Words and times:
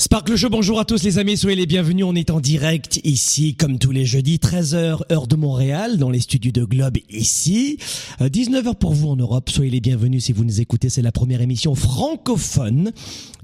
Sparkle 0.00 0.34
Show, 0.34 0.48
bonjour 0.48 0.80
à 0.80 0.86
tous 0.86 1.02
les 1.02 1.18
amis, 1.18 1.36
soyez 1.36 1.56
les 1.56 1.66
bienvenus. 1.66 2.06
On 2.08 2.14
est 2.14 2.30
en 2.30 2.40
direct 2.40 3.00
ici, 3.04 3.54
comme 3.54 3.78
tous 3.78 3.90
les 3.90 4.06
jeudis, 4.06 4.38
13h, 4.38 5.02
heure 5.12 5.26
de 5.26 5.36
Montréal, 5.36 5.98
dans 5.98 6.08
les 6.08 6.20
studios 6.20 6.52
de 6.52 6.64
Globe 6.64 6.96
ici. 7.10 7.76
19h 8.18 8.68
euh, 8.68 8.72
pour 8.72 8.94
vous 8.94 9.10
en 9.10 9.16
Europe, 9.16 9.50
soyez 9.50 9.70
les 9.70 9.82
bienvenus 9.82 10.24
si 10.24 10.32
vous 10.32 10.46
nous 10.46 10.62
écoutez. 10.62 10.88
C'est 10.88 11.02
la 11.02 11.12
première 11.12 11.42
émission 11.42 11.74
francophone 11.74 12.92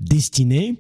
destinée 0.01 0.77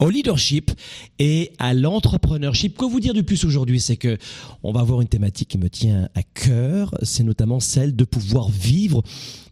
au 0.00 0.08
leadership 0.08 0.70
et 1.18 1.52
à 1.58 1.74
l'entrepreneurship. 1.74 2.76
Que 2.76 2.84
vous 2.84 3.00
dire 3.00 3.14
de 3.14 3.20
plus 3.20 3.44
aujourd'hui, 3.44 3.80
c'est 3.80 3.96
que 3.96 4.18
on 4.62 4.72
va 4.72 4.80
avoir 4.80 5.00
une 5.00 5.08
thématique 5.08 5.48
qui 5.48 5.58
me 5.58 5.68
tient 5.68 6.08
à 6.14 6.22
cœur, 6.22 6.94
c'est 7.02 7.22
notamment 7.22 7.60
celle 7.60 7.94
de 7.94 8.04
pouvoir 8.04 8.48
vivre, 8.48 9.02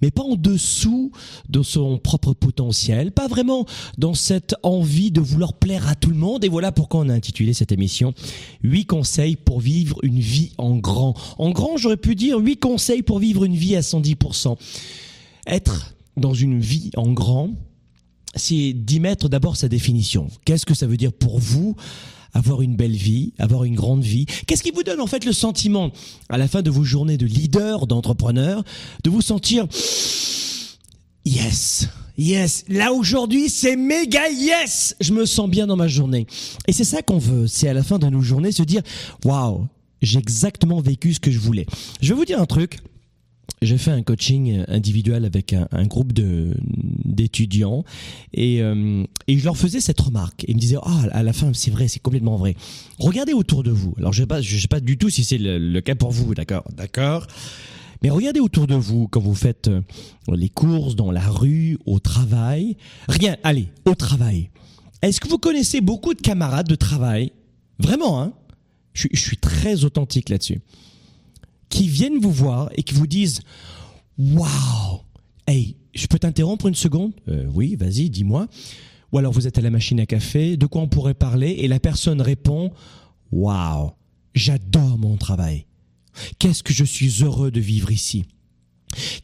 mais 0.02 0.10
pas 0.10 0.22
en 0.22 0.36
dessous 0.36 1.12
de 1.48 1.62
son 1.62 1.98
propre 1.98 2.32
potentiel, 2.32 3.12
pas 3.12 3.28
vraiment 3.28 3.66
dans 3.98 4.14
cette 4.14 4.54
envie 4.62 5.10
de 5.10 5.20
vouloir 5.20 5.52
plaire 5.52 5.86
à 5.88 5.94
tout 5.94 6.10
le 6.10 6.16
monde. 6.16 6.44
Et 6.44 6.48
voilà 6.48 6.72
pourquoi 6.72 7.00
on 7.00 7.08
a 7.08 7.14
intitulé 7.14 7.52
cette 7.52 7.72
émission 7.72 8.14
huit 8.62 8.86
conseils 8.86 9.36
pour 9.36 9.60
vivre 9.60 9.98
une 10.02 10.20
vie 10.20 10.52
en 10.58 10.76
grand. 10.76 11.14
En 11.38 11.50
grand, 11.50 11.76
j'aurais 11.76 11.96
pu 11.96 12.14
dire 12.14 12.38
huit 12.38 12.56
conseils 12.56 13.02
pour 13.02 13.18
vivre 13.18 13.44
une 13.44 13.54
vie 13.54 13.76
à 13.76 13.80
110%. 13.80 14.56
Être 15.46 15.94
dans 16.16 16.34
une 16.34 16.58
vie 16.58 16.90
en 16.96 17.12
grand, 17.12 17.50
c'est 18.34 18.72
d'y 18.72 19.00
mettre 19.00 19.28
d'abord 19.28 19.56
sa 19.56 19.68
définition. 19.68 20.28
Qu'est-ce 20.44 20.66
que 20.66 20.74
ça 20.74 20.86
veut 20.86 20.96
dire 20.96 21.12
pour 21.12 21.38
vous 21.38 21.76
avoir 22.32 22.62
une 22.62 22.76
belle 22.76 22.96
vie, 22.96 23.32
avoir 23.38 23.64
une 23.64 23.74
grande 23.74 24.02
vie? 24.02 24.26
Qu'est-ce 24.46 24.62
qui 24.62 24.70
vous 24.70 24.82
donne 24.82 25.00
en 25.00 25.06
fait 25.06 25.24
le 25.24 25.32
sentiment, 25.32 25.90
à 26.28 26.38
la 26.38 26.48
fin 26.48 26.62
de 26.62 26.70
vos 26.70 26.84
journées 26.84 27.16
de 27.16 27.26
leader, 27.26 27.86
d'entrepreneur, 27.86 28.62
de 29.04 29.10
vous 29.10 29.22
sentir 29.22 29.66
yes 31.24 31.88
Yes, 32.16 32.64
là 32.68 32.92
aujourd'hui 32.92 33.48
c'est 33.48 33.76
méga 33.76 34.28
yes, 34.28 34.96
je 35.00 35.12
me 35.12 35.24
sens 35.24 35.48
bien 35.48 35.68
dans 35.68 35.76
ma 35.76 35.86
journée. 35.86 36.26
Et 36.66 36.72
c'est 36.72 36.82
ça 36.82 37.00
qu'on 37.00 37.18
veut, 37.18 37.46
c'est 37.46 37.68
à 37.68 37.74
la 37.74 37.84
fin 37.84 38.00
de 38.00 38.08
nos 38.08 38.22
journées 38.22 38.50
se 38.50 38.64
dire 38.64 38.82
waouh, 39.24 39.68
j'ai 40.02 40.18
exactement 40.18 40.80
vécu 40.80 41.14
ce 41.14 41.20
que 41.20 41.30
je 41.30 41.38
voulais. 41.38 41.64
Je 42.02 42.08
vais 42.08 42.14
vous 42.18 42.24
dire 42.24 42.40
un 42.40 42.46
truc, 42.46 42.80
j'ai 43.62 43.78
fait 43.78 43.90
un 43.90 44.02
coaching 44.02 44.64
individuel 44.68 45.24
avec 45.24 45.52
un, 45.52 45.68
un 45.72 45.86
groupe 45.86 46.12
de 46.12 46.54
d'étudiants 47.04 47.84
et, 48.32 48.62
euh, 48.62 49.04
et 49.26 49.38
je 49.38 49.44
leur 49.44 49.56
faisais 49.56 49.80
cette 49.80 50.00
remarque. 50.00 50.44
Ils 50.46 50.54
me 50.54 50.60
disaient 50.60 50.76
ah 50.82 51.02
à 51.12 51.22
la 51.22 51.32
fin 51.32 51.52
c'est 51.54 51.70
vrai 51.70 51.88
c'est 51.88 52.00
complètement 52.00 52.36
vrai. 52.36 52.54
Regardez 52.98 53.32
autour 53.32 53.62
de 53.62 53.70
vous. 53.70 53.94
Alors 53.98 54.12
je 54.12 54.22
sais 54.22 54.26
pas 54.26 54.40
je 54.40 54.58
sais 54.58 54.68
pas 54.68 54.80
du 54.80 54.98
tout 54.98 55.10
si 55.10 55.24
c'est 55.24 55.38
le, 55.38 55.58
le, 55.58 55.80
cas 55.80 55.94
pour 55.94 56.10
vous 56.10 56.34
d'accord 56.34 56.64
d'accord. 56.76 57.26
Mais 58.02 58.10
regardez 58.10 58.38
autour 58.38 58.68
de 58.68 58.76
vous 58.76 59.08
quand 59.08 59.20
vous 59.20 59.34
faites 59.34 59.68
euh, 59.68 59.80
les 60.32 60.48
courses 60.48 60.94
dans 60.94 61.10
la 61.10 61.28
rue, 61.28 61.78
au 61.84 61.98
travail. 61.98 62.76
Rien, 63.08 63.36
allez, 63.42 63.68
au 63.86 63.96
travail. 63.96 64.50
Est-ce 65.02 65.20
que 65.20 65.26
vous 65.26 65.38
connaissez 65.38 65.80
beaucoup 65.80 66.14
de 66.14 66.20
camarades 66.20 66.68
de 66.68 66.76
travail? 66.76 67.32
Vraiment, 67.80 68.22
hein? 68.22 68.32
Je, 68.92 69.08
je 69.12 69.20
suis 69.20 69.36
très 69.36 69.84
authentique 69.84 70.28
là-dessus 70.28 70.60
qui 71.68 71.88
viennent 71.88 72.18
vous 72.20 72.32
voir 72.32 72.70
et 72.74 72.82
qui 72.82 72.94
vous 72.94 73.06
disent 73.06 73.40
Waouh 74.18 75.00
Hey, 75.46 75.76
je 75.94 76.06
peux 76.06 76.18
t'interrompre 76.18 76.66
une 76.66 76.74
seconde? 76.74 77.12
Euh, 77.28 77.46
Oui, 77.54 77.76
vas-y, 77.76 78.10
dis-moi. 78.10 78.46
Ou 79.12 79.18
alors 79.18 79.32
vous 79.32 79.46
êtes 79.46 79.56
à 79.58 79.62
la 79.62 79.70
machine 79.70 80.00
à 80.00 80.06
café, 80.06 80.56
de 80.56 80.66
quoi 80.66 80.82
on 80.82 80.88
pourrait 80.88 81.14
parler 81.14 81.50
Et 81.58 81.68
la 81.68 81.80
personne 81.80 82.20
répond 82.20 82.72
Waouh 83.32 83.90
J'adore 84.34 84.98
mon 84.98 85.16
travail. 85.16 85.64
Qu'est-ce 86.38 86.62
que 86.62 86.72
je 86.72 86.84
suis 86.84 87.22
heureux 87.22 87.50
de 87.50 87.60
vivre 87.60 87.90
ici? 87.90 88.24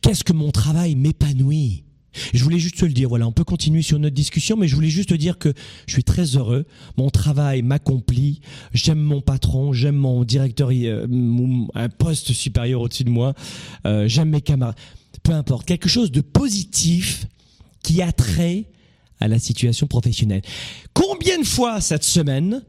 Qu'est-ce 0.00 0.24
que 0.24 0.32
mon 0.32 0.50
travail 0.50 0.94
m'épanouit? 0.94 1.83
Je 2.32 2.42
voulais 2.42 2.58
juste 2.58 2.78
te 2.78 2.84
le 2.84 2.92
dire, 2.92 3.08
voilà, 3.08 3.26
on 3.26 3.32
peut 3.32 3.44
continuer 3.44 3.82
sur 3.82 3.98
notre 3.98 4.14
discussion, 4.14 4.56
mais 4.56 4.68
je 4.68 4.74
voulais 4.74 4.88
juste 4.88 5.10
te 5.10 5.14
dire 5.14 5.38
que 5.38 5.52
je 5.86 5.92
suis 5.92 6.04
très 6.04 6.24
heureux, 6.36 6.66
mon 6.96 7.10
travail 7.10 7.62
m'accomplit, 7.62 8.40
j'aime 8.72 9.00
mon 9.00 9.20
patron, 9.20 9.72
j'aime 9.72 9.96
mon 9.96 10.24
directeur, 10.24 10.70
euh, 10.72 11.06
un 11.74 11.88
poste 11.88 12.32
supérieur 12.32 12.80
au-dessus 12.80 13.04
de 13.04 13.10
moi, 13.10 13.34
euh, 13.86 14.08
j'aime 14.08 14.30
mes 14.30 14.40
camarades, 14.40 14.76
peu 15.22 15.32
importe, 15.32 15.66
quelque 15.66 15.88
chose 15.88 16.10
de 16.10 16.20
positif 16.20 17.26
qui 17.82 18.02
a 18.02 18.12
trait 18.12 18.66
à 19.20 19.28
la 19.28 19.38
situation 19.38 19.86
professionnelle. 19.86 20.42
Combien 20.92 21.38
de 21.38 21.46
fois 21.46 21.80
cette 21.80 22.04
semaine, 22.04 22.62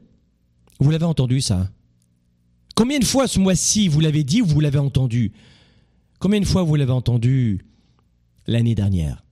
vous 0.80 0.90
l'avez 0.90 1.04
entendu 1.04 1.40
ça? 1.40 1.68
Combien 2.74 2.98
de 2.98 3.04
fois 3.04 3.26
ce 3.26 3.38
mois-ci 3.38 3.88
vous 3.88 4.00
l'avez 4.00 4.22
dit 4.22 4.42
ou 4.42 4.46
vous 4.46 4.60
l'avez 4.60 4.78
entendu? 4.78 5.32
Combien 6.18 6.40
de 6.40 6.46
fois 6.46 6.62
vous 6.62 6.76
l'avez 6.76 6.92
entendu 6.92 7.64
l'année 8.46 8.74
dernière? 8.74 9.25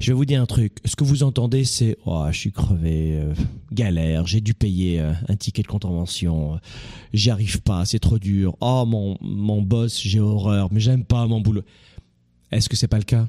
Je 0.00 0.12
vais 0.12 0.16
vous 0.16 0.24
dire 0.24 0.40
un 0.40 0.46
truc. 0.46 0.78
Ce 0.84 0.96
que 0.96 1.04
vous 1.04 1.22
entendez, 1.22 1.64
c'est 1.64 1.96
oh, 2.06 2.26
je 2.30 2.38
suis 2.38 2.52
crevé, 2.52 3.18
euh, 3.18 3.34
galère, 3.72 4.26
j'ai 4.26 4.40
dû 4.40 4.54
payer 4.54 5.00
euh, 5.00 5.12
un 5.28 5.36
ticket 5.36 5.62
de 5.62 5.68
contravention, 5.68 6.54
euh, 6.54 6.58
j'y 7.12 7.30
arrive 7.30 7.60
pas, 7.62 7.84
c'est 7.84 7.98
trop 7.98 8.18
dur. 8.18 8.56
Oh 8.60 8.84
mon 8.86 9.16
mon 9.20 9.62
boss, 9.62 10.00
j'ai 10.00 10.20
horreur, 10.20 10.68
mais 10.72 10.80
j'aime 10.80 11.04
pas 11.04 11.26
mon 11.26 11.40
boulot. 11.40 11.62
Est-ce 12.50 12.68
que 12.68 12.76
c'est 12.76 12.88
pas 12.88 12.98
le 12.98 13.04
cas? 13.04 13.28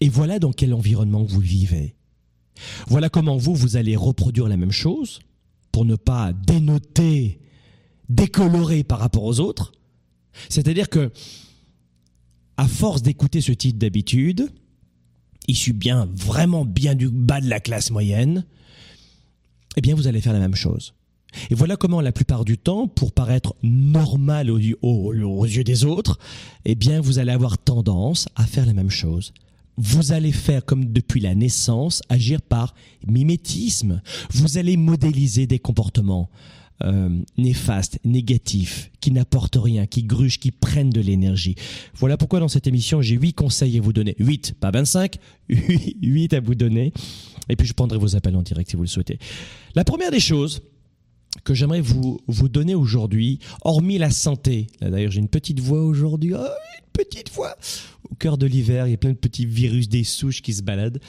Et 0.00 0.08
voilà 0.08 0.38
dans 0.38 0.52
quel 0.52 0.74
environnement 0.74 1.22
vous 1.22 1.40
vivez. 1.40 1.94
Voilà 2.86 3.08
comment 3.08 3.36
vous 3.36 3.54
vous 3.54 3.76
allez 3.76 3.96
reproduire 3.96 4.48
la 4.48 4.56
même 4.56 4.72
chose 4.72 5.20
pour 5.72 5.84
ne 5.84 5.96
pas 5.96 6.32
dénoter, 6.32 7.40
décolorer 8.08 8.82
par 8.82 8.98
rapport 8.98 9.24
aux 9.24 9.40
autres. 9.40 9.72
C'est-à-dire 10.48 10.88
que 10.88 11.10
à 12.56 12.66
force 12.66 13.02
d'écouter 13.02 13.40
ce 13.40 13.52
type 13.52 13.78
d'habitude, 13.78 14.50
issu 15.48 15.72
bien, 15.72 16.08
vraiment 16.14 16.64
bien 16.64 16.94
du 16.94 17.08
bas 17.08 17.40
de 17.40 17.48
la 17.48 17.60
classe 17.60 17.90
moyenne, 17.90 18.44
eh 19.76 19.80
bien 19.80 19.94
vous 19.94 20.06
allez 20.06 20.20
faire 20.20 20.32
la 20.32 20.38
même 20.38 20.54
chose. 20.54 20.94
Et 21.50 21.54
voilà 21.54 21.76
comment 21.76 22.00
la 22.00 22.12
plupart 22.12 22.44
du 22.44 22.56
temps, 22.56 22.88
pour 22.88 23.12
paraître 23.12 23.54
normal 23.62 24.50
aux, 24.50 24.58
aux, 24.82 25.44
yeux 25.44 25.64
des 25.64 25.84
autres, 25.84 26.18
eh 26.64 26.74
bien 26.74 27.00
vous 27.00 27.18
allez 27.18 27.32
avoir 27.32 27.58
tendance 27.58 28.28
à 28.36 28.46
faire 28.46 28.66
la 28.66 28.72
même 28.72 28.90
chose. 28.90 29.32
Vous 29.76 30.12
allez 30.12 30.32
faire 30.32 30.64
comme 30.64 30.86
depuis 30.86 31.20
la 31.20 31.34
naissance, 31.34 32.02
agir 32.08 32.40
par 32.40 32.74
mimétisme. 33.06 34.00
Vous 34.30 34.56
allez 34.56 34.78
modéliser 34.78 35.46
des 35.46 35.58
comportements 35.58 36.30
euh, 36.82 37.08
néfastes, 37.38 37.98
négatifs, 38.04 38.90
qui 39.00 39.10
n'apportent 39.10 39.58
rien, 39.60 39.86
qui 39.86 40.02
grugent, 40.02 40.38
qui 40.38 40.50
prennent 40.50 40.90
de 40.90 41.00
l'énergie. 41.00 41.54
Voilà 41.94 42.16
pourquoi 42.16 42.40
dans 42.40 42.48
cette 42.48 42.66
émission, 42.66 43.00
j'ai 43.00 43.16
huit 43.16 43.32
conseils 43.32 43.78
à 43.78 43.80
vous 43.80 43.92
donner. 43.92 44.14
Huit, 44.18 44.54
pas 44.60 44.70
25, 44.70 45.16
huit 45.48 46.34
à 46.34 46.40
vous 46.40 46.54
donner. 46.54 46.92
Et 47.48 47.56
puis 47.56 47.66
je 47.66 47.72
prendrai 47.72 47.98
vos 47.98 48.16
appels 48.16 48.36
en 48.36 48.42
direct 48.42 48.70
si 48.70 48.76
vous 48.76 48.82
le 48.82 48.88
souhaitez. 48.88 49.18
La 49.74 49.84
première 49.84 50.10
des 50.10 50.20
choses 50.20 50.62
que 51.44 51.54
j'aimerais 51.54 51.80
vous, 51.80 52.20
vous 52.26 52.48
donner 52.48 52.74
aujourd'hui, 52.74 53.38
hormis 53.62 53.98
la 53.98 54.10
santé, 54.10 54.66
là 54.80 54.90
d'ailleurs 54.90 55.12
j'ai 55.12 55.20
une 55.20 55.28
petite 55.28 55.60
voix 55.60 55.82
aujourd'hui, 55.82 56.34
oh, 56.34 56.38
une 56.38 56.92
petite 56.92 57.30
voix, 57.32 57.56
au 58.10 58.14
cœur 58.14 58.38
de 58.38 58.46
l'hiver, 58.46 58.86
il 58.86 58.90
y 58.90 58.94
a 58.94 58.98
plein 58.98 59.10
de 59.10 59.16
petits 59.16 59.46
virus, 59.46 59.88
des 59.88 60.04
souches 60.04 60.42
qui 60.42 60.54
se 60.54 60.62
baladent. 60.62 61.00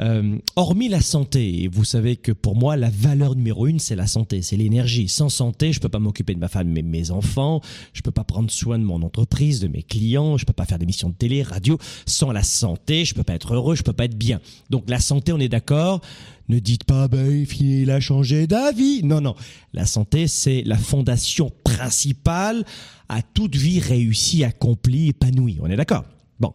Euh, 0.00 0.38
hormis 0.56 0.88
la 0.88 1.00
santé, 1.00 1.68
vous 1.72 1.84
savez 1.84 2.16
que 2.16 2.32
pour 2.32 2.56
moi, 2.56 2.76
la 2.76 2.90
valeur 2.90 3.36
numéro 3.36 3.66
une, 3.66 3.78
c'est 3.78 3.96
la 3.96 4.06
santé, 4.06 4.42
c'est 4.42 4.56
l'énergie. 4.56 5.08
Sans 5.08 5.28
santé, 5.28 5.72
je 5.72 5.80
peux 5.80 5.88
pas 5.88 5.98
m'occuper 5.98 6.34
de 6.34 6.40
ma 6.40 6.48
femme 6.48 6.76
et 6.76 6.82
de 6.82 6.88
mes 6.88 7.10
enfants, 7.10 7.60
je 7.92 8.02
peux 8.02 8.10
pas 8.10 8.24
prendre 8.24 8.50
soin 8.50 8.78
de 8.78 8.84
mon 8.84 9.02
entreprise, 9.02 9.60
de 9.60 9.68
mes 9.68 9.82
clients, 9.82 10.36
je 10.36 10.44
peux 10.44 10.52
pas 10.52 10.64
faire 10.64 10.78
d'émissions 10.78 11.10
de 11.10 11.14
télé, 11.14 11.42
radio. 11.42 11.78
Sans 12.06 12.32
la 12.32 12.42
santé, 12.42 13.04
je 13.04 13.14
peux 13.14 13.22
pas 13.22 13.34
être 13.34 13.54
heureux, 13.54 13.76
je 13.76 13.82
peux 13.82 13.92
pas 13.92 14.06
être 14.06 14.18
bien. 14.18 14.40
Donc 14.70 14.88
la 14.88 15.00
santé, 15.00 15.32
on 15.32 15.38
est 15.38 15.48
d'accord. 15.48 16.00
Ne 16.48 16.58
dites 16.58 16.84
pas, 16.84 17.08
ben, 17.08 17.46
il 17.60 17.90
a 17.90 18.00
changé 18.00 18.46
d'avis. 18.46 19.02
Non, 19.02 19.20
non. 19.20 19.34
La 19.72 19.86
santé, 19.86 20.26
c'est 20.26 20.62
la 20.62 20.76
fondation 20.76 21.50
principale 21.64 22.64
à 23.08 23.22
toute 23.22 23.56
vie 23.56 23.80
réussie, 23.80 24.44
accomplie, 24.44 25.08
épanouie. 25.08 25.58
On 25.62 25.70
est 25.70 25.76
d'accord? 25.76 26.04
Bon. 26.40 26.52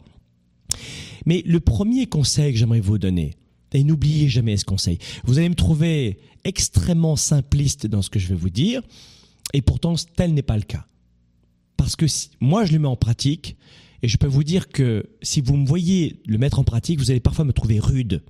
Mais 1.26 1.42
le 1.46 1.60
premier 1.60 2.06
conseil 2.06 2.52
que 2.52 2.58
j'aimerais 2.58 2.80
vous 2.80 2.98
donner, 2.98 3.36
et 3.72 3.84
n'oubliez 3.84 4.28
jamais 4.28 4.56
ce 4.56 4.64
conseil, 4.64 4.98
vous 5.24 5.38
allez 5.38 5.48
me 5.48 5.54
trouver 5.54 6.18
extrêmement 6.44 7.16
simpliste 7.16 7.86
dans 7.86 8.02
ce 8.02 8.10
que 8.10 8.18
je 8.18 8.28
vais 8.28 8.34
vous 8.34 8.50
dire, 8.50 8.82
et 9.52 9.62
pourtant 9.62 9.94
tel 10.16 10.34
n'est 10.34 10.42
pas 10.42 10.56
le 10.56 10.62
cas. 10.62 10.86
Parce 11.76 11.96
que 11.96 12.06
moi, 12.40 12.64
je 12.64 12.72
le 12.72 12.78
mets 12.78 12.88
en 12.88 12.96
pratique, 12.96 13.56
et 14.02 14.08
je 14.08 14.16
peux 14.16 14.26
vous 14.26 14.44
dire 14.44 14.68
que 14.68 15.06
si 15.22 15.40
vous 15.40 15.56
me 15.56 15.66
voyez 15.66 16.20
le 16.26 16.38
mettre 16.38 16.58
en 16.58 16.64
pratique, 16.64 16.98
vous 16.98 17.10
allez 17.10 17.20
parfois 17.20 17.44
me 17.44 17.52
trouver 17.52 17.78
rude. 17.78 18.22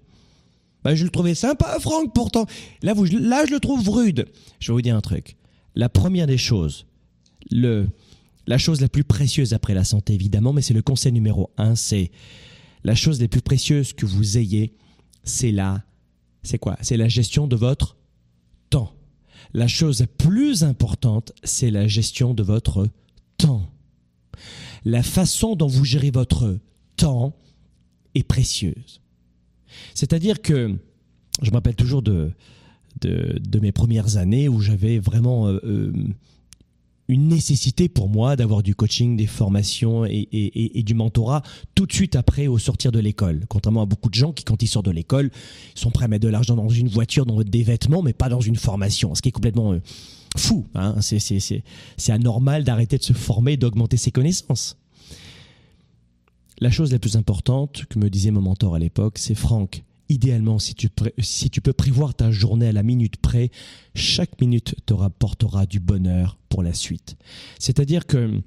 Ben, 0.82 0.94
je 0.94 1.04
le 1.04 1.10
trouvais 1.10 1.34
sympa, 1.34 1.78
Franck, 1.80 2.14
pourtant. 2.14 2.46
Là, 2.82 2.94
vous, 2.94 3.04
là, 3.04 3.44
je 3.46 3.52
le 3.52 3.60
trouve 3.60 3.88
rude. 3.88 4.26
Je 4.60 4.72
vais 4.72 4.74
vous 4.74 4.82
dire 4.82 4.96
un 4.96 5.00
truc. 5.00 5.36
La 5.74 5.88
première 5.88 6.26
des 6.26 6.38
choses, 6.38 6.86
le, 7.50 7.88
la 8.46 8.58
chose 8.58 8.80
la 8.80 8.88
plus 8.88 9.04
précieuse 9.04 9.52
après 9.52 9.74
la 9.74 9.84
santé, 9.84 10.14
évidemment, 10.14 10.52
mais 10.52 10.62
c'est 10.62 10.74
le 10.74 10.82
conseil 10.82 11.12
numéro 11.12 11.50
un, 11.58 11.74
c'est 11.74 12.10
la 12.84 12.94
chose 12.94 13.20
la 13.20 13.28
plus 13.28 13.42
précieuse 13.42 13.92
que 13.92 14.06
vous 14.06 14.38
ayez, 14.38 14.74
c'est 15.24 15.52
la, 15.52 15.84
c'est 16.42 16.58
quoi? 16.58 16.76
C'est 16.80 16.96
la 16.96 17.08
gestion 17.08 17.46
de 17.46 17.56
votre 17.56 17.96
temps. 18.70 18.92
La 19.52 19.68
chose 19.68 20.00
la 20.00 20.06
plus 20.06 20.64
importante, 20.64 21.32
c'est 21.42 21.70
la 21.70 21.86
gestion 21.86 22.34
de 22.34 22.42
votre 22.42 22.88
temps. 23.36 23.70
La 24.84 25.02
façon 25.02 25.56
dont 25.56 25.66
vous 25.66 25.84
gérez 25.84 26.10
votre 26.10 26.58
temps 26.96 27.36
est 28.14 28.22
précieuse. 28.22 29.00
C'est-à-dire 29.94 30.40
que 30.40 30.76
je 31.42 31.50
me 31.50 31.54
rappelle 31.54 31.76
toujours 31.76 32.02
de, 32.02 32.32
de, 33.00 33.38
de, 33.40 33.60
mes 33.60 33.72
premières 33.72 34.16
années 34.16 34.48
où 34.48 34.60
j'avais 34.60 34.98
vraiment 34.98 35.48
euh, 35.48 35.60
euh 35.64 35.92
une 37.10 37.28
nécessité 37.28 37.88
pour 37.88 38.08
moi 38.08 38.36
d'avoir 38.36 38.62
du 38.62 38.74
coaching, 38.74 39.16
des 39.16 39.26
formations 39.26 40.04
et, 40.04 40.82
du 40.84 40.94
mentorat 40.94 41.42
tout 41.74 41.86
de 41.86 41.92
suite 41.92 42.14
après 42.14 42.46
au 42.46 42.58
sortir 42.58 42.92
de 42.92 43.00
l'école. 43.00 43.46
Contrairement 43.48 43.82
à 43.82 43.86
beaucoup 43.86 44.08
de 44.08 44.14
gens 44.14 44.32
qui, 44.32 44.44
quand 44.44 44.62
ils 44.62 44.68
sortent 44.68 44.86
de 44.86 44.92
l'école, 44.92 45.30
sont 45.74 45.90
prêts 45.90 46.04
à 46.04 46.08
mettre 46.08 46.24
de 46.24 46.30
l'argent 46.30 46.54
dans 46.54 46.68
une 46.68 46.88
voiture, 46.88 47.26
dans 47.26 47.42
des 47.42 47.62
vêtements, 47.64 48.02
mais 48.02 48.12
pas 48.12 48.28
dans 48.28 48.40
une 48.40 48.56
formation. 48.56 49.14
Ce 49.14 49.22
qui 49.22 49.30
est 49.30 49.32
complètement 49.32 49.72
euh, 49.72 49.80
fou. 50.36 50.66
Hein 50.74 50.96
c'est 51.00 52.12
anormal 52.12 52.62
d'arrêter 52.62 52.96
de 52.96 53.02
se 53.02 53.12
former, 53.12 53.56
d'augmenter 53.56 53.96
ses 53.96 54.12
connaissances. 54.12 54.76
La 56.60 56.70
chose 56.70 56.92
la 56.92 56.98
plus 56.98 57.16
importante 57.16 57.86
que 57.88 57.98
me 57.98 58.08
disait 58.08 58.30
mon 58.30 58.42
mentor 58.42 58.74
à 58.74 58.78
l'époque, 58.78 59.18
c'est 59.18 59.34
Franck, 59.34 59.82
idéalement, 60.10 60.58
si 60.58 60.74
tu, 60.74 60.90
peux 60.90 61.72
prévoir 61.72 62.14
ta 62.14 62.30
journée 62.30 62.66
à 62.66 62.72
la 62.72 62.82
minute 62.82 63.16
près, 63.16 63.50
chaque 63.94 64.40
minute 64.40 64.74
te 64.84 64.92
rapportera 64.92 65.66
du 65.66 65.80
bonheur 65.80 66.36
pour 66.48 66.62
la 66.62 66.74
suite. 66.74 67.16
C'est-à-dire 67.58 68.06
que 68.06 68.42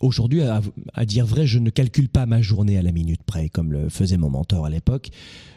Aujourd'hui, 0.00 0.42
à, 0.42 1.06
dire 1.06 1.24
vrai, 1.24 1.46
je 1.46 1.58
ne 1.58 1.70
calcule 1.70 2.08
pas 2.08 2.26
ma 2.26 2.42
journée 2.42 2.76
à 2.76 2.82
la 2.82 2.92
minute 2.92 3.22
près, 3.22 3.48
comme 3.48 3.72
le 3.72 3.88
faisait 3.88 4.18
mon 4.18 4.28
mentor 4.28 4.66
à 4.66 4.68
l'époque. 4.68 5.08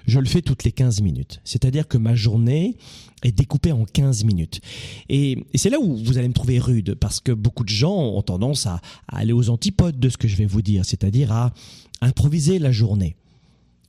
Je 0.05 0.19
le 0.19 0.25
fais 0.25 0.41
toutes 0.41 0.63
les 0.63 0.71
15 0.71 1.01
minutes. 1.01 1.41
C'est-à-dire 1.43 1.87
que 1.87 1.97
ma 1.97 2.15
journée 2.15 2.77
est 3.23 3.31
découpée 3.31 3.73
en 3.73 3.83
15 3.83 4.23
minutes. 4.23 4.61
Et, 5.09 5.43
c'est 5.55 5.71
là 5.71 5.79
où 5.81 5.97
vous 5.97 6.17
allez 6.17 6.29
me 6.29 6.33
trouver 6.33 6.59
rude, 6.59 6.95
parce 6.95 7.19
que 7.19 7.31
beaucoup 7.31 7.65
de 7.65 7.69
gens 7.69 7.97
ont 7.97 8.21
tendance 8.21 8.67
à 8.67 8.79
aller 9.09 9.33
aux 9.33 9.49
antipodes 9.49 9.99
de 9.99 10.07
ce 10.07 10.17
que 10.17 10.27
je 10.29 10.37
vais 10.37 10.45
vous 10.45 10.61
dire, 10.61 10.85
c'est-à-dire 10.85 11.31
à 11.31 11.51
improviser 11.99 12.59
la 12.59 12.71
journée. 12.71 13.17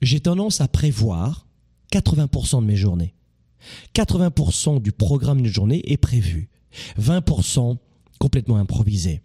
J'ai 0.01 0.19
tendance 0.19 0.61
à 0.61 0.67
prévoir 0.67 1.48
80% 1.93 2.61
de 2.61 2.67
mes 2.67 2.77
journées. 2.77 3.15
80% 3.95 4.81
du 4.81 4.93
programme 4.93 5.43
d'une 5.43 5.53
journée 5.53 5.83
est 5.91 5.97
prévu. 5.97 6.49
20% 7.01 7.77
complètement 8.19 8.57
improvisé. 8.57 9.23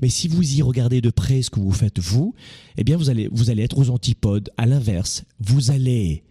Mais 0.00 0.08
si 0.08 0.28
vous 0.28 0.58
y 0.58 0.62
regardez 0.62 1.00
de 1.00 1.10
près 1.10 1.42
ce 1.42 1.50
que 1.50 1.60
vous 1.60 1.72
faites 1.72 1.98
vous, 1.98 2.34
eh 2.76 2.84
bien 2.84 2.96
vous 2.96 3.10
allez, 3.10 3.28
vous 3.32 3.50
allez 3.50 3.62
être 3.62 3.78
aux 3.78 3.90
antipodes. 3.90 4.50
À 4.56 4.66
l'inverse, 4.66 5.24
vous 5.40 5.70
allez 5.70 6.22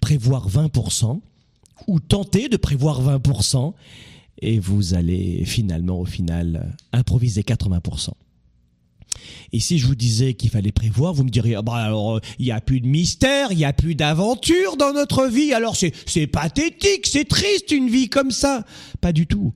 prévoir 0.00 0.48
20% 0.48 1.20
ou 1.88 2.00
tenter 2.00 2.48
de 2.48 2.56
prévoir 2.56 3.02
20% 3.02 3.74
et 4.42 4.58
vous 4.58 4.94
allez 4.94 5.44
finalement, 5.44 5.98
au 5.98 6.04
final, 6.04 6.76
improviser 6.92 7.42
80%. 7.42 8.10
Et 9.52 9.60
si 9.60 9.78
je 9.78 9.86
vous 9.86 9.94
disais 9.94 10.34
qu'il 10.34 10.50
fallait 10.50 10.72
prévoir, 10.72 11.14
vous 11.14 11.24
me 11.24 11.30
diriez, 11.30 11.54
ah 11.56 11.62
bah 11.62 11.74
alors, 11.74 12.20
il 12.38 12.46
n'y 12.46 12.52
a 12.52 12.60
plus 12.60 12.80
de 12.80 12.86
mystère, 12.86 13.52
il 13.52 13.58
n'y 13.58 13.64
a 13.64 13.72
plus 13.72 13.94
d'aventure 13.94 14.76
dans 14.76 14.92
notre 14.92 15.26
vie, 15.26 15.52
alors 15.52 15.76
c'est, 15.76 15.92
c'est 16.06 16.26
pathétique, 16.26 17.06
c'est 17.06 17.26
triste 17.26 17.70
une 17.70 17.88
vie 17.88 18.08
comme 18.08 18.30
ça. 18.30 18.64
Pas 19.00 19.12
du 19.12 19.26
tout. 19.26 19.52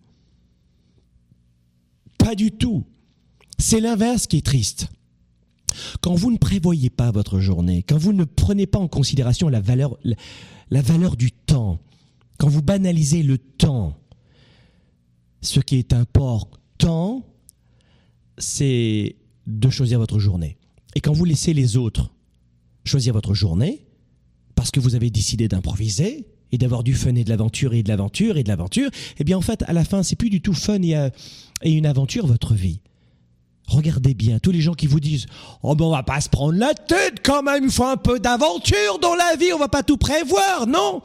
Pas 2.19 2.35
du 2.35 2.53
tout. 2.53 2.85
C'est 3.59 3.81
l'inverse 3.81 4.27
qui 4.27 4.39
est 4.39 4.47
triste. 4.47 4.89
Quand 6.01 6.15
vous 6.15 6.31
ne 6.31 6.39
prévoyez 6.39 6.91
pas 6.91 7.11
votre 7.11 7.41
journée, 7.41 7.83
quand 7.83 7.99
vous 7.99 8.13
ne 8.13 8.25
prenez 8.25 8.67
pas 8.67 8.79
en 8.79 8.89
considération 8.89 9.49
la 9.49 9.61
valeur, 9.61 9.99
la 10.71 10.83
valeur 10.83 11.17
du 11.17 11.33
temps, 11.33 11.79
quand 12.39 12.49
vous 12.49 12.63
banalisez 12.63 13.23
le 13.23 13.39
temps, 13.39 13.97
ce 15.43 15.61
qui 15.61 15.77
est 15.77 15.93
important, 15.93 17.27
c'est 18.39 19.17
de 19.59 19.71
choisir 19.71 19.99
votre 19.99 20.19
journée. 20.19 20.57
Et 20.95 21.01
quand 21.01 21.13
vous 21.13 21.25
laissez 21.25 21.53
les 21.53 21.77
autres 21.77 22.11
choisir 22.85 23.13
votre 23.13 23.35
journée, 23.35 23.85
parce 24.55 24.71
que 24.71 24.81
vous 24.81 24.95
avez 24.95 25.11
décidé 25.11 25.49
d'improviser 25.49 26.27
et 26.53 26.59
d'avoir 26.59 26.83
du 26.83 26.95
fun 26.95 27.15
et 27.15 27.25
de 27.25 27.29
l'aventure 27.29 27.75
et 27.75 27.83
de 27.83 27.89
l'aventure 27.89 28.37
et 28.37 28.43
de 28.43 28.49
l'aventure, 28.49 28.91
eh 29.19 29.25
bien 29.25 29.37
en 29.37 29.41
fait, 29.41 29.63
à 29.63 29.73
la 29.73 29.85
fin, 29.85 30.03
c'est 30.03 30.17
plus 30.17 30.31
du 30.31 30.41
tout 30.41 30.55
fun 30.55 30.83
et, 30.83 30.97
euh, 30.97 31.11
et 31.63 31.73
une 31.73 31.87
aventure 31.87 32.27
votre 32.27 32.55
vie. 32.55 32.81
Regardez 33.67 34.15
bien, 34.15 34.41
tous 34.41 34.51
les 34.51 34.61
gens 34.61 34.75
qui 34.75 34.89
vous 34.89 34.99
disent 34.99 35.27
Oh 35.63 35.77
ben 35.77 35.85
on 35.85 35.91
va 35.91 36.03
pas 36.03 36.21
se 36.21 36.29
prendre 36.29 36.59
la 36.59 36.75
tête 36.75 37.21
quand 37.25 37.43
même, 37.43 37.65
il 37.65 37.71
faut 37.71 37.85
un 37.85 37.97
peu 37.97 38.19
d'aventure 38.19 38.99
dans 39.01 39.15
la 39.15 39.37
vie, 39.37 39.53
on 39.55 39.59
va 39.59 39.69
pas 39.69 39.85
tout 39.85 39.97
prévoir, 39.97 40.67
non 40.67 41.03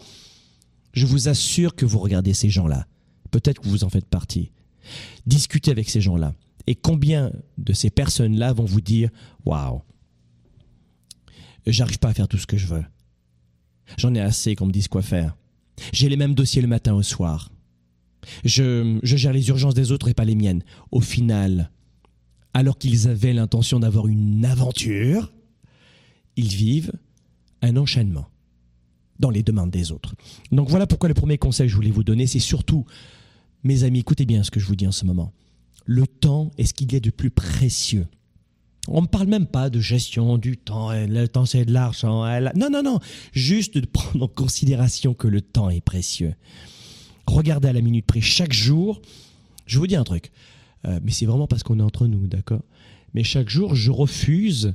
Je 0.94 1.06
vous 1.06 1.28
assure 1.28 1.76
que 1.76 1.86
vous 1.86 2.00
regardez 2.00 2.34
ces 2.34 2.50
gens-là. 2.50 2.88
Peut-être 3.30 3.62
que 3.62 3.68
vous 3.68 3.84
en 3.84 3.90
faites 3.90 4.06
partie. 4.08 4.52
Discutez 5.28 5.72
avec 5.72 5.90
ces 5.90 6.02
gens-là. 6.02 6.34
Et 6.68 6.76
combien 6.76 7.32
de 7.58 7.74
ces 7.74 7.90
personnes-là 7.90 8.54
vont 8.54 8.66
vous 8.66 8.82
dire 8.82 9.10
Waouh, 9.46 9.82
j'arrive 11.68 12.00
pas 12.00 12.10
à 12.10 12.14
faire 12.14 12.28
tout 12.28 12.38
ce 12.38 12.48
que 12.48 12.58
je 12.58 12.68
veux. 12.68 12.84
J'en 13.98 14.16
ai 14.16 14.20
assez 14.20 14.56
qu'on 14.56 14.66
me 14.66 14.72
dise 14.72 14.88
quoi 14.88 15.02
faire. 15.02 15.36
J'ai 15.94 16.10
les 16.10 16.18
mêmes 16.18 16.34
dossiers 16.34 16.62
le 16.62 16.68
matin 16.68 16.94
au 16.94 17.04
soir. 17.04 17.52
Je, 18.44 19.00
je 19.04 19.16
gère 19.18 19.34
les 19.34 19.48
urgences 19.50 19.76
des 19.76 19.92
autres 19.92 20.08
et 20.08 20.16
pas 20.16 20.26
les 20.26 20.36
miennes. 20.36 20.64
Au 20.92 21.02
final, 21.02 21.70
alors 22.54 22.78
qu'ils 22.78 23.08
avaient 23.08 23.34
l'intention 23.34 23.80
d'avoir 23.80 24.08
une 24.08 24.46
aventure, 24.46 25.32
ils 26.36 26.48
vivent 26.48 26.94
un 27.62 27.78
enchaînement 27.78 28.28
dans 29.20 29.30
les 29.30 29.44
demandes 29.44 29.72
des 29.72 29.92
autres. 29.92 30.16
Donc 30.52 30.70
voilà 30.70 30.88
pourquoi 30.88 31.10
le 31.10 31.16
premier 31.16 31.38
conseil 31.38 31.68
que 31.68 31.72
je 31.72 31.76
voulais 31.76 31.92
vous 31.92 32.04
donner, 32.04 32.28
c'est 32.28 32.40
surtout, 32.40 32.86
mes 33.64 33.84
amis, 33.84 34.00
écoutez 34.00 34.26
bien 34.26 34.44
ce 34.44 34.52
que 34.52 34.60
je 34.60 34.66
vous 34.66 34.76
dis 34.76 34.88
en 34.88 34.92
ce 34.92 35.06
moment 35.06 35.32
le 35.86 36.08
temps 36.08 36.52
est 36.58 36.66
ce 36.66 36.74
qu'il 36.74 36.92
y 36.92 36.96
a 36.96 37.00
de 37.00 37.10
plus 37.10 37.30
précieux. 37.30 38.08
On 38.88 39.02
ne 39.02 39.08
parle 39.08 39.28
même 39.28 39.48
pas 39.48 39.70
de 39.70 39.80
gestion 39.80 40.38
du 40.38 40.58
temps, 40.58 40.92
le 40.92 41.26
temps 41.28 41.46
c'est 41.46 41.66
de 41.66 41.74
l'argent. 41.74 42.26
Non, 42.56 42.70
non, 42.70 42.84
non, 42.84 43.00
juste 43.32 43.78
de 43.78 43.86
prendre 43.86 44.26
en 44.26 44.28
considération 44.28 45.14
que 45.14 45.28
le 45.28 45.42
temps 45.42 45.70
est 45.70 45.82
précieux. 45.82 46.36
Regardez 47.26 47.68
à 47.68 47.74
la 47.74 47.82
minute 47.82 48.06
près 48.06 48.22
chaque 48.22 48.54
jour. 48.54 49.02
Je 49.66 49.80
vous 49.80 49.88
dis 49.88 49.96
un 49.96 50.04
truc, 50.04 50.32
euh, 50.86 51.00
mais 51.02 51.12
c'est 51.12 51.26
vraiment 51.26 51.48
parce 51.48 51.64
qu'on 51.64 51.80
est 51.80 51.84
entre 51.84 52.06
nous, 52.06 52.28
d'accord? 52.28 52.62
Mais 53.16 53.24
chaque 53.24 53.50
jour, 53.50 53.74
je 53.74 53.90
refuse 53.90 54.74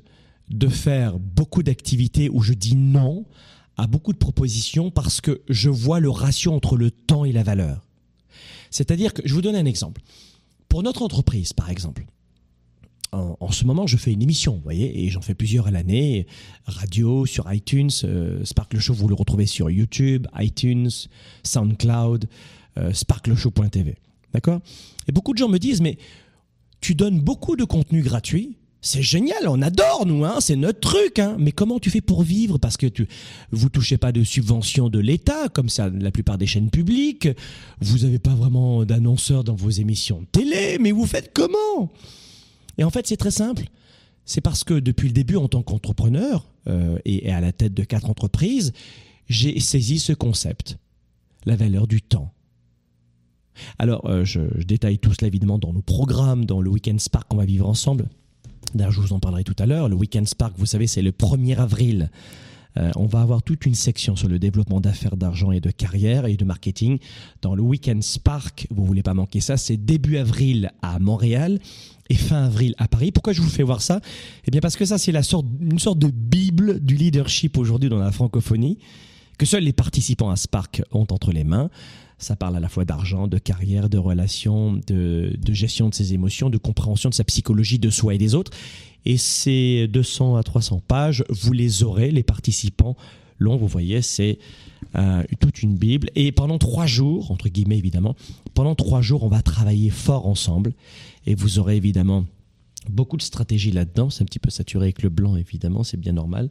de 0.49 0.67
faire 0.67 1.21
beaucoup 1.21 1.63
d'activités 1.63 2.29
où 2.29 2.43
je 2.43 2.55
dis 2.55 2.75
non 2.75 3.25
à 3.77 3.87
beaucoup 3.87 4.13
de 4.13 4.19
propositions 4.19 4.91
parce 4.91 5.21
que 5.21 5.43
je 5.49 5.71
vois 5.71 6.01
le 6.01 6.11
ratio 6.11 6.53
entre 6.53 6.77
le 6.77 6.91
temps 6.91 7.25
et 7.25 7.33
la 7.33 7.45
valeur. 7.45 7.87
C'est-à-dire 8.71 9.15
que, 9.15 9.23
je 9.25 9.33
vous 9.35 9.43
donne 9.43 9.57
un 9.57 9.65
exemple. 9.65 10.01
Pour 10.71 10.85
notre 10.85 11.03
entreprise, 11.03 11.53
par 11.53 11.69
exemple, 11.69 12.07
en, 13.13 13.51
ce 13.51 13.65
moment, 13.65 13.89
je 13.89 13.97
fais 13.97 14.13
une 14.13 14.23
émission, 14.23 14.55
vous 14.55 14.63
voyez, 14.63 15.03
et 15.03 15.09
j'en 15.09 15.21
fais 15.21 15.35
plusieurs 15.35 15.67
à 15.67 15.73
l'année, 15.73 16.29
radio, 16.65 17.27
sur 17.27 17.53
iTunes, 17.53 17.91
euh, 18.05 18.45
Sparkle 18.45 18.79
Show, 18.79 18.95
vous 18.95 19.09
le 19.09 19.17
retrouvez 19.17 19.47
sur 19.47 19.69
YouTube, 19.69 20.29
iTunes, 20.39 20.89
SoundCloud, 21.43 22.29
euh, 22.79 22.93
sparkleshow.tv. 22.93 23.97
D'accord? 24.33 24.61
Et 25.09 25.13
beaucoup 25.13 25.33
de 25.33 25.39
gens 25.39 25.49
me 25.49 25.59
disent, 25.59 25.81
mais 25.81 25.99
tu 26.81 26.95
donnes 26.95 27.21
beaucoup 27.21 27.57
de 27.57 27.65
contenu 27.65 28.03
gratuit, 28.03 28.57
C'est 28.83 29.03
génial, 29.03 29.47
on 29.47 29.61
adore 29.61 30.07
nous, 30.07 30.25
hein, 30.25 30.39
c'est 30.41 30.57
notre 30.57 30.81
truc. 30.81 31.19
Hein. 31.19 31.37
Mais 31.39 31.53
comment 31.53 31.79
tu 31.79 31.91
fais 31.91 32.01
pour 32.01 32.23
vivre? 32.23 32.57
Parce 32.57 32.79
que 32.79 32.87
tu, 32.87 33.07
vous 33.51 33.69
touchez 33.69 33.99
pas 33.99 34.11
de 34.11 34.25
subventions 34.25 34.89
de 34.89 34.99
l'État, 34.99 35.49
comme 35.51 35.69
ça 35.69 35.91
la 35.91 36.11
plupart 36.11 36.39
des 36.39 36.47
chaînes 36.47 36.71
publiques. 36.71 37.29
Vous 37.81 37.99
n'avez 37.99 38.19
pas 38.19 38.35
vraiment 38.35 38.87
d'annonceurs 38.87 39.45
dans 39.45 39.55
vos 39.55 39.69
émissions 39.69 40.23
de 40.23 40.27
télé. 40.27 40.79
Mais 40.81 40.93
vous 40.93 41.05
faites 41.05 41.31
comment? 41.35 41.93
Et 42.79 42.85
en 42.85 42.91
fait, 42.91 43.07
c'est 43.07 43.19
très 43.19 43.31
simple. 43.31 43.65
C'est 44.25 44.41
parce 44.41 44.65
que 44.65 44.75
depuis 44.75 45.09
le 45.09 45.15
début, 45.15 45.37
en 45.37 45.49
tant 45.49 45.63
qu'entrepreneur 45.63 46.51
euh, 46.67 46.99
et 47.05 47.31
à 47.31 47.41
la 47.43 47.53
tête 47.53 47.75
de 47.75 47.85
quatre 47.85 48.09
entreprises, 48.09 48.73
j'ai 49.29 49.61
saisi 49.61 49.99
ce 49.99 50.15
concept, 50.15 50.79
la 51.45 51.57
valeur 51.57 51.87
du 51.87 52.01
temps. 52.01 52.33
Alors, 53.79 54.07
euh, 54.07 54.25
je, 54.25 54.41
je, 54.57 54.65
détaille 54.65 54.99
tout 54.99 55.13
cela 55.13 55.27
évidemment 55.27 55.59
dans 55.59 55.75
nos 55.75 55.83
programmes, 55.83 56.47
dans 56.47 56.63
le 56.63 56.71
Weekend 56.71 56.99
Spark 56.99 57.29
qu'on 57.29 57.37
va 57.37 57.45
vivre 57.45 57.69
ensemble. 57.69 58.09
D'ailleurs, 58.75 58.93
je 58.93 59.01
vous 59.01 59.13
en 59.13 59.21
parlerai 59.21 59.45
tout 59.45 59.57
à 59.59 59.67
l'heure. 59.67 59.89
Le 59.89 59.97
Weekend 59.97 60.29
Spark, 60.29 60.55
vous 60.57 60.67
savez, 60.67 60.87
c'est 60.87 61.03
le 61.03 61.11
1er 61.11 61.57
avril. 61.57 62.11
Euh, 62.77 62.91
on 62.97 63.07
va 63.07 63.21
avoir 63.21 63.43
toute 63.43 63.67
une 63.67 63.75
section 63.75 64.15
sur 64.15 64.29
le 64.29 64.39
développement 64.39 64.81
d'affaires, 64.81 65.17
d'argent 65.17 65.51
et 65.51 65.61
de 65.61 65.71
carrière 65.71 66.27
et 66.27 66.37
de 66.37 66.45
marketing 66.45 66.99
dans 67.43 67.55
le 67.55 67.63
Weekend 67.63 68.03
Spark. 68.03 68.67
Vous 68.71 68.85
voulez 68.85 69.03
pas 69.03 69.15
manquer 69.15 69.41
ça. 69.41 69.57
C'est 69.57 69.77
début 69.77 70.19
avril 70.19 70.71
à 70.83 70.99
Montréal 70.99 71.59
et 72.09 72.15
fin 72.15 72.45
avril 72.45 72.75
à 72.79 72.87
Paris. 72.87 73.11
Pourquoi 73.11 73.33
je 73.33 73.41
vous 73.41 73.49
fais 73.49 73.63
voir 73.63 73.83
ça? 73.83 74.01
Eh 74.47 74.51
bien 74.51 74.61
parce 74.61 74.77
que 74.77 74.85
ça, 74.85 74.99
c'est 74.99 75.13
la 75.13 75.23
sorte, 75.23 75.47
une 75.61 75.79
sorte 75.79 75.99
de 75.99 76.09
bible 76.09 76.81
du 76.81 76.95
leadership 76.95 77.59
aujourd'hui 77.59 77.89
dans 77.89 77.99
la 77.99 78.13
francophonie 78.13 78.79
que 79.39 79.47
seuls 79.47 79.65
les 79.65 79.73
participants 79.73 80.31
à 80.31 80.37
Spark 80.37 80.83
ont 80.93 81.07
entre 81.11 81.33
les 81.33 81.45
mains. 81.45 81.71
Ça 82.21 82.37
parle 82.37 82.55
à 82.55 82.61
la 82.61 82.69
fois 82.69 82.85
d'argent, 82.85 83.29
de 83.29 83.39
carrière, 83.39 83.89
de 83.89 83.97
relations, 83.97 84.79
de, 84.87 85.33
gestion 85.49 85.89
de 85.89 85.95
ses 85.95 86.13
émotions, 86.13 86.51
de 86.51 86.59
compréhension 86.59 87.09
de 87.09 87.15
sa 87.15 87.25
psychologie 87.25 87.79
de 87.79 87.89
soi 87.89 88.15
et 88.15 88.19
des 88.19 88.35
autres. 88.35 88.53
Et 89.07 89.17
ces 89.17 89.89
200 89.89 90.37
à 90.37 90.43
300 90.43 90.83
pages, 90.87 91.25
vous 91.31 91.55
les 91.55 91.83
aurez, 91.83 92.11
les 92.11 92.23
participants 92.23 92.95
l'ont, 93.39 93.57
vous 93.57 93.67
voyez, 93.67 94.03
c'est 94.03 94.39
euh, 94.97 95.23
toute 95.41 95.63
une 95.63 95.77
Bible. 95.77 96.11
Et 96.15 96.31
pendant 96.31 96.59
trois 96.59 96.87
jours, 96.87 97.31
entre 97.31 97.49
guillemets 97.49 97.79
évidemment, 97.79 98.15
pendant 98.53 98.75
trois 98.75 99.01
jours, 99.01 99.23
on 99.23 99.29
va 99.29 99.41
travailler 99.41 99.89
fort 99.89 100.27
ensemble. 100.27 100.75
Et 101.27 101.35
vous 101.35 101.59
aurez 101.59 101.77
évidemment 101.77 102.27
beaucoup 102.91 103.17
de 103.17 103.23
stratégies 103.23 103.73
là-dedans. 103.73 104.11
C'est 104.11 104.23
un 104.23 104.27
petit 104.27 104.39
peu 104.39 104.51
saturé 104.51 104.87
avec 104.87 105.03
le 105.03 105.09
blanc, 105.09 105.37
évidemment, 105.37 105.85
c'est 105.85 105.99
bien 105.99 106.13
normal. 106.13 106.51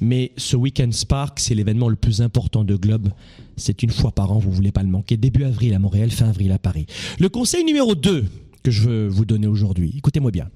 Mais 0.00 0.32
ce 0.36 0.56
Weekend 0.56 0.92
Spark, 0.92 1.38
c'est 1.38 1.54
l'événement 1.54 1.88
le 1.88 1.96
plus 1.96 2.20
important 2.20 2.64
de 2.64 2.76
Globe. 2.76 3.10
C'est 3.56 3.82
une 3.82 3.90
fois 3.90 4.12
par 4.12 4.32
an, 4.32 4.38
vous 4.38 4.50
voulez 4.50 4.72
pas 4.72 4.82
le 4.82 4.88
manquer. 4.88 5.16
Début 5.16 5.44
avril 5.44 5.74
à 5.74 5.78
Montréal, 5.78 6.10
fin 6.10 6.28
avril 6.28 6.52
à 6.52 6.58
Paris. 6.58 6.86
Le 7.18 7.28
conseil 7.28 7.64
numéro 7.64 7.94
2 7.94 8.24
que 8.64 8.70
je 8.70 8.88
veux 8.88 9.08
vous 9.08 9.26
donner 9.26 9.46
aujourd'hui, 9.46 9.94
écoutez-moi 9.96 10.30
bien. 10.30 10.50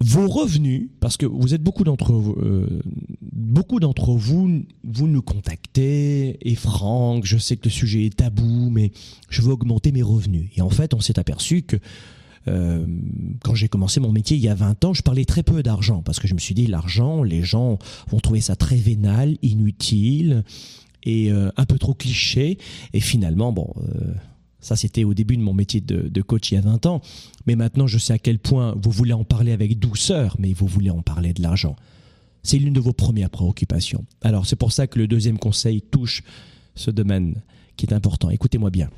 Vos 0.00 0.28
revenus, 0.28 0.88
parce 1.00 1.16
que 1.16 1.26
vous 1.26 1.52
êtes 1.52 1.62
beaucoup 1.62 1.82
d'entre 1.82 2.12
vous, 2.12 2.36
euh, 2.38 2.80
beaucoup 3.20 3.80
d'entre 3.80 4.12
vous, 4.12 4.62
vous 4.84 5.08
nous 5.08 5.22
contactez, 5.22 6.38
et 6.48 6.54
Franck, 6.54 7.24
je 7.24 7.38
sais 7.38 7.56
que 7.56 7.64
le 7.64 7.70
sujet 7.70 8.04
est 8.04 8.16
tabou, 8.16 8.70
mais 8.70 8.92
je 9.30 9.42
veux 9.42 9.52
augmenter 9.52 9.90
mes 9.90 10.02
revenus. 10.02 10.50
Et 10.56 10.60
en 10.60 10.70
fait, 10.70 10.94
on 10.94 11.00
s'est 11.00 11.18
aperçu 11.18 11.62
que 11.62 11.76
euh, 12.48 12.86
quand 13.42 13.54
j'ai 13.54 13.68
commencé 13.68 14.00
mon 14.00 14.12
métier 14.12 14.36
il 14.36 14.42
y 14.42 14.48
a 14.48 14.54
20 14.54 14.84
ans, 14.84 14.94
je 14.94 15.02
parlais 15.02 15.24
très 15.24 15.42
peu 15.42 15.62
d'argent 15.62 16.02
parce 16.02 16.20
que 16.20 16.28
je 16.28 16.34
me 16.34 16.38
suis 16.38 16.54
dit 16.54 16.66
l'argent, 16.66 17.22
les 17.22 17.42
gens 17.42 17.78
vont 18.08 18.20
trouver 18.20 18.40
ça 18.40 18.56
très 18.56 18.76
vénal, 18.76 19.36
inutile 19.42 20.44
et 21.02 21.30
euh, 21.32 21.50
un 21.56 21.66
peu 21.66 21.78
trop 21.78 21.94
cliché. 21.94 22.58
Et 22.92 23.00
finalement, 23.00 23.52
bon, 23.52 23.72
euh, 23.78 24.12
ça 24.60 24.76
c'était 24.76 25.04
au 25.04 25.14
début 25.14 25.36
de 25.36 25.42
mon 25.42 25.54
métier 25.54 25.80
de, 25.80 26.08
de, 26.08 26.22
coach 26.22 26.52
il 26.52 26.54
y 26.54 26.58
a 26.58 26.62
20 26.62 26.86
ans. 26.86 27.00
Mais 27.46 27.56
maintenant, 27.56 27.86
je 27.86 27.98
sais 27.98 28.12
à 28.12 28.18
quel 28.18 28.38
point 28.38 28.74
vous 28.80 28.90
voulez 28.90 29.12
en 29.12 29.24
parler 29.24 29.52
avec 29.52 29.78
douceur, 29.78 30.36
mais 30.38 30.52
vous 30.52 30.66
voulez 30.66 30.90
en 30.90 31.02
parler 31.02 31.32
de 31.32 31.42
l'argent. 31.42 31.76
C'est 32.42 32.58
l'une 32.58 32.74
de 32.74 32.80
vos 32.80 32.92
premières 32.92 33.30
préoccupations. 33.30 34.04
Alors 34.22 34.46
c'est 34.46 34.56
pour 34.56 34.70
ça 34.70 34.86
que 34.86 35.00
le 35.00 35.08
deuxième 35.08 35.38
conseil 35.38 35.82
touche 35.82 36.22
ce 36.76 36.92
domaine 36.92 37.42
qui 37.76 37.86
est 37.86 37.92
important. 37.92 38.30
Écoutez-moi 38.30 38.70
bien. 38.70 38.88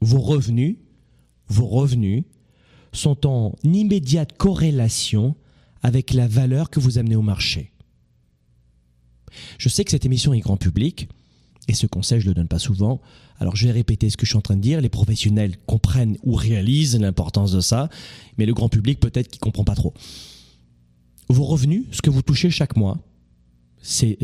Vos 0.00 0.20
revenus 0.20 0.76
vos 1.52 1.66
revenus 1.66 2.24
sont 2.92 3.26
en 3.26 3.54
immédiate 3.62 4.36
corrélation 4.36 5.36
avec 5.82 6.12
la 6.12 6.26
valeur 6.26 6.70
que 6.70 6.80
vous 6.80 6.98
amenez 6.98 7.16
au 7.16 7.22
marché. 7.22 7.72
Je 9.58 9.68
sais 9.68 9.84
que 9.84 9.90
cette 9.90 10.04
émission 10.04 10.32
est 10.34 10.40
grand 10.40 10.56
public, 10.56 11.08
et 11.68 11.74
ce 11.74 11.86
conseil, 11.86 12.20
je 12.20 12.26
ne 12.26 12.30
le 12.30 12.34
donne 12.34 12.48
pas 12.48 12.58
souvent. 12.58 13.00
Alors 13.38 13.56
je 13.56 13.66
vais 13.66 13.72
répéter 13.72 14.10
ce 14.10 14.16
que 14.16 14.26
je 14.26 14.30
suis 14.30 14.36
en 14.36 14.42
train 14.42 14.56
de 14.56 14.60
dire. 14.60 14.80
Les 14.80 14.88
professionnels 14.88 15.56
comprennent 15.66 16.16
ou 16.22 16.34
réalisent 16.34 16.98
l'importance 16.98 17.52
de 17.52 17.60
ça, 17.60 17.88
mais 18.36 18.46
le 18.46 18.54
grand 18.54 18.68
public 18.68 18.98
peut-être 18.98 19.28
qui 19.28 19.38
ne 19.38 19.42
comprend 19.42 19.64
pas 19.64 19.74
trop. 19.74 19.94
Vos 21.28 21.44
revenus, 21.44 21.84
ce 21.92 22.02
que 22.02 22.10
vous 22.10 22.22
touchez 22.22 22.50
chaque 22.50 22.76
mois, 22.76 22.98
c'est 23.80 24.16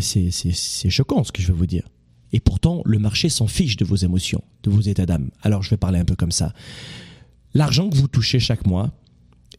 choquant 0.91 1.25
ce 1.25 1.33
que 1.33 1.43
je 1.43 1.49
vais 1.49 1.59
vous 1.59 1.67
dire. 1.67 1.89
Et 2.33 2.41
pourtant, 2.41 2.83
le 2.85 2.99
marché 2.99 3.29
s'en 3.29 3.47
fiche 3.47 3.77
de 3.77 3.85
vos 3.85 3.97
émotions, 3.97 4.43
de 4.63 4.71
vos 4.71 4.83
états 4.83 5.07
d'âme. 5.07 5.31
Alors 5.43 5.63
je 5.63 5.71
vais 5.71 5.79
parler 5.79 5.99
un 5.99 6.05
peu 6.05 6.17
comme 6.17 6.33
ça 6.33 6.53
l'argent 7.55 7.88
que 7.88 7.97
vous 7.97 8.09
touchez 8.09 8.38
chaque 8.38 8.67
mois, 8.67 8.90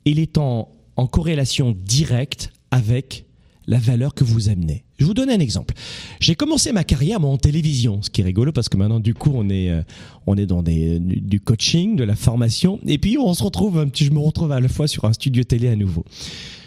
il 0.06 0.20
est 0.20 0.38
en, 0.38 0.70
corrélation 1.12 1.78
directe 1.86 2.52
avec 2.72 3.26
la 3.66 3.78
valeur 3.78 4.14
que 4.14 4.26
vous 4.26 4.50
amenez. 4.50 4.84
Je 4.98 5.06
vous 5.06 5.14
donne 5.14 5.30
un 5.30 5.40
exemple. 5.40 5.74
J'ai 6.20 6.36
commencé 6.36 6.74
ma 6.74 6.84
carrière 6.84 7.24
en 7.24 7.38
télévision, 7.38 8.02
ce 8.02 8.10
qui 8.10 8.20
est 8.20 8.24
rigolo 8.26 8.52
parce 8.52 8.68
que 8.68 8.76
maintenant 8.76 9.00
du 9.00 9.14
coup 9.14 9.32
on 9.34 9.48
est 9.48 9.70
euh, 9.70 9.82
on 10.28 10.36
est 10.36 10.46
dans 10.46 10.62
du 10.62 11.40
coaching, 11.40 11.96
de 11.96 12.04
la 12.04 12.16
formation 12.16 12.82
et 12.86 12.98
puis 12.98 13.18
on 13.18 13.34
se 13.34 13.44
retrouve 13.44 13.80
un 13.80 13.88
petit 13.88 14.04
je 14.04 14.12
me 14.12 14.20
retrouve 14.20 14.52
à 14.52 14.60
la 14.60 14.68
fois 14.68 14.90
sur 14.90 15.06
un 15.06 15.14
studio 15.14 15.46
télé 15.46 15.70
à 15.70 15.78
nouveau. 15.78 16.04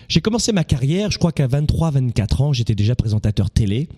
J'ai 0.08 0.22
commencé 0.22 0.52
ma 0.52 0.64
carrière, 0.64 1.10
je 1.10 1.18
crois 1.18 1.32
qu'à 1.32 1.46
23 1.46 1.90
24 1.90 2.40
ans, 2.40 2.52
j'étais 2.54 2.74
déjà 2.74 2.94
présentateur 2.94 3.50
télé 3.50 3.88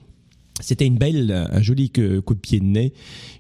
c'était 0.61 0.87
une 0.87 0.99
belle, 0.99 1.49
un 1.51 1.63
joli 1.63 1.91
coup 1.91 2.35
de 2.35 2.41
pied 2.41 2.61
de 2.61 2.65
nez, 2.65 2.93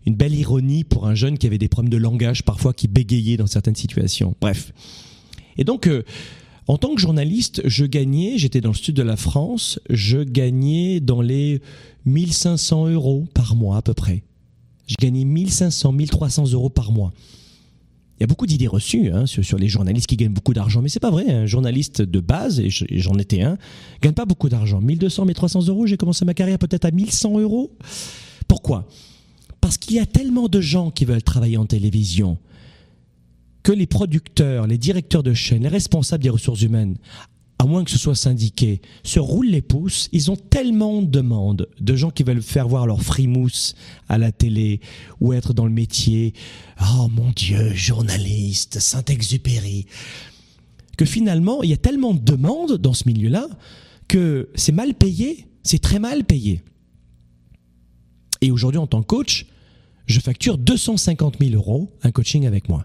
une 0.06 0.14
belle 0.14 0.34
ironie 0.34 0.84
pour 0.84 1.06
un 1.06 1.14
jeune 1.14 1.38
qui 1.38 1.46
avait 1.46 1.58
des 1.58 1.68
problèmes 1.68 1.90
de 1.90 1.96
langage 1.96 2.42
parfois, 2.42 2.72
qui 2.72 2.88
bégayait 2.88 3.36
dans 3.36 3.46
certaines 3.46 3.76
situations. 3.76 4.34
Bref. 4.40 4.72
Et 5.56 5.64
donc, 5.64 5.86
euh, 5.86 6.02
en 6.66 6.78
tant 6.78 6.94
que 6.94 7.00
journaliste, 7.00 7.62
je 7.64 7.84
gagnais, 7.84 8.38
j'étais 8.38 8.60
dans 8.60 8.70
le 8.70 8.76
sud 8.76 8.96
de 8.96 9.02
la 9.02 9.16
France, 9.16 9.78
je 9.90 10.18
gagnais 10.18 11.00
dans 11.00 11.20
les 11.20 11.60
1500 12.06 12.88
euros 12.88 13.26
par 13.34 13.54
mois 13.54 13.76
à 13.76 13.82
peu 13.82 13.94
près. 13.94 14.24
Je 14.86 14.96
gagnais 15.00 15.24
1500, 15.24 15.92
1300 15.92 16.52
euros 16.52 16.70
par 16.70 16.90
mois. 16.90 17.12
Il 18.18 18.22
y 18.22 18.24
a 18.24 18.26
beaucoup 18.28 18.46
d'idées 18.46 18.68
reçues 18.68 19.10
hein, 19.10 19.26
sur, 19.26 19.58
les 19.58 19.68
journalistes 19.68 20.06
qui 20.06 20.16
gagnent 20.16 20.32
beaucoup 20.32 20.54
d'argent, 20.54 20.80
mais 20.80 20.88
c'est 20.88 21.00
pas 21.00 21.10
vrai. 21.10 21.28
Un 21.28 21.46
journaliste 21.46 22.00
de 22.00 22.20
base, 22.20 22.60
et 22.60 22.70
j'en 22.70 23.18
étais 23.18 23.42
un, 23.42 23.58
gagne 24.00 24.12
pas 24.12 24.24
beaucoup 24.24 24.48
d'argent. 24.48 24.80
1200, 24.80 25.24
1300 25.24 25.66
euros, 25.68 25.86
j'ai 25.86 25.96
commencé 25.96 26.24
ma 26.24 26.34
carrière 26.34 26.58
peut-être 26.58 26.84
à 26.84 26.92
1100 26.92 27.40
euros. 27.40 27.76
Pourquoi? 28.46 28.88
Parce 29.60 29.78
qu'il 29.78 29.96
y 29.96 29.98
a 29.98 30.06
tellement 30.06 30.48
de 30.48 30.60
gens 30.60 30.90
qui 30.90 31.04
veulent 31.04 31.22
travailler 31.22 31.56
en 31.56 31.66
télévision 31.66 32.38
que 33.64 33.72
les 33.72 33.86
producteurs, 33.86 34.66
les 34.66 34.78
directeurs 34.78 35.22
de 35.22 35.34
chaîne, 35.34 35.62
les 35.62 35.68
responsables 35.68 36.22
des 36.22 36.30
ressources 36.30 36.62
humaines 36.62 36.96
à 37.58 37.66
moins 37.66 37.84
que 37.84 37.90
ce 37.90 37.98
soit 37.98 38.14
syndiqué, 38.14 38.82
se 39.04 39.20
roulent 39.20 39.48
les 39.48 39.62
pouces. 39.62 40.08
Ils 40.12 40.30
ont 40.30 40.36
tellement 40.36 41.02
de 41.02 41.06
demandes 41.06 41.68
de 41.80 41.96
gens 41.96 42.10
qui 42.10 42.22
veulent 42.22 42.42
faire 42.42 42.68
voir 42.68 42.86
leur 42.86 43.02
frimousse 43.02 43.74
à 44.08 44.18
la 44.18 44.32
télé 44.32 44.80
ou 45.20 45.32
être 45.32 45.54
dans 45.54 45.66
le 45.66 45.72
métier. 45.72 46.34
Oh 46.80 47.08
mon 47.08 47.30
Dieu, 47.30 47.72
journaliste, 47.72 48.80
Saint-Exupéry. 48.80 49.86
Que 50.98 51.04
finalement, 51.04 51.62
il 51.62 51.70
y 51.70 51.74
a 51.74 51.78
tellement 51.78 52.14
de 52.14 52.20
demandes 52.20 52.76
dans 52.76 52.94
ce 52.94 53.08
milieu-là 53.08 53.46
que 54.08 54.50
c'est 54.54 54.72
mal 54.72 54.94
payé, 54.94 55.46
c'est 55.62 55.80
très 55.80 55.98
mal 55.98 56.24
payé. 56.24 56.62
Et 58.40 58.50
aujourd'hui, 58.50 58.78
en 58.78 58.86
tant 58.86 59.00
que 59.00 59.06
coach, 59.06 59.46
je 60.06 60.20
facture 60.20 60.58
250 60.58 61.38
000 61.40 61.54
euros 61.54 61.90
un 62.02 62.10
coaching 62.10 62.46
avec 62.46 62.68
moi. 62.68 62.84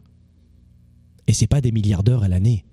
Et 1.28 1.34
c'est 1.34 1.48
pas 1.48 1.62
des 1.62 1.72
milliards 1.72 2.04
d'heures 2.04 2.24
à 2.24 2.28
l'année. 2.28 2.66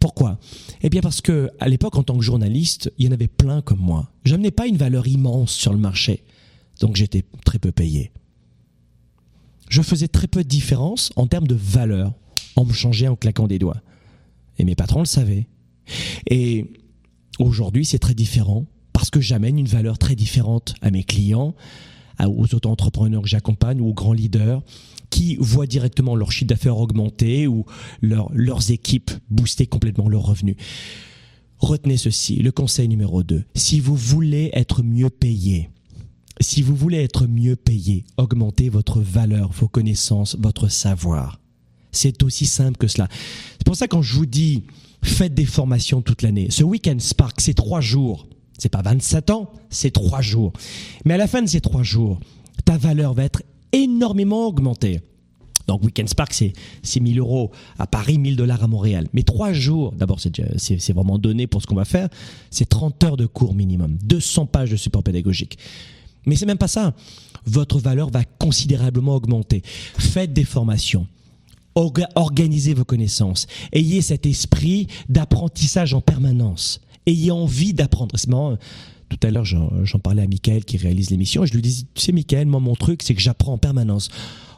Pourquoi? 0.00 0.38
Eh 0.82 0.90
bien 0.90 1.00
parce 1.00 1.20
que 1.20 1.50
à 1.60 1.68
l'époque, 1.68 1.96
en 1.96 2.02
tant 2.02 2.16
que 2.16 2.24
journaliste, 2.24 2.92
il 2.98 3.06
y 3.06 3.08
en 3.08 3.12
avait 3.12 3.28
plein 3.28 3.60
comme 3.60 3.80
moi. 3.80 4.10
Je 4.24 4.32
n'amenais 4.32 4.50
pas 4.50 4.66
une 4.66 4.76
valeur 4.76 5.06
immense 5.06 5.52
sur 5.52 5.72
le 5.72 5.78
marché, 5.78 6.24
donc 6.80 6.96
j'étais 6.96 7.24
très 7.44 7.58
peu 7.58 7.72
payé. 7.72 8.10
Je 9.68 9.82
faisais 9.82 10.08
très 10.08 10.26
peu 10.26 10.42
de 10.42 10.48
différence 10.48 11.10
en 11.16 11.26
termes 11.26 11.46
de 11.46 11.54
valeur 11.54 12.12
en 12.56 12.64
me 12.64 12.72
changeant 12.72 13.12
en 13.12 13.16
claquant 13.16 13.46
des 13.46 13.58
doigts. 13.58 13.80
Et 14.58 14.64
mes 14.64 14.74
patrons 14.74 15.00
le 15.00 15.06
savaient. 15.06 15.46
Et 16.28 16.70
aujourd'hui, 17.38 17.84
c'est 17.84 17.98
très 17.98 18.14
différent 18.14 18.64
parce 18.92 19.10
que 19.10 19.20
j'amène 19.20 19.58
une 19.58 19.68
valeur 19.68 19.98
très 19.98 20.16
différente 20.16 20.74
à 20.82 20.90
mes 20.90 21.04
clients, 21.04 21.54
aux 22.20 22.52
auto-entrepreneurs 22.52 23.22
que 23.22 23.28
j'accompagne 23.28 23.80
aux 23.80 23.92
grands 23.92 24.12
leaders 24.12 24.62
qui 25.10 25.36
voient 25.40 25.66
directement 25.66 26.14
leur 26.14 26.32
chiffre 26.32 26.48
d'affaires 26.48 26.78
augmenter 26.78 27.46
ou 27.46 27.64
leurs 28.02 28.70
équipes 28.70 29.10
booster 29.30 29.66
complètement 29.66 30.08
leurs 30.08 30.26
revenus. 30.26 30.56
Retenez 31.58 31.96
ceci, 31.96 32.36
le 32.36 32.52
conseil 32.52 32.88
numéro 32.88 33.22
2. 33.22 33.44
Si 33.54 33.80
vous 33.80 33.96
voulez 33.96 34.50
être 34.52 34.82
mieux 34.82 35.10
payé, 35.10 35.70
si 36.40 36.62
vous 36.62 36.76
voulez 36.76 36.98
être 36.98 37.26
mieux 37.26 37.56
payé, 37.56 38.04
augmentez 38.16 38.68
votre 38.68 39.00
valeur, 39.00 39.50
vos 39.50 39.66
connaissances, 39.66 40.36
votre 40.38 40.68
savoir. 40.68 41.40
C'est 41.90 42.22
aussi 42.22 42.46
simple 42.46 42.76
que 42.76 42.86
cela. 42.86 43.08
C'est 43.58 43.64
pour 43.64 43.76
ça 43.76 43.88
quand 43.88 44.02
je 44.02 44.14
vous 44.14 44.26
dis 44.26 44.62
faites 45.02 45.34
des 45.34 45.46
formations 45.46 46.00
toute 46.00 46.22
l'année. 46.22 46.48
Ce 46.50 46.62
week-end 46.62 46.96
Spark, 46.98 47.40
c'est 47.40 47.54
trois 47.54 47.80
jours. 47.80 48.28
C'est 48.58 48.68
pas 48.68 48.82
27 48.82 49.30
ans, 49.30 49.52
c'est 49.70 49.92
trois 49.92 50.20
jours. 50.20 50.52
Mais 51.04 51.14
à 51.14 51.16
la 51.16 51.26
fin 51.28 51.42
de 51.42 51.48
ces 51.48 51.60
trois 51.60 51.82
jours, 51.82 52.20
ta 52.64 52.76
valeur 52.76 53.14
va 53.14 53.24
être 53.24 53.42
énormément 53.72 54.46
augmentée. 54.46 55.00
Donc 55.68 55.84
Weekend 55.84 56.08
Spark, 56.08 56.32
c'est, 56.32 56.54
c'est 56.82 56.98
1000 56.98 57.18
euros 57.20 57.52
à 57.78 57.86
Paris, 57.86 58.18
1000 58.18 58.36
dollars 58.36 58.64
à 58.64 58.66
Montréal. 58.66 59.06
Mais 59.12 59.22
trois 59.22 59.52
jours, 59.52 59.92
d'abord, 59.92 60.18
c'est, 60.18 60.92
vraiment 60.92 61.18
donné 61.18 61.46
pour 61.46 61.62
ce 61.62 61.66
qu'on 61.66 61.74
va 61.76 61.84
faire. 61.84 62.08
C'est 62.50 62.68
30 62.68 63.04
heures 63.04 63.16
de 63.16 63.26
cours 63.26 63.54
minimum, 63.54 63.98
200 64.02 64.46
pages 64.46 64.70
de 64.70 64.76
support 64.76 65.02
pédagogique. 65.02 65.58
Mais 66.26 66.36
c'est 66.36 66.46
même 66.46 66.58
pas 66.58 66.68
ça. 66.68 66.94
Votre 67.44 67.78
valeur 67.78 68.10
va 68.10 68.24
considérablement 68.24 69.14
augmenter. 69.14 69.62
Faites 69.64 70.32
des 70.32 70.44
formations. 70.44 71.06
Organisez 71.74 72.74
vos 72.74 72.84
connaissances. 72.84 73.46
Ayez 73.72 74.02
cet 74.02 74.26
esprit 74.26 74.88
d'apprentissage 75.08 75.94
en 75.94 76.00
permanence. 76.00 76.80
Ayez 77.06 77.30
envie 77.30 77.72
d'apprendre. 77.72 78.16
Marrant. 78.26 78.56
Tout 79.08 79.18
à 79.26 79.30
l'heure, 79.30 79.44
j'en, 79.44 79.98
parlais 80.02 80.22
à 80.22 80.26
Michael 80.26 80.64
qui 80.64 80.76
réalise 80.76 81.10
l'émission. 81.10 81.46
Je 81.46 81.54
lui 81.54 81.62
disais, 81.62 81.84
tu 81.94 82.02
sais, 82.02 82.12
Michael, 82.12 82.46
moi, 82.46 82.60
mon 82.60 82.74
truc, 82.74 83.02
c'est 83.02 83.14
que 83.14 83.20
j'apprends 83.20 83.54
en 83.54 83.58
permanence. 83.58 84.10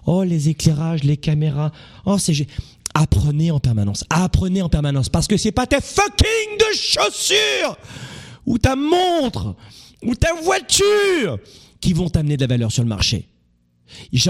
Oh, 0.06 0.24
les 0.24 0.48
éclairages, 0.48 1.04
les 1.04 1.16
caméras. 1.16 1.72
Oh, 2.04 2.18
c'est 2.18 2.34
apprenez 2.94 3.50
en 3.50 3.60
permanence. 3.60 4.04
Apprenez 4.10 4.62
en 4.62 4.68
permanence 4.68 5.08
parce 5.08 5.26
que 5.26 5.36
c'est 5.36 5.52
pas 5.52 5.66
tes 5.66 5.80
fucking 5.80 6.58
de 6.58 6.74
chaussures 6.74 7.76
ou 8.46 8.58
ta 8.58 8.76
montre 8.76 9.54
ou 10.04 10.14
ta 10.14 10.34
voiture 10.42 11.38
qui 11.80 11.92
vont 11.92 12.08
t'amener 12.08 12.36
de 12.36 12.42
la 12.42 12.48
valeur 12.48 12.72
sur 12.72 12.82
le 12.82 12.88
marché. 12.88 13.26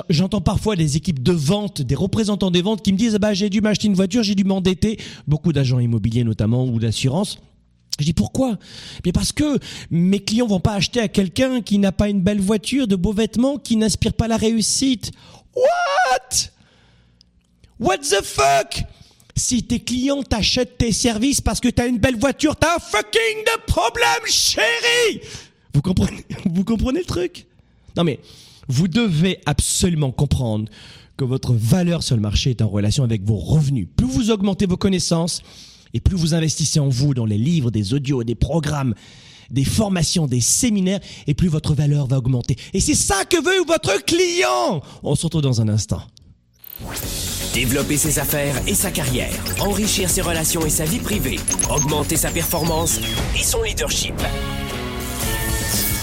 J'entends 0.09 0.41
parfois 0.41 0.75
des 0.75 0.97
équipes 0.97 1.23
de 1.23 1.33
vente, 1.33 1.83
des 1.83 1.95
représentants 1.95 2.51
des 2.51 2.63
ventes 2.63 2.83
qui 2.83 2.93
me 2.93 2.99
disent 2.99 3.15
bah 3.21 3.35
j'ai 3.35 3.51
dû 3.51 3.61
m'acheter 3.61 3.89
une 3.89 3.95
voiture, 3.95 4.23
j'ai 4.23 4.35
dû 4.35 4.45
m'endetter, 4.45 4.99
beaucoup 5.27 5.53
d'agents 5.53 5.79
immobiliers 5.79 6.25
notamment 6.25 6.67
ou 6.67 6.79
d'assurance. 6.79 7.39
Je 7.99 8.05
dis 8.05 8.13
pourquoi? 8.13 8.59
Mais 9.05 9.13
parce 9.13 9.33
que 9.33 9.59
mes 9.91 10.21
clients 10.21 10.47
vont 10.47 10.61
pas 10.61 10.75
acheter 10.75 11.01
à 11.01 11.09
quelqu'un 11.09 11.61
qui 11.61 11.79
n'a 11.79 11.93
pas 11.93 12.09
une 12.09 12.21
belle 12.21 12.41
voiture, 12.41 12.87
de 12.87 12.97
beaux 12.97 13.13
vêtements, 13.13 13.59
qui 13.59 13.77
n'inspire 13.77 14.15
pas 14.15 14.29
la 14.29 14.37
réussite. 14.37 15.13
What? 15.55 16.51
What 17.79 17.99
the 17.99 18.23
fuck? 18.23 18.85
Si 19.37 19.63
tes 19.63 19.81
clients 19.81 20.23
t'achètent 20.23 20.79
tes 20.79 20.93
services 20.93 21.41
parce 21.41 21.61
que 21.61 21.69
t'as 21.69 21.89
une 21.89 21.99
belle 21.99 22.17
voiture, 22.17 22.57
t'as 22.57 22.77
un 22.77 22.79
fucking 22.79 23.45
de 23.45 23.65
problème, 23.67 24.27
chérie! 24.27 25.21
Vous 25.73 25.83
comprenez 25.83 26.25
Vous 26.45 26.65
comprenez 26.65 27.01
le 27.01 27.07
truc? 27.07 27.47
Non 27.97 28.05
mais 28.05 28.21
vous 28.69 28.87
devez 28.87 29.41
absolument 29.47 30.13
comprendre 30.13 30.71
que 31.17 31.25
votre 31.25 31.53
valeur 31.53 32.03
sur 32.03 32.17
le 32.17 32.23
marché 32.23 32.51
est 32.51 32.63
en 32.63 32.69
relation 32.69 33.05
avec 33.05 33.23
vos 33.25 33.37
revenus. 33.37 33.89
Plus 33.97 34.07
vous 34.07 34.31
augmentez 34.31 34.67
vos 34.67 34.77
connaissances 34.77 35.43
et 35.95 36.01
plus 36.01 36.17
vous 36.17 36.35
investissez 36.35 36.81
en 36.81 36.89
vous 36.89 37.15
dans 37.15 37.27
les 37.27 37.39
livres, 37.39 37.71
des 37.71 37.95
audios, 37.95 38.25
des 38.25 38.35
programmes, 38.35 38.95
des 39.51 39.65
formations, 39.65 40.27
des 40.27 40.41
séminaires, 40.41 41.01
et 41.27 41.35
plus 41.35 41.49
votre 41.49 41.75
valeur 41.75 42.07
va 42.07 42.19
augmenter. 42.19 42.57
Et 42.73 42.81
c'est 42.81 42.95
ça 42.95 43.25
que 43.25 43.37
veut 43.37 43.65
votre 43.67 44.05
client. 44.05 44.83
On 45.03 45.15
se 45.15 45.25
retrouve 45.25 45.43
dans 45.43 45.61
un 45.61 45.69
instant. 45.69 46.03
Développer 47.53 47.97
ses 47.97 48.19
affaires 48.19 48.57
et 48.67 48.75
sa 48.75 48.91
carrière, 48.91 49.33
enrichir 49.61 50.09
ses 50.09 50.23
relations 50.23 50.65
et 50.65 50.71
sa 50.71 50.85
vie 50.85 51.01
privée, 51.01 51.39
augmenter 51.69 52.17
sa 52.17 52.31
performance 52.31 53.01
et 53.39 53.43
son 53.43 53.63
leadership. 53.63 54.15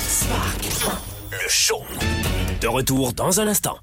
Spark, 0.08 0.66
le 1.32 1.50
show. 1.50 1.82
De 2.62 2.68
retour 2.68 3.14
dans 3.14 3.40
un 3.40 3.48
instant. 3.48 3.78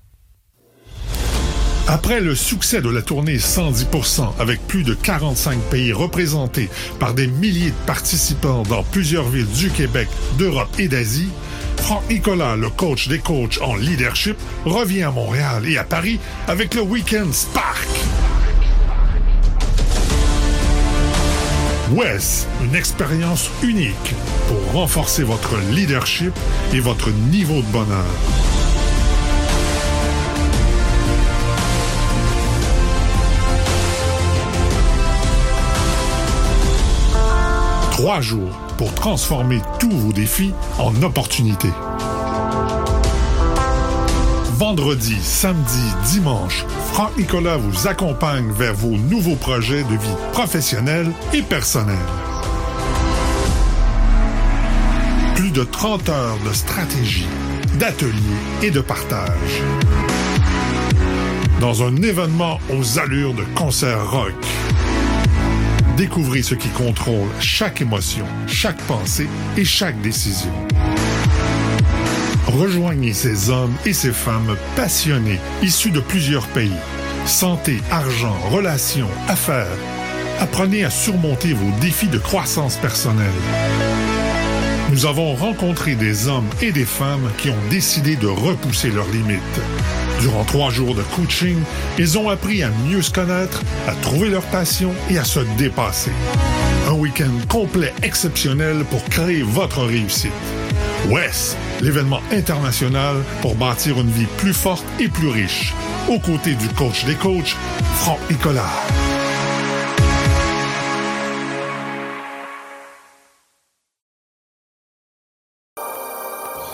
Après 1.86 2.20
le 2.20 2.34
succès 2.34 2.80
de 2.80 2.88
la 2.88 3.02
tournée 3.02 3.36
110% 3.36 4.32
avec 4.38 4.66
plus 4.66 4.84
de 4.84 4.94
45 4.94 5.58
pays 5.70 5.92
représentés 5.92 6.70
par 6.98 7.12
des 7.12 7.26
milliers 7.26 7.70
de 7.70 7.86
participants 7.86 8.62
dans 8.62 8.82
plusieurs 8.82 9.28
villes 9.28 9.50
du 9.54 9.68
Québec, 9.68 10.08
d'Europe 10.38 10.70
et 10.78 10.88
d'Asie, 10.88 11.28
Franck 11.76 12.08
Nicolas, 12.08 12.56
le 12.56 12.70
coach 12.70 13.08
des 13.08 13.18
coachs 13.18 13.60
en 13.60 13.76
leadership, 13.76 14.36
revient 14.64 15.02
à 15.02 15.10
Montréal 15.10 15.66
et 15.68 15.76
à 15.76 15.84
Paris 15.84 16.18
avec 16.48 16.74
le 16.74 16.80
Weekend 16.80 17.34
Spark. 17.34 17.88
WES, 21.92 22.46
une 22.64 22.74
expérience 22.74 23.50
unique 23.62 24.14
pour 24.48 24.80
renforcer 24.80 25.22
votre 25.22 25.58
leadership 25.70 26.32
et 26.72 26.80
votre 26.80 27.10
niveau 27.10 27.60
de 27.60 27.66
bonheur. 27.72 28.53
Trois 37.94 38.20
jours 38.20 38.50
pour 38.76 38.92
transformer 38.92 39.60
tous 39.78 39.88
vos 39.88 40.12
défis 40.12 40.52
en 40.80 41.00
opportunités. 41.04 41.70
Vendredi, 44.56 45.14
samedi, 45.22 45.78
dimanche, 46.06 46.64
Franck 46.92 47.16
Nicolas 47.16 47.56
vous 47.56 47.86
accompagne 47.86 48.50
vers 48.50 48.74
vos 48.74 48.96
nouveaux 48.96 49.36
projets 49.36 49.84
de 49.84 49.90
vie 49.90 50.16
professionnelle 50.32 51.12
et 51.32 51.42
personnelle. 51.42 51.94
Plus 55.36 55.52
de 55.52 55.62
30 55.62 56.08
heures 56.08 56.38
de 56.44 56.52
stratégie, 56.52 57.28
d'ateliers 57.78 58.40
et 58.64 58.72
de 58.72 58.80
partage. 58.80 59.62
Dans 61.60 61.84
un 61.84 61.94
événement 61.98 62.58
aux 62.76 62.98
allures 62.98 63.34
de 63.34 63.44
concert 63.54 64.10
rock. 64.10 64.34
Découvrez 65.96 66.42
ce 66.42 66.56
qui 66.56 66.68
contrôle 66.70 67.28
chaque 67.38 67.80
émotion, 67.80 68.26
chaque 68.48 68.80
pensée 68.82 69.28
et 69.56 69.64
chaque 69.64 70.00
décision. 70.00 70.50
Rejoignez 72.48 73.12
ces 73.12 73.48
hommes 73.50 73.74
et 73.86 73.92
ces 73.92 74.12
femmes 74.12 74.56
passionnés, 74.74 75.38
issus 75.62 75.92
de 75.92 76.00
plusieurs 76.00 76.48
pays. 76.48 76.72
Santé, 77.26 77.80
argent, 77.92 78.36
relations, 78.50 79.08
affaires. 79.28 79.78
Apprenez 80.40 80.84
à 80.84 80.90
surmonter 80.90 81.52
vos 81.52 81.70
défis 81.80 82.08
de 82.08 82.18
croissance 82.18 82.76
personnelle. 82.76 83.30
Nous 84.90 85.06
avons 85.06 85.34
rencontré 85.34 85.94
des 85.94 86.26
hommes 86.26 86.48
et 86.60 86.72
des 86.72 86.84
femmes 86.84 87.30
qui 87.38 87.50
ont 87.50 87.68
décidé 87.70 88.16
de 88.16 88.26
repousser 88.26 88.90
leurs 88.90 89.08
limites. 89.08 89.60
Durant 90.24 90.44
trois 90.44 90.70
jours 90.70 90.94
de 90.94 91.02
coaching, 91.02 91.58
ils 91.98 92.16
ont 92.16 92.30
appris 92.30 92.62
à 92.62 92.70
mieux 92.88 93.02
se 93.02 93.10
connaître, 93.10 93.60
à 93.86 93.92
trouver 93.92 94.30
leur 94.30 94.44
passion 94.44 94.94
et 95.10 95.18
à 95.18 95.24
se 95.24 95.40
dépasser. 95.58 96.12
Un 96.88 96.92
week-end 96.92 97.30
complet 97.46 97.92
exceptionnel 98.02 98.86
pour 98.88 99.04
créer 99.04 99.42
votre 99.42 99.82
réussite. 99.82 100.32
WES, 101.10 101.58
l'événement 101.82 102.22
international 102.32 103.16
pour 103.42 103.54
bâtir 103.54 104.00
une 104.00 104.08
vie 104.08 104.26
plus 104.38 104.54
forte 104.54 104.86
et 104.98 105.08
plus 105.08 105.28
riche. 105.28 105.74
Aux 106.08 106.18
côtés 106.18 106.54
du 106.54 106.68
coach 106.68 107.04
des 107.04 107.16
coachs, 107.16 107.54
Franck 107.96 108.20
Nicolas. 108.30 108.72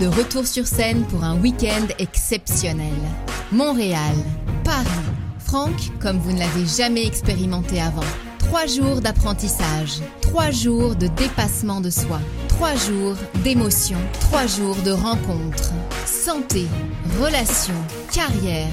De 0.00 0.06
retour 0.06 0.46
sur 0.46 0.66
scène 0.66 1.04
pour 1.04 1.22
un 1.22 1.38
week-end 1.38 1.86
exceptionnel. 1.98 2.94
Montréal, 3.52 4.14
Paris, 4.64 4.86
Franck 5.38 5.74
comme 6.00 6.18
vous 6.18 6.32
ne 6.32 6.38
l'avez 6.38 6.64
jamais 6.64 7.06
expérimenté 7.06 7.78
avant. 7.78 8.00
Trois 8.38 8.64
jours 8.66 9.02
d'apprentissage, 9.02 10.00
trois 10.22 10.50
jours 10.50 10.96
de 10.96 11.08
dépassement 11.08 11.82
de 11.82 11.90
soi, 11.90 12.20
trois 12.48 12.74
jours 12.74 13.16
d'émotion, 13.44 13.98
trois 14.20 14.46
jours 14.46 14.76
de 14.76 14.92
rencontres. 14.92 15.72
Santé, 16.06 16.66
relations, 17.20 17.74
carrière. 18.12 18.72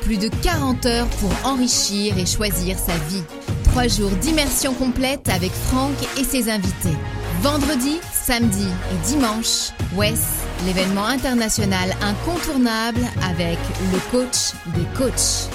Plus 0.00 0.18
de 0.18 0.28
40 0.42 0.86
heures 0.86 1.08
pour 1.20 1.30
enrichir 1.44 2.18
et 2.18 2.26
choisir 2.26 2.76
sa 2.78 2.96
vie. 3.08 3.22
Trois 3.62 3.86
jours 3.86 4.10
d'immersion 4.20 4.74
complète 4.74 5.28
avec 5.28 5.52
Franck 5.52 5.94
et 6.18 6.24
ses 6.24 6.50
invités. 6.50 6.96
Vendredi, 7.42 7.98
samedi 8.12 8.66
et 8.66 9.06
dimanche, 9.06 9.70
WES, 9.96 10.47
l'événement 10.66 11.06
international 11.06 11.94
incontournable 12.00 13.00
avec 13.22 13.58
le 13.92 13.98
coach 14.10 14.52
des 14.74 14.86
coachs. 14.96 15.48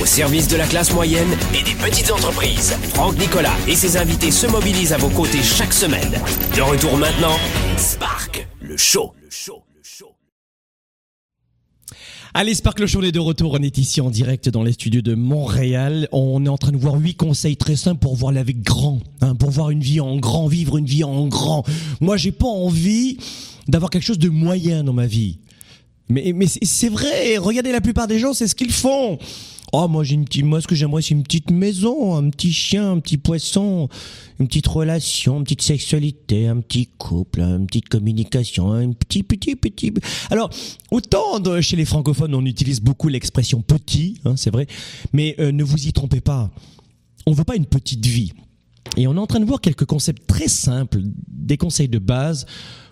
Au 0.00 0.06
service 0.06 0.48
de 0.48 0.56
la 0.56 0.66
classe 0.66 0.92
moyenne 0.92 1.28
et 1.54 1.62
des 1.62 1.74
petites 1.74 2.10
entreprises, 2.10 2.74
Franck 2.94 3.18
Nicolas 3.18 3.56
et 3.68 3.74
ses 3.74 3.96
invités 3.96 4.30
se 4.30 4.46
mobilisent 4.46 4.92
à 4.92 4.98
vos 4.98 5.10
côtés 5.10 5.42
chaque 5.42 5.72
semaine. 5.72 6.20
De 6.56 6.62
retour 6.62 6.96
maintenant, 6.96 7.36
Spark, 7.76 8.46
le 8.60 8.76
show. 8.76 9.12
Le 9.22 9.30
show. 9.30 9.62
le 9.74 9.80
show. 9.82 10.14
Allez, 12.32 12.54
Sparkle 12.54 12.86
Show, 12.86 13.00
on 13.00 13.02
est 13.02 13.12
de 13.12 13.18
retour. 13.18 13.54
On 13.58 13.62
est 13.62 13.76
ici 13.76 14.00
en 14.00 14.08
direct 14.08 14.48
dans 14.48 14.62
les 14.62 14.72
studios 14.72 15.02
de 15.02 15.14
Montréal. 15.14 16.08
On 16.12 16.46
est 16.46 16.48
en 16.48 16.58
train 16.58 16.70
de 16.70 16.76
voir 16.76 16.94
huit 16.94 17.14
conseils 17.14 17.56
très 17.56 17.74
simples 17.74 17.98
pour 17.98 18.14
voir 18.14 18.32
la 18.32 18.44
vie 18.44 18.54
grand, 18.54 19.00
hein, 19.20 19.34
pour 19.34 19.50
voir 19.50 19.70
une 19.70 19.80
vie 19.80 20.00
en 20.00 20.16
grand, 20.18 20.46
vivre 20.46 20.78
une 20.78 20.86
vie 20.86 21.02
en 21.02 21.26
grand. 21.26 21.64
Moi, 22.00 22.16
j'ai 22.16 22.30
pas 22.30 22.46
envie 22.46 23.18
d'avoir 23.70 23.90
quelque 23.90 24.04
chose 24.04 24.18
de 24.18 24.28
moyen 24.28 24.84
dans 24.84 24.92
ma 24.92 25.06
vie. 25.06 25.38
Mais, 26.08 26.32
mais 26.34 26.46
c'est- 26.46 26.88
vrai, 26.88 27.36
regardez 27.38 27.70
la 27.70 27.80
plupart 27.80 28.08
des 28.08 28.18
gens, 28.18 28.34
c'est 28.34 28.48
ce 28.48 28.54
qu'ils 28.56 28.72
font. 28.72 29.18
Oh, 29.72 29.86
moi, 29.86 30.02
j'ai 30.02 30.14
une 30.16 30.24
petite, 30.24 30.44
moi, 30.44 30.60
ce 30.60 30.66
que 30.66 30.74
j'aimerais, 30.74 31.00
c'est 31.02 31.10
une 31.14 31.22
petite 31.22 31.52
maison, 31.52 32.16
un 32.16 32.28
petit 32.30 32.52
chien, 32.52 32.90
un 32.90 32.98
petit 32.98 33.16
poisson, 33.16 33.88
une 34.40 34.48
petite 34.48 34.66
relation, 34.66 35.38
une 35.38 35.44
petite 35.44 35.62
sexualité, 35.62 36.48
un 36.48 36.60
petit 36.60 36.88
couple, 36.98 37.38
une 37.40 37.68
petite 37.68 37.88
communication, 37.88 38.72
un 38.72 38.90
petit, 38.90 39.22
petit, 39.22 39.54
petit. 39.54 39.92
Alors, 40.32 40.50
autant 40.90 41.40
chez 41.60 41.76
les 41.76 41.84
francophones, 41.84 42.34
on 42.34 42.44
utilise 42.44 42.80
beaucoup 42.80 43.06
l'expression 43.06 43.62
petit, 43.62 44.18
hein, 44.24 44.34
c'est 44.36 44.50
vrai, 44.50 44.66
mais 45.12 45.36
euh, 45.38 45.52
ne 45.52 45.62
vous 45.62 45.86
y 45.86 45.92
trompez 45.92 46.20
pas. 46.20 46.50
On 47.26 47.32
veut 47.32 47.44
pas 47.44 47.54
une 47.54 47.66
petite 47.66 48.04
vie. 48.04 48.32
Et 48.96 49.06
on 49.06 49.14
est 49.14 49.20
en 49.20 49.26
train 49.28 49.38
de 49.38 49.44
voir 49.44 49.60
quelques 49.60 49.84
concepts 49.84 50.26
très 50.26 50.48
simples, 50.48 50.98
des 51.28 51.56
conseils 51.56 51.88
de 51.88 51.98
base 52.00 52.46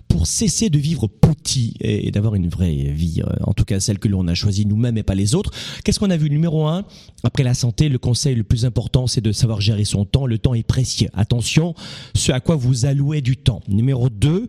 pour 0.09 0.27
cesser 0.27 0.71
de 0.71 0.79
vivre 0.79 1.07
petit 1.07 1.75
et 1.81 2.11
d'avoir 2.11 2.35
une 2.35 2.49
vraie 2.49 2.75
vie, 2.75 3.23
euh, 3.23 3.31
en 3.45 3.53
tout 3.53 3.65
cas 3.65 3.79
celle 3.79 3.99
que 3.99 4.09
l'on 4.09 4.27
a 4.27 4.35
choisie 4.35 4.67
nous-mêmes 4.67 4.99
et 4.99 5.03
pas 5.03 5.15
les 5.15 5.35
autres. 5.35 5.51
Qu'est-ce 5.85 6.01
qu'on 6.01 6.11
a 6.11 6.17
vu 6.17 6.31
Numéro 6.31 6.67
un, 6.67 6.85
après 7.23 7.43
la 7.43 7.55
santé, 7.55 7.89
le 7.89 7.99
conseil 7.99 8.35
le 8.35 8.45
plus 8.45 8.65
important, 8.65 9.07
c'est 9.07 9.21
de 9.21 9.33
savoir 9.33 9.61
gérer 9.61 9.85
son 9.85 10.05
temps. 10.05 10.27
Le 10.27 10.39
temps 10.39 10.55
est 10.55 10.67
précieux. 10.67 11.09
Attention, 11.15 11.75
ce 12.15 12.33
à 12.33 12.41
quoi 12.41 12.57
vous 12.57 12.87
allouez 12.87 13.21
du 13.21 13.37
temps. 13.37 13.61
Numéro 13.69 14.09
deux, 14.09 14.49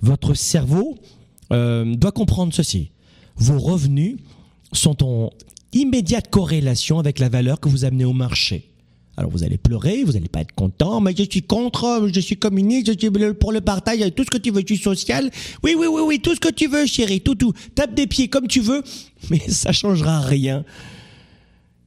votre 0.00 0.34
cerveau 0.34 0.98
euh, 1.52 1.94
doit 1.96 2.12
comprendre 2.12 2.54
ceci. 2.54 2.90
Vos 3.36 3.58
revenus 3.58 4.16
sont 4.72 5.04
en 5.04 5.30
immédiate 5.72 6.30
corrélation 6.30 6.98
avec 6.98 7.18
la 7.18 7.28
valeur 7.28 7.60
que 7.60 7.68
vous 7.68 7.84
amenez 7.84 8.04
au 8.04 8.12
marché. 8.12 8.71
Alors 9.16 9.30
vous 9.30 9.44
allez 9.44 9.58
pleurer, 9.58 10.04
vous 10.04 10.12
n'allez 10.12 10.28
pas 10.28 10.40
être 10.40 10.54
content, 10.54 11.00
mais 11.00 11.14
je 11.16 11.24
suis 11.24 11.42
contre, 11.42 12.08
je 12.12 12.20
suis 12.20 12.36
communiste, 12.36 12.86
je 12.86 12.98
suis 12.98 13.34
pour 13.34 13.52
le 13.52 13.60
partage, 13.60 13.98
tout 14.14 14.24
ce 14.24 14.30
que 14.30 14.38
tu 14.38 14.50
veux, 14.50 14.60
je 14.60 14.74
suis 14.74 14.82
social. 14.82 15.30
Oui, 15.62 15.74
oui, 15.78 15.86
oui, 15.86 16.00
oui, 16.06 16.20
tout 16.20 16.34
ce 16.34 16.40
que 16.40 16.50
tu 16.50 16.66
veux, 16.66 16.86
chérie, 16.86 17.20
tout, 17.20 17.34
tout. 17.34 17.52
Tape 17.74 17.94
des 17.94 18.06
pieds 18.06 18.28
comme 18.28 18.48
tu 18.48 18.60
veux, 18.60 18.82
mais 19.30 19.40
ça 19.48 19.72
changera 19.72 20.20
rien. 20.20 20.64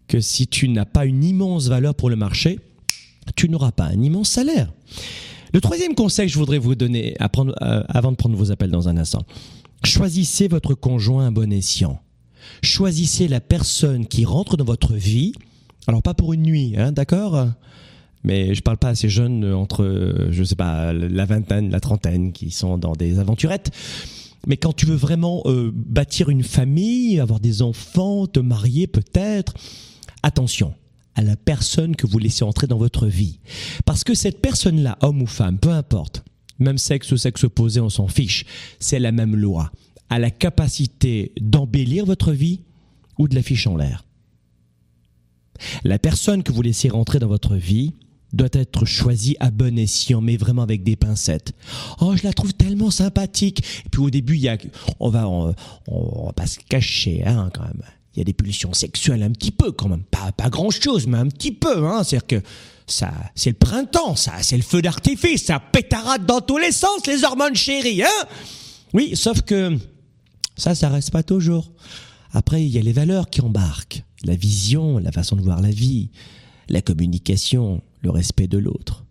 Que 0.07 0.21
si 0.21 0.47
tu 0.47 0.69
n'as 0.69 0.85
pas 0.85 1.05
une 1.05 1.23
immense 1.23 1.67
valeur 1.67 1.95
pour 1.95 2.11
le 2.11 2.15
marché, 2.15 2.59
tu 3.35 3.49
n'auras 3.49 3.71
pas 3.71 3.85
un 3.85 4.01
immense 4.01 4.29
salaire. 4.29 4.71
Le 5.51 5.61
troisième 5.61 5.95
conseil 5.95 6.27
que 6.27 6.33
je 6.33 6.37
voudrais 6.37 6.59
vous 6.59 6.75
donner 6.75 7.15
euh, 7.19 7.83
avant 7.87 8.11
de 8.11 8.17
prendre 8.17 8.35
vos 8.35 8.51
appels 8.51 8.69
dans 8.69 8.87
un 8.87 8.97
instant, 8.97 9.23
choisissez 9.83 10.47
votre 10.47 10.73
conjoint 10.75 11.27
à 11.27 11.31
bon 11.31 11.51
escient. 11.51 12.01
Choisissez 12.61 13.27
la 13.27 13.41
personne 13.41 14.05
qui 14.05 14.25
rentre 14.25 14.57
dans 14.57 14.65
votre 14.65 14.93
vie. 14.93 15.33
Alors 15.87 16.01
pas 16.01 16.13
pour 16.13 16.33
une 16.33 16.43
nuit, 16.43 16.75
hein, 16.77 16.91
d'accord? 16.91 17.47
Mais 18.23 18.55
je 18.55 18.61
parle 18.61 18.77
pas 18.77 18.89
à 18.89 18.95
ces 18.95 19.07
jeunes 19.07 19.43
euh, 19.43 19.55
entre, 19.55 19.83
euh, 19.83 20.27
je 20.31 20.43
sais 20.43 20.55
pas, 20.55 20.93
la 20.93 21.25
vingtaine, 21.25 21.69
la 21.69 21.79
trentaine, 21.79 22.31
qui 22.31 22.49
sont 22.49 22.77
dans 22.79 22.93
des 22.93 23.19
aventurettes. 23.19 23.71
Mais 24.47 24.57
quand 24.57 24.73
tu 24.73 24.87
veux 24.87 24.95
vraiment 24.95 25.43
euh, 25.45 25.71
bâtir 25.73 26.29
une 26.29 26.43
famille, 26.43 27.19
avoir 27.19 27.39
des 27.39 27.61
enfants, 27.61 28.25
te 28.25 28.39
marier 28.39 28.87
peut-être, 28.87 29.53
attention 30.23 30.73
à 31.15 31.21
la 31.21 31.35
personne 31.35 31.95
que 31.95 32.07
vous 32.07 32.17
laissez 32.17 32.43
entrer 32.43 32.67
dans 32.67 32.77
votre 32.77 33.05
vie. 33.05 33.39
Parce 33.85 34.03
que 34.03 34.15
cette 34.15 34.41
personne-là, 34.41 34.97
homme 35.01 35.21
ou 35.21 35.27
femme, 35.27 35.59
peu 35.59 35.69
importe, 35.69 36.23
même 36.57 36.77
sexe 36.77 37.11
ou 37.11 37.17
sexe 37.17 37.43
opposé, 37.43 37.79
on 37.79 37.89
s'en 37.89 38.07
fiche, 38.07 38.45
c'est 38.79 38.99
la 38.99 39.11
même 39.11 39.35
loi, 39.35 39.71
a 40.09 40.19
la 40.19 40.31
capacité 40.31 41.31
d'embellir 41.39 42.05
votre 42.05 42.31
vie 42.31 42.61
ou 43.17 43.27
de 43.27 43.35
la 43.35 43.41
fiche 43.41 43.67
en 43.67 43.77
l'air. 43.77 44.04
La 45.83 45.99
personne 45.99 46.43
que 46.43 46.51
vous 46.51 46.61
laissez 46.61 46.89
rentrer 46.89 47.19
dans 47.19 47.27
votre 47.27 47.55
vie 47.55 47.93
doit 48.33 48.49
être 48.51 48.85
choisie 48.85 49.37
à 49.39 49.49
bon 49.49 49.77
escient, 49.77 50.21
mais 50.21 50.37
vraiment 50.37 50.63
avec 50.63 50.83
des 50.83 50.95
pincettes. 50.95 51.53
Oh, 52.01 52.15
je 52.15 52.23
la 52.23 52.33
trouve 52.33 52.53
tellement 52.53 52.91
sympathique. 52.91 53.63
Et 53.85 53.89
puis 53.89 54.01
au 54.01 54.09
début, 54.09 54.35
il 54.35 54.41
y 54.41 54.49
a, 54.49 54.57
on 54.99 55.09
va, 55.09 55.27
on, 55.27 56.25
va 56.25 56.33
pas 56.33 56.47
se 56.47 56.59
cacher, 56.59 57.23
hein, 57.25 57.49
quand 57.53 57.63
même. 57.63 57.81
Il 58.13 58.19
y 58.19 58.21
a 58.21 58.23
des 58.25 58.33
pulsions 58.33 58.73
sexuelles 58.73 59.23
un 59.23 59.31
petit 59.31 59.51
peu, 59.51 59.71
quand 59.71 59.89
même. 59.89 60.03
Pas, 60.03 60.31
pas 60.31 60.49
grand 60.49 60.69
chose, 60.69 61.07
mais 61.07 61.17
un 61.17 61.27
petit 61.27 61.51
peu, 61.51 61.85
hein. 61.85 62.03
C'est-à-dire 62.03 62.27
que 62.27 62.47
ça, 62.87 63.11
c'est 63.35 63.49
le 63.49 63.55
printemps, 63.55 64.15
ça, 64.15 64.33
c'est 64.41 64.57
le 64.57 64.63
feu 64.63 64.81
d'artifice, 64.81 65.45
ça 65.45 65.59
pétarade 65.59 66.25
dans 66.25 66.39
tous 66.39 66.57
les 66.57 66.71
sens, 66.71 67.05
les 67.07 67.23
hormones 67.23 67.55
chéries, 67.55 68.03
hein. 68.03 68.27
Oui, 68.93 69.15
sauf 69.15 69.41
que 69.41 69.77
ça, 70.55 70.75
ça 70.75 70.89
reste 70.89 71.11
pas 71.11 71.23
toujours. 71.23 71.71
Après, 72.31 72.63
il 72.63 72.69
y 72.69 72.77
a 72.77 72.81
les 72.81 72.93
valeurs 72.93 73.29
qui 73.29 73.41
embarquent. 73.41 74.03
La 74.23 74.35
vision, 74.35 74.97
la 74.97 75.11
façon 75.11 75.35
de 75.35 75.41
voir 75.41 75.61
la 75.61 75.71
vie, 75.71 76.09
la 76.69 76.81
communication, 76.81 77.81
le 78.01 78.09
respect 78.09 78.47
de 78.47 78.57
l'autre. 78.57 79.05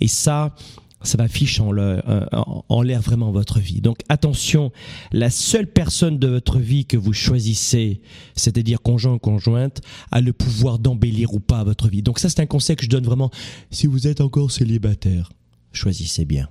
Et 0.00 0.08
ça, 0.08 0.54
ça 1.02 1.16
va 1.18 1.28
fiche 1.28 1.60
en 1.60 1.70
l'air 1.70 2.02
en- 2.32 2.64
en 2.68 2.82
l'air 2.82 3.00
vraiment 3.02 3.30
votre 3.30 3.60
vie. 3.60 3.80
Donc 3.80 3.98
attention, 4.08 4.72
la 5.12 5.30
seule 5.30 5.66
personne 5.66 6.18
de 6.18 6.26
votre 6.26 6.58
vie 6.58 6.84
que 6.86 6.96
vous 6.96 7.12
choisissez, 7.12 8.00
c'est-à-dire 8.34 8.80
conjoint 8.82 9.14
ou 9.14 9.18
conjointe, 9.18 9.80
a 10.10 10.20
le 10.20 10.32
pouvoir 10.32 10.78
d'embellir 10.78 11.32
ou 11.34 11.40
pas 11.40 11.62
votre 11.64 11.88
vie. 11.88 12.02
Donc 12.02 12.18
ça, 12.18 12.28
c'est 12.28 12.40
un 12.40 12.46
conseil 12.46 12.76
que 12.76 12.84
je 12.84 12.90
donne 12.90 13.04
vraiment. 13.04 13.30
Si 13.70 13.86
vous 13.86 14.06
êtes 14.06 14.20
encore 14.20 14.50
célibataire, 14.50 15.30
choisissez 15.72 16.24
bien. 16.24 16.48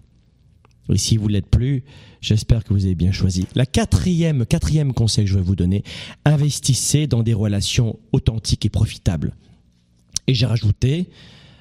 Et 0.93 0.97
si 0.97 1.17
vous 1.17 1.27
l'êtes 1.27 1.49
plus, 1.49 1.83
j'espère 2.21 2.63
que 2.63 2.73
vous 2.73 2.85
avez 2.85 2.95
bien 2.95 3.11
choisi. 3.11 3.47
La 3.55 3.65
quatrième, 3.65 4.45
quatrième 4.45 4.93
conseil 4.93 5.25
que 5.25 5.31
je 5.31 5.35
vais 5.35 5.43
vous 5.43 5.55
donner, 5.55 5.83
investissez 6.25 7.07
dans 7.07 7.23
des 7.23 7.33
relations 7.33 7.99
authentiques 8.11 8.65
et 8.65 8.69
profitables. 8.69 9.33
Et 10.27 10.33
j'ai 10.33 10.45
rajouté 10.45 11.09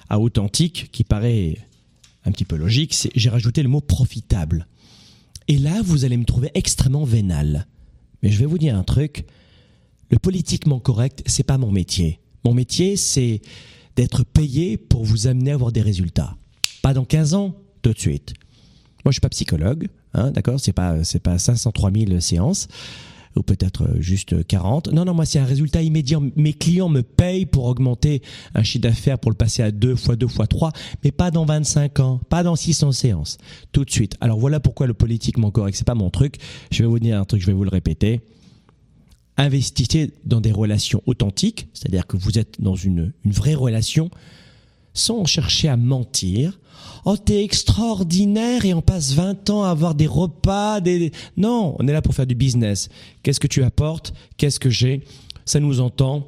à 0.09 0.19
authentique, 0.19 0.89
qui 0.91 1.03
paraît 1.03 1.57
un 2.25 2.31
petit 2.31 2.45
peu 2.45 2.55
logique, 2.55 2.95
j'ai 3.15 3.29
rajouté 3.29 3.63
le 3.63 3.69
mot 3.69 3.81
profitable. 3.81 4.67
Et 5.47 5.57
là, 5.57 5.81
vous 5.83 6.05
allez 6.05 6.17
me 6.17 6.25
trouver 6.25 6.51
extrêmement 6.53 7.03
vénal. 7.03 7.67
Mais 8.21 8.31
je 8.31 8.39
vais 8.39 8.45
vous 8.45 8.57
dire 8.57 8.75
un 8.75 8.83
truc. 8.83 9.25
Le 10.09 10.17
politiquement 10.19 10.79
correct, 10.79 11.23
c'est 11.25 11.43
pas 11.43 11.57
mon 11.57 11.71
métier. 11.71 12.19
Mon 12.43 12.53
métier, 12.53 12.95
c'est 12.95 13.41
d'être 13.95 14.23
payé 14.23 14.77
pour 14.77 15.03
vous 15.03 15.27
amener 15.27 15.51
à 15.51 15.55
avoir 15.55 15.71
des 15.71 15.81
résultats. 15.81 16.35
Pas 16.81 16.93
dans 16.93 17.05
15 17.05 17.33
ans, 17.33 17.55
tout 17.81 17.93
de 17.93 17.99
suite. 17.99 18.33
Moi, 19.05 19.11
je 19.11 19.15
suis 19.15 19.21
pas 19.21 19.29
psychologue, 19.29 19.87
hein, 20.13 20.31
d'accord 20.31 20.59
C'est 20.59 20.73
pas 20.73 21.03
c'est 21.03 21.19
pas 21.19 21.37
503 21.37 21.91
000 21.91 22.19
séances 22.19 22.67
ou 23.35 23.43
peut-être 23.43 23.83
euh, 23.83 24.01
juste 24.01 24.45
40. 24.47 24.91
Non, 24.91 25.05
non, 25.05 25.13
moi 25.13 25.25
c'est 25.25 25.39
un 25.39 25.45
résultat 25.45 25.81
immédiat. 25.81 26.19
Mes 26.35 26.53
clients 26.53 26.89
me 26.89 27.01
payent 27.01 27.45
pour 27.45 27.65
augmenter 27.65 28.21
un 28.53 28.63
chiffre 28.63 28.83
d'affaires, 28.83 29.19
pour 29.19 29.31
le 29.31 29.37
passer 29.37 29.61
à 29.63 29.71
2 29.71 29.95
fois 29.95 30.15
2 30.15 30.27
fois 30.27 30.47
3, 30.47 30.71
mais 31.03 31.11
pas 31.11 31.31
dans 31.31 31.45
25 31.45 31.99
ans, 31.99 32.19
pas 32.29 32.43
dans 32.43 32.55
600 32.55 32.93
séances, 32.93 33.37
tout 33.71 33.85
de 33.85 33.91
suite. 33.91 34.15
Alors 34.21 34.39
voilà 34.39 34.59
pourquoi 34.59 34.87
le 34.87 34.93
politiquement 34.93 35.51
correct, 35.51 35.75
c'est 35.75 35.85
pas 35.85 35.95
mon 35.95 36.09
truc. 36.09 36.37
Je 36.71 36.83
vais 36.83 36.89
vous 36.89 36.99
dire 36.99 37.19
un 37.19 37.25
truc, 37.25 37.41
je 37.41 37.47
vais 37.47 37.53
vous 37.53 37.63
le 37.63 37.69
répéter. 37.69 38.21
Investissez 39.37 40.11
dans 40.23 40.39
des 40.39 40.53
relations 40.53 41.01
authentiques, 41.05 41.67
c'est-à-dire 41.73 42.07
que 42.07 42.15
vous 42.15 42.39
êtes 42.39 42.61
dans 42.61 42.75
une, 42.75 43.11
une 43.25 43.31
vraie 43.31 43.55
relation 43.55 44.09
sans 44.93 45.25
chercher 45.25 45.67
à 45.67 45.75
mentir. 45.75 46.57
Oh, 47.05 47.17
t'es 47.17 47.43
extraordinaire 47.43 48.65
et 48.65 48.73
on 48.73 48.81
passe 48.81 49.13
20 49.13 49.49
ans 49.49 49.63
à 49.63 49.69
avoir 49.69 49.95
des 49.95 50.07
repas, 50.07 50.81
des... 50.81 51.11
Non, 51.37 51.75
on 51.79 51.87
est 51.87 51.93
là 51.93 52.01
pour 52.01 52.15
faire 52.15 52.25
du 52.25 52.35
business. 52.35 52.89
Qu'est-ce 53.21 53.39
que 53.39 53.47
tu 53.47 53.63
apportes? 53.63 54.13
Qu'est-ce 54.37 54.59
que 54.59 54.69
j'ai? 54.69 55.03
Ça 55.45 55.59
nous 55.59 55.81
entend. 55.81 56.27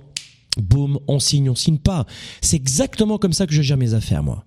Boum, 0.58 1.00
on 1.08 1.20
signe, 1.20 1.50
on 1.50 1.56
signe 1.56 1.78
pas. 1.78 2.06
C'est 2.42 2.56
exactement 2.56 3.18
comme 3.18 3.34
ça 3.34 3.48
que 3.48 3.54
je 3.54 3.62
gère 3.62 3.78
mes 3.78 3.94
affaires, 3.94 4.24
moi. 4.24 4.44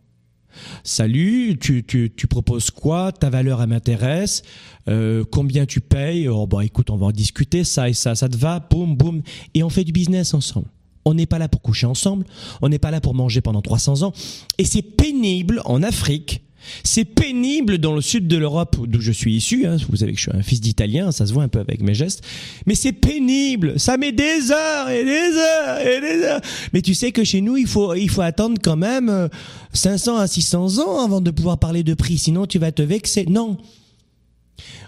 Salut, 0.83 1.57
tu, 1.61 1.85
tu, 1.85 2.13
tu 2.15 2.27
proposes 2.27 2.71
quoi? 2.71 3.13
Ta 3.13 3.31
valeur, 3.31 3.63
elle 3.63 3.69
m'intéresse. 3.69 4.43
Euh, 4.89 5.25
combien 5.31 5.67
tu 5.67 5.81
payes? 5.81 6.29
Oh, 6.29 6.47
bah 6.47 6.65
écoute, 6.65 6.91
on 6.91 6.97
va 6.97 7.07
en 7.07 7.13
discuter, 7.13 7.65
ça 7.65 7.89
et 7.89 7.93
ça, 7.93 8.15
ça 8.15 8.29
te 8.29 8.37
va? 8.37 8.61
Boum, 8.61 8.97
boum. 8.97 9.23
Et 9.55 9.63
on 9.63 9.71
fait 9.71 9.85
du 9.85 9.93
business 9.93 10.35
ensemble. 10.35 10.69
On 11.11 11.15
n'est 11.15 11.27
pas 11.27 11.39
là 11.39 11.49
pour 11.49 11.61
coucher 11.61 11.87
ensemble, 11.87 12.25
on 12.63 12.69
n'est 12.69 12.79
pas 12.79 12.93
là 12.93 13.01
pour 13.01 13.15
manger 13.15 13.41
pendant 13.41 13.63
300 13.63 14.03
ans. 14.03 14.13
Et 14.59 14.65
c'est 14.65 14.83
pénible 14.83 15.61
en 15.65 15.83
Afrique, 15.83 16.45
c'est 16.85 17.05
pénible 17.05 17.79
dans 17.79 17.95
le 17.95 18.01
sud 18.01 18.29
de 18.29 18.37
l'Europe 18.37 18.77
d'où 18.87 19.01
je 19.01 19.11
suis 19.11 19.35
issu. 19.35 19.67
Hein. 19.67 19.77
Vous 19.89 19.97
savez 19.97 20.13
que 20.13 20.19
je 20.19 20.31
suis 20.31 20.37
un 20.37 20.43
fils 20.43 20.61
d'Italien, 20.61 21.11
ça 21.11 21.27
se 21.27 21.33
voit 21.33 21.43
un 21.43 21.49
peu 21.49 21.59
avec 21.59 21.83
mes 21.83 21.95
gestes. 21.95 22.25
Mais 22.65 22.77
c'est 22.77 22.93
pénible, 22.93 23.81
ça 23.81 23.97
met 23.97 24.13
des 24.13 24.53
heures 24.53 24.89
et 24.89 25.05
des 25.05 25.37
heures 25.37 25.81
et 25.81 26.01
des 26.01 26.23
heures. 26.23 26.41
Mais 26.73 26.81
tu 26.81 26.95
sais 26.95 27.11
que 27.11 27.25
chez 27.25 27.41
nous, 27.41 27.57
il 27.57 27.67
faut, 27.67 27.95
il 27.95 28.09
faut 28.09 28.23
attendre 28.23 28.59
quand 28.63 28.77
même 28.77 29.29
500 29.73 30.17
à 30.17 30.29
600 30.29 30.79
ans 30.79 31.05
avant 31.05 31.21
de 31.21 31.33
pouvoir 31.33 31.59
parler 31.59 31.83
de 31.83 31.95
prix, 31.95 32.19
sinon 32.19 32.47
tu 32.47 32.61
vas 32.61 32.71
te 32.71 32.83
vexer. 32.83 33.27
Non. 33.27 33.57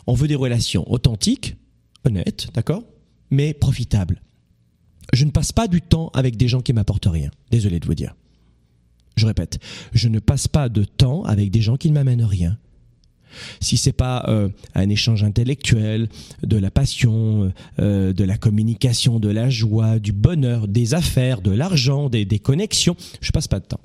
On 0.07 0.15
veut 0.15 0.29
des 0.29 0.37
relations 0.37 0.89
authentiques, 0.89 1.57
honnêtes, 2.05 2.49
d'accord 2.55 2.85
Mais 3.31 3.55
profitables 3.55 4.23
je 5.13 5.25
ne 5.25 5.31
passe 5.31 5.53
pas 5.53 5.69
du 5.69 5.81
temps 5.81 6.11
avec 6.15 6.37
des 6.37 6.49
gens 6.49 6.61
qui 6.61 6.73
m'apportent 6.73 7.07
rien. 7.07 7.31
Désolé 7.51 7.81
de 7.81 7.87
vous 7.87 7.95
dire. 7.95 8.15
Je 9.17 9.27
répète, 9.27 9.59
je 9.93 10.09
ne 10.09 10.19
passe 10.19 10.49
pas 10.49 10.69
de 10.69 10.85
temps 10.85 11.25
avec 11.25 11.51
des 11.51 11.61
gens 11.61 11.77
qui 11.77 11.89
ne 11.89 11.95
m'amènent 11.95 12.25
rien. 12.25 12.57
Si 13.61 13.77
c'est 13.77 13.93
pas 13.93 14.25
euh, 14.29 14.49
un 14.75 14.89
échange 14.89 15.25
intellectuel, 15.25 16.09
de 16.43 16.57
la 16.57 16.71
passion, 16.71 17.53
euh, 17.79 18.13
de 18.13 18.25
la 18.25 18.37
communication, 18.37 19.21
de 19.21 19.29
la 19.29 19.49
joie, 19.49 19.99
du 19.99 20.13
bonheur, 20.13 20.69
des 20.69 20.95
affaires, 20.95 21.41
de 21.41 21.51
l'argent, 21.51 22.09
des, 22.09 22.25
des 22.25 22.39
connexions, 22.39 22.97
je 23.21 23.31
passe 23.31 23.49
pas 23.49 23.61
de 23.61 23.67
temps. 23.67 23.81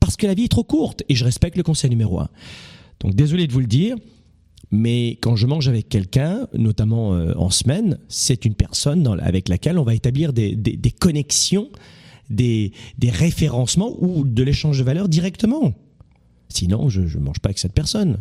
Parce 0.00 0.16
que 0.16 0.26
la 0.26 0.34
vie 0.34 0.44
est 0.44 0.48
trop 0.48 0.64
courte 0.64 1.02
et 1.08 1.14
je 1.14 1.24
respecte 1.24 1.56
le 1.56 1.62
conseil 1.62 1.90
numéro 1.90 2.20
un. 2.20 2.28
Donc 3.00 3.14
désolé 3.14 3.46
de 3.46 3.52
vous 3.52 3.60
le 3.60 3.66
dire, 3.66 3.96
mais 4.70 5.18
quand 5.20 5.36
je 5.36 5.46
mange 5.46 5.68
avec 5.68 5.88
quelqu'un, 5.88 6.46
notamment 6.54 7.14
euh, 7.14 7.34
en 7.36 7.50
semaine, 7.50 7.98
c'est 8.08 8.44
une 8.44 8.54
personne 8.54 9.06
avec 9.22 9.48
laquelle 9.48 9.78
on 9.78 9.84
va 9.84 9.94
établir 9.94 10.32
des, 10.32 10.56
connexions, 10.98 11.68
des, 12.30 12.72
référencements 13.02 13.94
ou 14.00 14.24
de 14.24 14.42
l'échange 14.42 14.78
de 14.78 14.84
valeurs 14.84 15.08
directement. 15.08 15.72
Sinon, 16.48 16.88
je 16.88 17.00
ne 17.02 17.24
mange 17.24 17.40
pas 17.40 17.48
avec 17.48 17.58
cette 17.58 17.72
personne. 17.72 18.18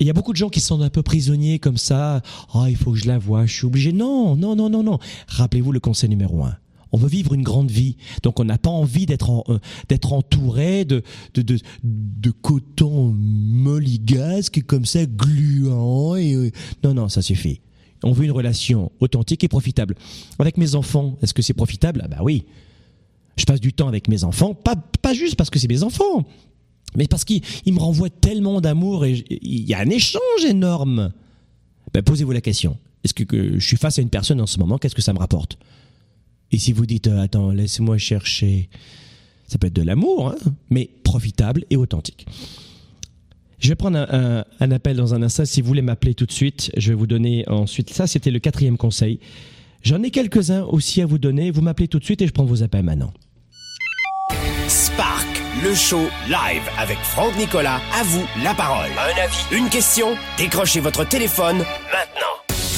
Il 0.00 0.06
y 0.06 0.10
a 0.10 0.12
beaucoup 0.12 0.32
de 0.32 0.36
gens 0.36 0.48
qui 0.48 0.60
sont 0.60 0.80
un 0.80 0.90
peu 0.90 1.02
prisonniers 1.02 1.60
comme 1.60 1.76
ça. 1.76 2.20
Oh, 2.54 2.64
il 2.68 2.76
faut 2.76 2.92
que 2.92 2.98
je 2.98 3.06
la 3.06 3.18
voie, 3.18 3.46
je 3.46 3.54
suis 3.54 3.66
obligé. 3.66 3.92
Non, 3.92 4.34
non, 4.34 4.56
non, 4.56 4.68
non, 4.68 4.82
non. 4.82 4.98
Rappelez-vous 5.28 5.70
le 5.70 5.78
conseil 5.78 6.10
numéro 6.10 6.42
un. 6.44 6.56
On 6.94 6.96
veut 6.96 7.08
vivre 7.08 7.34
une 7.34 7.42
grande 7.42 7.72
vie. 7.72 7.96
Donc 8.22 8.38
on 8.38 8.44
n'a 8.44 8.56
pas 8.56 8.70
envie 8.70 9.04
d'être 9.04 9.44
euh, 9.48 9.58
entouré 10.12 10.84
de 10.84 11.02
de, 11.34 11.42
de, 11.42 11.58
de 11.82 12.30
coton 12.30 13.16
comme 14.68 14.84
ça 14.84 15.04
gluant 15.04 16.14
euh, 16.16 16.50
non 16.84 16.94
non, 16.94 17.08
ça 17.08 17.20
suffit. 17.20 17.60
On 18.04 18.12
veut 18.12 18.26
une 18.26 18.30
relation 18.30 18.92
authentique 19.00 19.42
et 19.42 19.48
profitable. 19.48 19.96
Avec 20.38 20.56
mes 20.56 20.76
enfants, 20.76 21.18
est-ce 21.20 21.34
que 21.34 21.42
c'est 21.42 21.52
profitable? 21.52 22.00
Ah 22.04 22.08
bah 22.08 22.18
oui. 22.22 22.44
Je 23.36 23.44
passe 23.44 23.60
du 23.60 23.72
temps 23.72 23.88
avec 23.88 24.06
mes 24.06 24.22
enfants, 24.22 24.54
pas 24.54 25.14
juste 25.14 25.34
parce 25.34 25.50
que 25.50 25.58
c'est 25.58 25.66
mes 25.66 25.82
enfants, 25.82 26.24
mais 26.96 27.08
parce 27.08 27.24
qu'ils 27.24 27.42
me 27.66 27.80
renvoient 27.80 28.08
tellement 28.08 28.60
d'amour 28.60 29.04
et 29.04 29.24
il 29.28 29.68
y 29.68 29.74
a 29.74 29.80
un 29.80 29.90
échange 29.90 30.44
énorme. 30.48 31.12
Ben, 31.92 32.04
posez-vous 32.04 32.30
la 32.30 32.40
question. 32.40 32.78
Est-ce 33.02 33.14
que 33.14 33.58
je 33.58 33.66
suis 33.66 33.76
face 33.76 33.98
à 33.98 34.02
une 34.02 34.10
personne 34.10 34.40
en 34.40 34.46
ce 34.46 34.60
moment 34.60 34.78
Qu'est-ce 34.78 34.94
que 34.94 35.02
ça 35.02 35.12
me 35.12 35.18
rapporte? 35.18 35.58
Et 36.52 36.58
si 36.58 36.72
vous 36.72 36.86
dites, 36.86 37.08
euh, 37.08 37.22
attends, 37.22 37.50
laisse-moi 37.50 37.98
chercher, 37.98 38.68
ça 39.48 39.58
peut 39.58 39.66
être 39.66 39.74
de 39.74 39.82
l'amour, 39.82 40.28
hein, 40.28 40.52
mais 40.70 40.88
profitable 41.02 41.64
et 41.70 41.76
authentique. 41.76 42.26
Je 43.58 43.70
vais 43.70 43.76
prendre 43.76 43.96
un, 43.98 44.70
appel 44.72 44.96
dans 44.96 45.14
un 45.14 45.22
instant. 45.22 45.46
Si 45.46 45.62
vous 45.62 45.68
voulez 45.68 45.80
m'appeler 45.80 46.14
tout 46.14 46.26
de 46.26 46.32
suite, 46.32 46.70
je 46.76 46.90
vais 46.90 46.94
vous 46.94 47.06
donner 47.06 47.48
ensuite. 47.48 47.90
Ça, 47.90 48.06
c'était 48.06 48.30
le 48.30 48.38
quatrième 48.38 48.76
conseil. 48.76 49.20
J'en 49.82 50.02
ai 50.02 50.10
quelques-uns 50.10 50.64
aussi 50.64 51.00
à 51.00 51.06
vous 51.06 51.16
donner. 51.16 51.50
Vous 51.50 51.62
m'appelez 51.62 51.88
tout 51.88 51.98
de 51.98 52.04
suite 52.04 52.20
et 52.20 52.26
je 52.26 52.32
prends 52.32 52.44
vos 52.44 52.62
appels 52.62 52.84
maintenant. 52.84 53.14
Spark, 54.68 55.26
le 55.62 55.74
show 55.74 56.02
live 56.26 56.62
avec 56.78 56.98
Franck 56.98 57.38
Nicolas. 57.38 57.80
À 57.98 58.02
vous 58.04 58.24
la 58.42 58.52
parole. 58.52 58.90
Un 58.98 59.22
avis, 59.22 59.56
une 59.56 59.70
question 59.70 60.08
Décrochez 60.36 60.80
votre 60.80 61.08
téléphone 61.08 61.56
maintenant. 61.56 62.33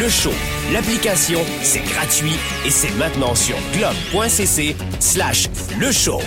Le 0.00 0.08
show, 0.08 0.30
l'application, 0.72 1.40
c'est 1.60 1.82
gratuit 1.84 2.32
et 2.64 2.70
c'est 2.70 2.90
maintenant 2.96 3.34
sur 3.34 3.56
globe.cc 3.76 4.74
slash 5.00 5.50
le 5.78 5.92
show. 5.92 6.18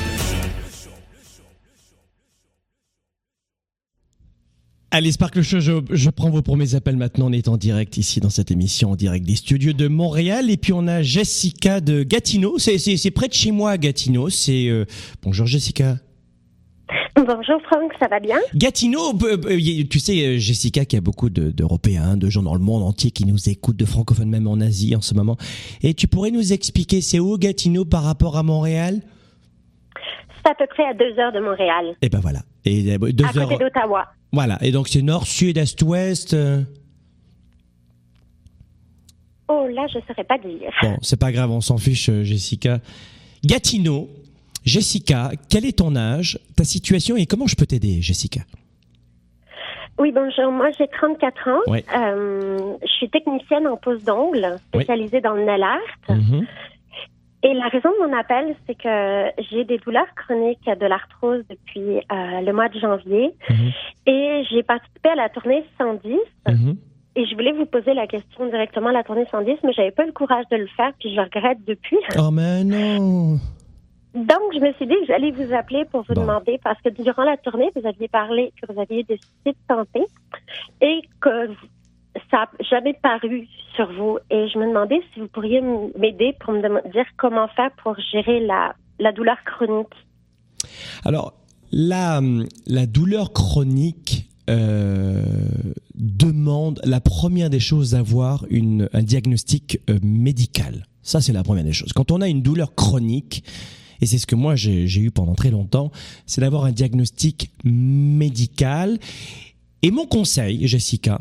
Allez, 4.91 5.11
Sparkle 5.11 5.41
Show, 5.41 5.59
je, 5.59 6.09
prends 6.11 6.29
vos 6.29 6.43
premiers 6.43 6.75
appels 6.75 6.95
maintenant. 6.95 7.29
On 7.29 7.31
est 7.31 7.47
en 7.47 7.57
direct 7.57 7.97
ici 7.97 8.19
dans 8.19 8.29
cette 8.29 8.51
émission, 8.51 8.91
en 8.91 8.95
direct 8.95 9.25
des 9.25 9.35
studios 9.35 9.73
de 9.73 9.87
Montréal. 9.87 10.51
Et 10.51 10.57
puis 10.57 10.71
on 10.71 10.85
a 10.85 11.01
Jessica 11.01 11.81
de 11.81 12.03
Gatineau. 12.03 12.59
C'est 12.59 13.11
près 13.11 13.27
de 13.27 13.33
chez 13.33 13.49
moi, 13.51 13.79
Gatineau. 13.79 14.29
C'est 14.29 14.67
euh, 14.67 14.85
bonjour 15.23 15.47
Jessica. 15.47 15.97
Bonjour 17.15 17.61
Franck, 17.61 17.93
ça 17.97 18.07
va 18.09 18.19
bien? 18.19 18.37
Gatineau, 18.55 19.13
tu 19.89 19.99
sais 19.99 20.25
euh, 20.25 20.37
Jessica 20.37 20.83
qu'il 20.83 20.97
y 20.97 20.99
a 20.99 21.01
beaucoup 21.01 21.29
d'Européens, 21.29 22.17
de, 22.17 22.29
gens 22.29 22.43
dans 22.43 22.55
le 22.55 22.59
monde 22.59 22.83
entier 22.83 23.11
qui 23.11 23.25
nous 23.25 23.49
écoutent, 23.49 23.77
de 23.77 23.85
francophones 23.85 24.29
même 24.29 24.47
en 24.47 24.59
Asie 24.59 24.97
en 24.97 25.01
ce 25.01 25.13
moment. 25.13 25.37
Et 25.81 25.93
tu 25.93 26.07
pourrais 26.07 26.31
nous 26.31 26.51
expliquer 26.51 26.99
c'est 26.99 27.19
où 27.19 27.37
Gatineau 27.37 27.85
par 27.85 28.03
rapport 28.03 28.35
à 28.35 28.43
Montréal? 28.43 28.99
C'est 30.43 30.51
à 30.51 30.55
peu 30.55 30.67
près 30.67 30.83
à 30.83 30.93
deux 30.93 31.17
heures 31.17 31.31
de 31.31 31.39
Montréal. 31.39 31.85
Et 32.01 32.07
eh 32.07 32.09
ben 32.09 32.19
voilà. 32.19 32.39
Et 32.65 32.93
euh, 32.93 33.11
deux 33.13 33.25
à 33.25 33.31
côté 33.31 33.57
d'Ottawa. 33.59 34.07
Voilà. 34.33 34.57
Et 34.61 34.71
donc 34.71 34.89
c'est 34.89 35.01
nord, 35.01 35.25
sud, 35.25 35.57
est, 35.57 35.81
ouest. 35.83 36.33
Euh? 36.33 36.63
Oh 39.47 39.67
là, 39.73 39.87
je 39.91 39.99
ne 39.99 40.03
saurais 40.03 40.25
pas 40.25 40.37
dire. 40.37 40.69
Bon, 40.81 40.97
c'est 41.01 41.19
pas 41.19 41.31
grave, 41.31 41.49
on 41.49 41.61
s'en 41.61 41.77
fiche, 41.77 42.11
Jessica. 42.23 42.79
Gatineau, 43.45 44.09
Jessica, 44.65 45.29
quel 45.49 45.65
est 45.65 45.77
ton 45.77 45.95
âge, 45.95 46.39
ta 46.57 46.63
situation 46.63 47.15
et 47.15 47.27
comment 47.27 47.45
je 47.45 47.55
peux 47.55 47.67
t'aider, 47.67 48.01
Jessica? 48.01 48.41
Oui, 49.97 50.11
bonjour. 50.11 50.51
Moi, 50.51 50.71
j'ai 50.77 50.87
34 50.87 51.49
ans. 51.49 51.61
Euh, 51.67 52.73
je 52.81 52.91
suis 52.91 53.09
technicienne 53.09 53.67
en 53.67 53.77
pose 53.77 54.03
d'ongles, 54.03 54.57
spécialisée 54.67 55.21
dans 55.21 55.33
le 55.33 55.45
nail 55.45 55.63
art. 55.63 55.79
Mhm. 56.09 56.45
Et 57.43 57.53
la 57.53 57.67
raison 57.67 57.89
de 57.91 58.07
mon 58.07 58.17
appel, 58.17 58.55
c'est 58.65 58.75
que 58.75 59.43
j'ai 59.49 59.63
des 59.65 59.77
douleurs 59.77 60.07
chroniques 60.15 60.65
de 60.65 60.85
l'arthrose 60.87 61.43
depuis 61.47 61.97
euh, 61.97 62.41
le 62.41 62.51
mois 62.51 62.69
de 62.69 62.79
janvier. 62.79 63.31
Mhm. 63.49 63.71
Et 64.07 64.43
j'ai 64.49 64.63
participé 64.63 65.09
à 65.09 65.15
la 65.15 65.29
tournée 65.29 65.63
110. 65.77 66.17
Mhm. 66.47 66.75
Et 67.17 67.25
je 67.25 67.35
voulais 67.35 67.53
vous 67.53 67.65
poser 67.65 67.93
la 67.93 68.07
question 68.07 68.47
directement 68.47 68.89
à 68.89 68.93
la 68.93 69.03
tournée 69.03 69.25
110, 69.31 69.59
mais 69.63 69.71
j'avais 69.73 69.91
pas 69.91 70.05
le 70.05 70.11
courage 70.11 70.45
de 70.51 70.57
le 70.57 70.67
faire, 70.75 70.91
puis 70.99 71.13
je 71.15 71.21
regrette 71.21 71.59
depuis. 71.65 71.97
Oh, 72.17 72.31
mais 72.31 72.63
non 72.63 73.39
Donc, 74.15 74.53
je 74.53 74.59
me 74.59 74.71
suis 74.73 74.87
dit 74.87 74.93
que 74.93 75.07
j'allais 75.07 75.31
vous 75.31 75.53
appeler 75.53 75.83
pour 75.91 76.03
vous 76.07 76.13
demander, 76.13 76.57
parce 76.63 76.81
que 76.81 76.89
durant 76.89 77.23
la 77.23 77.35
tournée, 77.35 77.69
vous 77.75 77.85
aviez 77.85 78.07
parlé 78.07 78.53
que 78.61 78.71
vous 78.71 78.79
aviez 78.79 79.03
des 79.03 79.17
soucis 79.17 79.57
de 79.57 79.73
santé 79.75 80.05
et 80.81 81.01
que 81.19 81.49
ça 82.31 82.37
n'a 82.37 82.49
jamais 82.61 82.93
paru 82.93 83.47
sur 83.75 83.91
vous. 83.91 84.17
Et 84.31 84.47
je 84.47 84.57
me 84.57 84.67
demandais 84.67 85.01
si 85.13 85.19
vous 85.19 85.27
pourriez 85.27 85.61
m'aider 85.99 86.33
pour 86.39 86.53
me 86.53 86.91
dire 86.91 87.05
comment 87.17 87.49
faire 87.49 87.71
pour 87.83 87.97
gérer 88.11 88.39
la, 88.39 88.73
la 88.99 89.11
douleur 89.11 89.37
chronique. 89.45 89.93
Alors, 91.03 91.33
la, 91.73 92.21
la 92.67 92.85
douleur 92.85 93.33
chronique 93.33 94.29
euh, 94.49 95.23
demande 95.95 96.79
la 96.85 97.01
première 97.01 97.49
des 97.49 97.59
choses 97.59 97.91
d'avoir 97.91 98.45
un 98.49 99.01
diagnostic 99.01 99.81
euh, 99.89 99.99
médical. 100.01 100.85
Ça, 101.01 101.19
c'est 101.19 101.33
la 101.33 101.43
première 101.43 101.65
des 101.65 101.73
choses. 101.73 101.91
Quand 101.91 102.11
on 102.11 102.21
a 102.21 102.29
une 102.29 102.41
douleur 102.41 102.75
chronique, 102.75 103.43
et 104.01 104.05
c'est 104.05 104.17
ce 104.17 104.27
que 104.27 104.35
moi 104.35 104.55
j'ai 104.55 104.99
eu 104.99 105.11
pendant 105.11 105.35
très 105.35 105.51
longtemps, 105.51 105.91
c'est 106.25 106.41
d'avoir 106.41 106.65
un 106.65 106.71
diagnostic 106.71 107.51
médical. 107.63 108.99
Et 109.81 109.91
mon 109.91 110.05
conseil, 110.05 110.67
Jessica, 110.67 111.19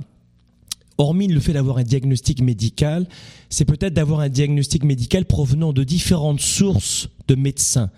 hormis 0.99 1.29
le 1.29 1.41
fait 1.41 1.53
d'avoir 1.53 1.79
un 1.79 1.83
diagnostic 1.83 2.41
médical, 2.41 3.07
c'est 3.51 3.65
peut-être 3.65 3.95
d'avoir 3.95 4.21
un 4.21 4.29
diagnostic 4.29 4.85
médical 4.85 5.25
provenant 5.25 5.73
de 5.73 5.85
différentes 5.85 6.41
sources 6.41 7.09
de 7.29 7.35
médecins. 7.35 7.91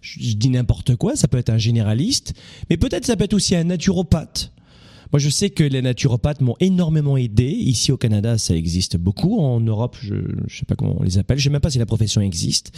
Je, 0.00 0.34
dis 0.34 0.50
n'importe 0.50 0.96
quoi, 0.96 1.14
ça 1.14 1.28
peut 1.28 1.38
être 1.38 1.50
un 1.50 1.58
généraliste, 1.58 2.34
mais 2.68 2.76
peut-être 2.76 3.06
ça 3.06 3.16
peut 3.16 3.24
être 3.24 3.34
aussi 3.34 3.54
un 3.54 3.64
naturopathe. 3.64 4.52
Moi, 5.12 5.20
je 5.20 5.28
sais 5.28 5.50
que 5.50 5.62
les 5.62 5.82
naturopathes 5.82 6.40
m'ont 6.40 6.56
énormément 6.58 7.18
aidé. 7.18 7.44
Ici 7.44 7.92
au 7.92 7.98
Canada, 7.98 8.38
ça 8.38 8.56
existe 8.56 8.96
beaucoup. 8.96 9.40
En 9.40 9.60
Europe, 9.60 9.96
je 10.00 10.14
ne 10.14 10.48
sais 10.48 10.64
pas 10.66 10.74
comment 10.74 10.96
on 10.98 11.02
les 11.02 11.18
appelle. 11.18 11.38
Je 11.38 11.42
ne 11.42 11.44
sais 11.44 11.52
même 11.52 11.60
pas 11.60 11.68
si 11.68 11.78
la 11.78 11.84
profession 11.84 12.22
existe. 12.22 12.72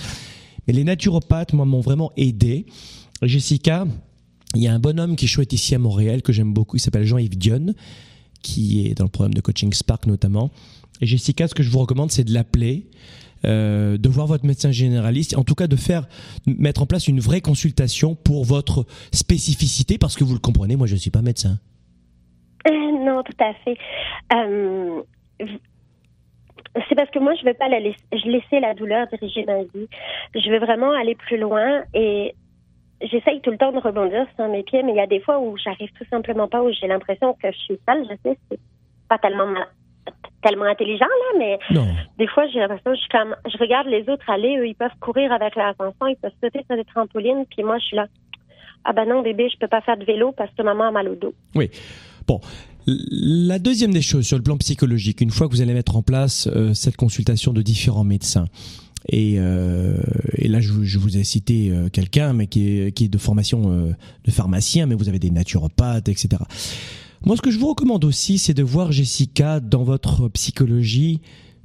Mais 0.66 0.72
les 0.72 0.84
naturopathes, 0.84 1.52
moi, 1.52 1.64
m'ont 1.64 1.80
vraiment 1.80 2.12
aidé. 2.16 2.66
Jessica, 3.22 3.86
il 4.54 4.62
y 4.62 4.68
a 4.68 4.72
un 4.72 4.78
bonhomme 4.78 5.16
qui 5.16 5.24
est 5.24 5.28
chouette 5.28 5.52
ici 5.52 5.74
à 5.74 5.78
Montréal 5.78 6.22
que 6.22 6.32
j'aime 6.32 6.52
beaucoup. 6.52 6.76
Il 6.76 6.80
s'appelle 6.80 7.04
Jean-Yves 7.04 7.36
Dionne, 7.36 7.74
qui 8.42 8.86
est 8.86 8.94
dans 8.94 9.04
le 9.04 9.10
programme 9.10 9.34
de 9.34 9.40
coaching 9.40 9.72
Spark 9.72 10.06
notamment. 10.06 10.50
Et 11.00 11.06
Jessica, 11.06 11.48
ce 11.48 11.54
que 11.54 11.62
je 11.62 11.70
vous 11.70 11.80
recommande, 11.80 12.10
c'est 12.10 12.24
de 12.24 12.32
l'appeler. 12.32 12.86
Euh, 13.44 13.98
de 13.98 14.08
voir 14.08 14.26
votre 14.26 14.46
médecin 14.46 14.70
généraliste, 14.70 15.36
en 15.36 15.44
tout 15.44 15.54
cas 15.54 15.66
de 15.66 15.76
faire 15.76 16.06
mettre 16.46 16.80
en 16.80 16.86
place 16.86 17.08
une 17.08 17.20
vraie 17.20 17.42
consultation 17.42 18.14
pour 18.14 18.44
votre 18.46 18.86
spécificité, 19.12 19.98
parce 19.98 20.16
que 20.16 20.24
vous 20.24 20.32
le 20.32 20.38
comprenez, 20.38 20.76
moi 20.76 20.86
je 20.86 20.94
ne 20.94 20.98
suis 20.98 21.10
pas 21.10 21.20
médecin. 21.20 21.58
Euh, 22.66 23.04
non, 23.04 23.22
tout 23.22 23.44
à 23.44 23.52
fait. 23.62 23.76
Euh, 24.32 25.02
c'est 26.88 26.94
parce 26.94 27.10
que 27.10 27.18
moi, 27.18 27.34
je 27.34 27.42
ne 27.44 27.50
veux 27.50 27.54
pas 27.54 27.68
la 27.68 27.80
laisser, 27.80 28.04
je 28.12 28.28
laisser 28.28 28.60
la 28.60 28.74
douleur 28.74 29.06
diriger 29.08 29.44
ma 29.44 29.62
vie. 29.62 29.88
Je 30.34 30.50
veux 30.50 30.58
vraiment 30.58 30.92
aller 30.92 31.14
plus 31.14 31.36
loin 31.36 31.82
et 31.94 32.34
j'essaye 33.00 33.40
tout 33.40 33.50
le 33.50 33.58
temps 33.58 33.72
de 33.72 33.78
rebondir 33.78 34.26
sur 34.36 34.48
mes 34.48 34.62
pieds, 34.62 34.82
mais 34.82 34.92
il 34.92 34.96
y 34.96 35.00
a 35.00 35.06
des 35.06 35.20
fois 35.20 35.38
où 35.38 35.56
j'arrive 35.56 35.90
tout 35.98 36.06
simplement 36.10 36.48
pas, 36.48 36.62
où 36.62 36.70
j'ai 36.72 36.86
l'impression 36.86 37.34
que 37.34 37.50
je 37.50 37.58
suis 37.58 37.80
seule. 37.88 38.04
Je 38.04 38.16
sais, 38.22 38.38
c'est 38.50 38.60
pas 39.08 39.18
tellement 39.18 39.54
tellement 40.42 40.66
intelligent 40.66 41.06
là, 41.06 41.38
mais 41.38 41.58
des 42.18 42.26
fois 42.26 42.46
j'ai 42.48 42.58
l'impression 42.58 42.92
que 42.92 42.98
je, 42.98 43.08
comme, 43.08 43.34
je 43.50 43.56
regarde 43.56 43.86
les 43.86 44.06
autres 44.10 44.28
aller, 44.28 44.58
eux 44.58 44.68
ils 44.68 44.74
peuvent 44.74 44.94
courir 45.00 45.32
avec 45.32 45.56
leurs 45.56 45.74
enfants, 45.78 46.06
ils 46.06 46.16
peuvent 46.16 46.34
sauter 46.42 46.62
sur 46.66 46.76
des 46.76 46.84
trampolines, 46.84 47.46
puis 47.46 47.62
moi 47.62 47.78
je 47.78 47.84
suis 47.86 47.96
là. 47.96 48.06
Ah 48.84 48.92
ben 48.92 49.06
non 49.06 49.22
bébé, 49.22 49.48
je 49.50 49.56
peux 49.58 49.68
pas 49.68 49.80
faire 49.80 49.96
de 49.96 50.04
vélo 50.04 50.32
parce 50.32 50.50
que 50.52 50.62
maman 50.62 50.84
a 50.84 50.90
mal 50.90 51.08
au 51.08 51.14
dos. 51.14 51.32
Oui. 51.54 51.70
Bon, 52.26 52.40
la 52.86 53.58
deuxième 53.58 53.92
des 53.92 54.02
choses 54.02 54.26
sur 54.26 54.36
le 54.36 54.42
plan 54.42 54.56
psychologique, 54.58 55.20
une 55.20 55.30
fois 55.30 55.48
que 55.48 55.54
vous 55.54 55.62
allez 55.62 55.74
mettre 55.74 55.96
en 55.96 56.02
place 56.02 56.48
euh, 56.48 56.74
cette 56.74 56.96
consultation 56.96 57.52
de 57.52 57.62
différents 57.62 58.04
médecins, 58.04 58.46
et, 59.10 59.34
euh, 59.38 59.98
là 60.38 60.60
je, 60.60 60.98
vous 60.98 61.16
ai 61.16 61.24
cité 61.24 61.70
euh, 61.70 61.88
quelqu'un, 61.88 62.32
mais 62.32 62.46
qui 62.46 62.68
est, 62.68 63.08
de 63.08 63.18
formation 63.18 63.94
de 64.24 64.30
pharmacien, 64.30 64.86
mais 64.86 64.94
vous 64.94 65.08
avez 65.08 65.18
des 65.18 65.30
naturopathes, 65.30 66.08
etc. 66.08 66.42
Moi, 67.24 67.36
ce 67.36 67.42
que 67.42 67.50
je 67.50 67.58
vous 67.58 67.68
recommande 67.68 68.04
aussi, 68.04 68.36
c'est 68.36 68.54
de 68.54 68.62
voir 68.62 68.92
Jessica 68.92 69.60
dans 69.60 69.82
votre 69.82 70.28
psychologie 70.28 71.20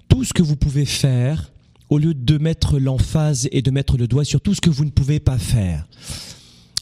tout 0.08 0.23
ce 0.23 0.34
que 0.34 0.41
vous 0.41 0.55
pouvez 0.55 0.86
faire 0.86 1.51
au 1.89 1.97
lieu 1.97 2.13
de 2.13 2.38
mettre 2.38 2.79
l'emphase 2.79 3.49
et 3.51 3.62
de 3.62 3.71
mettre 3.71 3.97
le 3.97 4.08
doigt 4.08 4.23
sur 4.23 4.41
tout 4.41 4.53
ce 4.53 4.62
que 4.62 4.69
vous 4.69 4.86
ne 4.86 4.89
pouvez 4.89 5.19
pas 5.19 5.38
faire. 5.38 5.88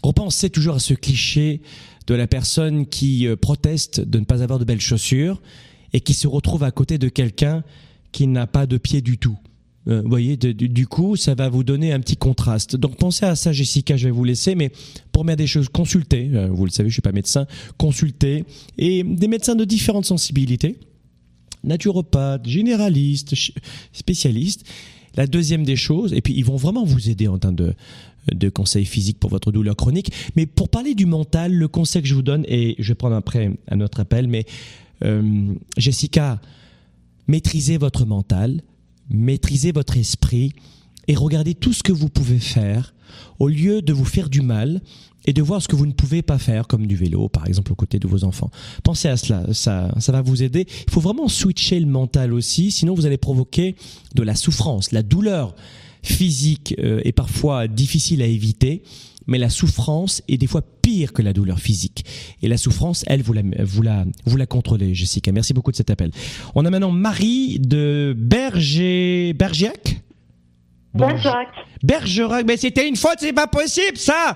Repensez 0.04 0.50
toujours 0.50 0.76
à 0.76 0.80
ce 0.80 0.94
cliché 0.94 1.62
de 2.08 2.16
la 2.16 2.28
personne 2.28 2.88
qui 2.88 3.28
euh, 3.28 3.36
proteste 3.36 4.00
de 4.00 4.20
ne 4.20 4.26
pas 4.26 4.42
avoir 4.42 4.60
de 4.60 4.66
belles 4.66 4.82
chaussures 4.82 5.42
et 5.94 6.00
qui 6.00 6.14
se 6.14 6.28
retrouve 6.28 6.64
à 6.64 6.72
côté 6.72 6.98
de 6.98 7.10
quelqu'un 7.10 7.64
qui 8.12 8.28
n'a 8.28 8.48
pas 8.48 8.66
de 8.66 8.78
pied 8.78 9.02
du 9.02 9.18
tout. 9.18 9.38
Euh, 9.88 10.02
vous 10.02 10.10
voyez, 10.10 10.36
du 10.38 10.88
coup, 10.88 11.16
ça 11.16 11.36
va 11.36 11.50
vous 11.50 11.64
donner 11.64 11.94
un 11.94 12.00
petit 12.00 12.18
contraste. 12.18 12.76
Donc 12.76 12.98
pensez 12.98 13.26
à 13.26 13.36
ça, 13.36 13.54
Jessica, 13.54 13.96
je 13.96 14.06
vais 14.06 14.12
vous 14.12 14.24
laisser, 14.24 14.56
mais 14.56 14.72
pour 15.12 15.24
des 15.26 15.48
choses, 15.48 15.70
consultez. 15.70 16.30
Euh, 16.34 16.48
vous 16.48 16.66
le 16.66 16.72
savez, 16.72 16.90
je 16.90 16.94
suis 16.94 17.02
pas 17.02 17.12
médecin. 17.12 17.46
Consultez 17.78 18.44
et 18.78 19.04
des 19.04 19.28
médecins 19.28 19.56
de 19.56 19.66
différentes 19.66 20.06
sensibilités, 20.06 20.80
naturopathes, 21.64 22.48
généralistes, 22.48 23.34
spécialistes. 23.92 24.66
La 25.16 25.26
deuxième 25.26 25.64
des 25.64 25.76
choses, 25.76 26.14
et 26.14 26.22
puis 26.22 26.36
ils 26.38 26.46
vont 26.46 26.58
vraiment 26.58 26.84
vous 26.84 27.10
aider 27.10 27.28
en 27.28 27.40
termes 27.40 27.56
de, 27.56 27.74
de 28.34 28.50
conseils 28.50 28.86
physiques 28.86 29.20
pour 29.20 29.30
votre 29.30 29.52
douleur 29.52 29.76
chronique. 29.76 30.12
Mais 30.36 30.46
pour 30.46 30.70
parler 30.70 30.96
du 30.96 31.06
mental, 31.06 31.54
le 31.54 31.68
conseil 31.68 32.02
que 32.02 32.08
je 32.08 32.16
vous 32.16 32.22
donne, 32.22 32.46
et 32.48 32.76
je 32.80 32.90
vais 32.90 32.96
prendre 32.96 33.16
après 33.16 33.52
un 33.70 33.82
autre 33.82 34.00
appel, 34.00 34.28
mais 34.28 34.46
euh, 35.04 35.54
Jessica, 35.78 36.40
maîtrisez 37.28 37.78
votre 37.78 38.06
mental, 38.06 38.62
maîtrisez 39.10 39.72
votre 39.72 39.98
esprit 39.98 40.54
et 41.08 41.16
regardez 41.16 41.56
tout 41.56 41.74
ce 41.74 41.84
que 41.84 41.92
vous 41.92 42.10
pouvez 42.10 42.40
faire 42.40 42.94
au 43.40 43.48
lieu 43.48 43.82
de 43.82 43.94
vous 43.94 44.06
faire 44.06 44.30
du 44.30 44.42
mal 44.42 44.82
et 45.26 45.34
de 45.34 45.42
voir 45.42 45.62
ce 45.62 45.68
que 45.68 45.76
vous 45.76 45.86
ne 45.86 45.92
pouvez 45.92 46.22
pas 46.22 46.38
faire, 46.38 46.68
comme 46.68 46.88
du 46.88 46.96
vélo, 46.96 47.28
par 47.28 47.48
exemple, 47.48 47.72
aux 47.74 47.76
côtés 47.76 48.00
de 48.00 48.08
vos 48.08 48.24
enfants. 48.24 48.50
Pensez 48.84 49.10
à 49.10 49.18
cela, 49.18 49.46
ça, 49.54 49.94
ça 50.00 50.12
va 50.12 50.22
vous 50.22 50.42
aider. 50.42 50.66
Il 50.88 50.92
faut 50.92 51.02
vraiment 51.02 51.28
switcher 51.28 51.80
le 51.80 51.86
mental 51.86 52.34
aussi, 52.34 52.72
sinon 52.72 52.96
vous 52.96 53.06
allez 53.06 53.18
provoquer 53.18 53.76
de 54.16 54.24
la 54.24 54.36
souffrance, 54.36 54.92
la 54.92 55.04
douleur 55.04 55.54
physique 56.04 56.76
euh, 56.80 57.02
est 57.04 57.12
parfois 57.12 57.68
difficile 57.68 58.22
à 58.22 58.26
éviter, 58.26 58.84
mais 59.28 59.38
la 59.38 59.50
souffrance 59.50 60.24
est 60.28 60.38
des 60.38 60.48
fois 60.48 60.62
pire 60.82 61.14
que 61.14 61.22
la 61.22 61.34
douleur 61.34 61.60
physique. 61.60 62.06
Et 62.42 62.48
la 62.48 62.58
souffrance, 62.58 63.04
elle, 63.08 63.22
vous 63.22 63.34
la, 63.34 63.42
vous 63.60 63.82
la, 63.82 64.06
vous 64.26 64.38
la 64.38 64.46
contrôlez, 64.46 64.94
Jessica. 64.94 65.32
Merci 65.32 65.54
beaucoup 65.54 65.72
de 65.72 65.76
cet 65.76 65.90
appel. 65.90 66.12
On 66.56 66.66
a 66.66 66.70
maintenant 66.70 66.92
Marie 66.92 67.60
de 67.60 68.16
Berger, 68.18 69.34
Bergerac? 69.34 70.02
Bergerac. 70.94 71.50
Bergerac, 71.84 72.46
mais 72.48 72.58
c'était 72.58 72.88
une 72.88 72.96
faute, 72.96 73.18
c'est 73.20 73.34
pas 73.34 73.48
possible, 73.48 73.98
ça 73.98 74.36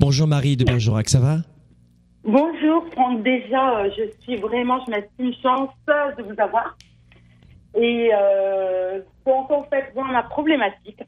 Bonjour 0.00 0.26
Marie 0.28 0.56
de 0.56 0.64
Bergerac, 0.64 1.08
ça 1.08 1.18
va? 1.18 1.38
Bonjour 2.24 2.84
Franck, 2.92 3.22
déjà, 3.22 3.78
euh, 3.78 3.90
je 3.96 4.02
suis 4.22 4.36
vraiment, 4.36 4.78
je 4.86 4.90
m'estime 4.90 5.32
chanceuse 5.42 6.16
de 6.18 6.22
vous 6.22 6.40
avoir. 6.40 6.76
Et 7.74 8.10
euh, 8.12 9.00
en 9.32 9.64
fait, 9.64 9.94
moi, 9.94 10.06
ma 10.10 10.22
problématique, 10.24 11.02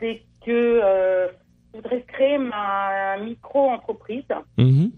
c'est 0.00 0.22
que 0.44 0.50
euh, 0.50 1.28
je 1.72 1.78
voudrais 1.78 2.02
créer 2.02 2.38
ma 2.38 3.16
micro-entreprise. 3.18 4.24
Mhm. 4.58 4.90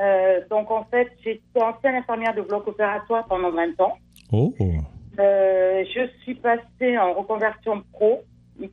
Euh, 0.00 0.40
donc, 0.48 0.70
en 0.70 0.84
fait, 0.84 1.08
j'étais 1.24 1.60
ancienne 1.60 1.96
infirmière 1.96 2.34
de 2.34 2.42
bloc 2.42 2.68
opératoire 2.68 3.26
pendant 3.26 3.50
20 3.50 3.80
ans. 3.80 3.98
Oh. 4.32 4.54
Euh, 5.18 5.84
je 5.92 6.08
suis 6.22 6.36
passée 6.36 6.96
en 6.96 7.14
reconversion 7.14 7.82
pro 7.92 8.22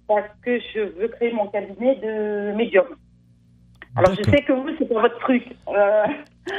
parce 0.08 0.30
que 0.44 0.60
je 0.74 0.82
veux 1.00 1.08
créer 1.08 1.32
mon 1.34 1.48
cabinet 1.48 1.96
de 1.96 2.56
médium. 2.56 2.86
Alors, 3.96 4.14
je 4.14 4.30
sais 4.30 4.44
que 4.44 4.52
vous, 4.52 4.70
c'est 4.78 4.88
pas 4.88 5.02
votre 5.02 5.18
truc. 5.20 5.44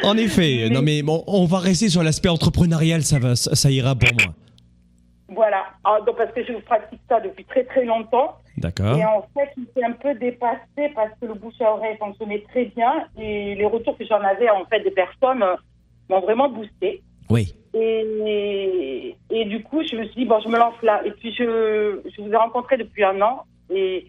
En 0.02 0.16
effet, 0.16 0.68
non 0.72 0.82
mais 0.82 1.02
bon, 1.02 1.22
on 1.26 1.44
va 1.44 1.58
rester 1.58 1.88
sur 1.88 2.02
l'aspect 2.02 2.28
entrepreneurial, 2.28 3.02
ça 3.02 3.18
va, 3.18 3.36
ça, 3.36 3.70
ira 3.70 3.94
pour 3.94 4.08
moi. 4.14 4.34
Voilà, 5.28 5.66
ah, 5.82 5.98
donc 6.06 6.16
parce 6.16 6.32
que 6.32 6.44
je 6.44 6.52
pratique 6.52 7.00
ça 7.08 7.20
depuis 7.20 7.44
très 7.44 7.64
très 7.64 7.84
longtemps. 7.84 8.36
D'accord. 8.58 8.96
Et 8.96 9.04
en 9.04 9.22
fait, 9.34 9.50
il 9.56 9.66
s'est 9.74 9.84
un 9.84 9.92
peu 9.92 10.14
dépassé 10.14 10.92
parce 10.94 11.10
que 11.20 11.26
le 11.26 11.34
bouche 11.34 11.60
à 11.60 11.72
oreille 11.72 11.96
fonctionnait 11.98 12.44
très 12.48 12.66
bien 12.66 13.06
et 13.18 13.54
les 13.56 13.66
retours 13.66 13.98
que 13.98 14.04
j'en 14.04 14.20
avais 14.20 14.48
en 14.48 14.64
fait 14.66 14.80
des 14.80 14.92
personnes 14.92 15.42
euh, 15.42 15.56
m'ont 16.08 16.20
vraiment 16.20 16.48
boosté. 16.48 17.02
Oui. 17.28 17.54
Et, 17.74 19.16
et, 19.30 19.44
du 19.46 19.62
coup, 19.62 19.82
je 19.82 19.96
me 19.96 20.04
suis 20.04 20.22
dit, 20.22 20.24
bon, 20.24 20.40
je 20.40 20.48
me 20.48 20.56
lance 20.56 20.80
là. 20.82 21.02
Et 21.04 21.10
puis, 21.10 21.34
je, 21.34 22.00
je 22.04 22.22
vous 22.22 22.30
ai 22.30 22.36
rencontré 22.36 22.78
depuis 22.78 23.04
un 23.04 23.20
an 23.20 23.42
et 23.68 24.06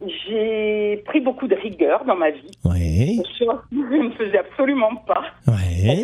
j'ai 0.00 1.02
pris 1.06 1.20
beaucoup 1.20 1.46
de 1.46 1.54
rigueur 1.54 2.04
dans 2.04 2.16
ma 2.16 2.30
vie. 2.30 2.50
Oui. 2.64 3.22
je 3.38 3.44
ne 3.72 4.10
faisais 4.10 4.38
absolument 4.38 4.96
pas. 5.06 5.24
Oui. 5.46 6.02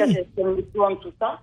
tout 1.03 1.13
ça. 1.19 1.41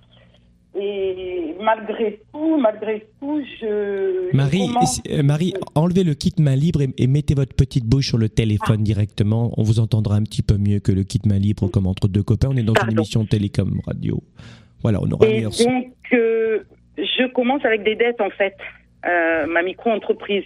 Et 0.76 1.56
malgré 1.60 2.22
tout, 2.32 2.58
malgré 2.58 3.08
tout, 3.20 3.42
je. 3.60 4.36
Marie, 4.36 4.70
euh, 5.10 5.24
Marie, 5.24 5.54
enlevez 5.74 6.04
le 6.04 6.14
kit 6.14 6.34
main 6.40 6.56
libre 6.56 6.82
et, 6.82 7.08
mettez 7.08 7.34
votre 7.34 7.56
petite 7.56 7.86
bouche 7.86 8.10
sur 8.10 8.20
le 8.20 8.30
téléphone 8.30 8.78
ah. 8.80 8.84
directement. 8.84 9.52
On 9.58 9.64
vous 9.64 9.80
entendra 9.80 10.16
un 10.16 10.24
petit 10.24 10.44
peu 10.44 10.58
mieux 10.58 10.80
que 10.80 10.92
le 10.92 11.04
kit 11.04 11.22
main 11.26 11.40
libre 11.40 11.68
comme 11.70 11.88
entre 11.88 12.08
deux 12.08 12.22
copains. 12.22 12.50
On 12.52 12.58
est 12.58 12.64
dans 12.64 12.76
une 12.76 12.92
émission 12.92 13.26
télécom 13.26 13.82
radio. 13.86 14.22
Voilà, 14.84 15.00
on 15.02 15.10
aura 15.10 15.28
Et 15.28 15.42
donc, 15.42 15.94
euh, 16.14 16.60
je 16.98 17.28
commence 17.34 17.66
avec 17.66 17.84
des 17.84 17.96
dettes 17.96 18.22
en 18.22 18.30
fait, 18.30 18.56
euh, 19.06 19.48
ma 19.48 19.64
micro-entreprise. 19.64 20.46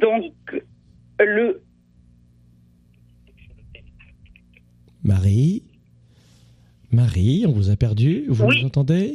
Donc, 0.00 0.32
Le. 1.18 1.60
Marie 5.02 5.64
Marie, 6.92 7.44
on 7.46 7.52
vous 7.52 7.70
a 7.70 7.76
perdu 7.76 8.24
Vous 8.28 8.46
nous 8.46 8.66
entendez 8.66 9.14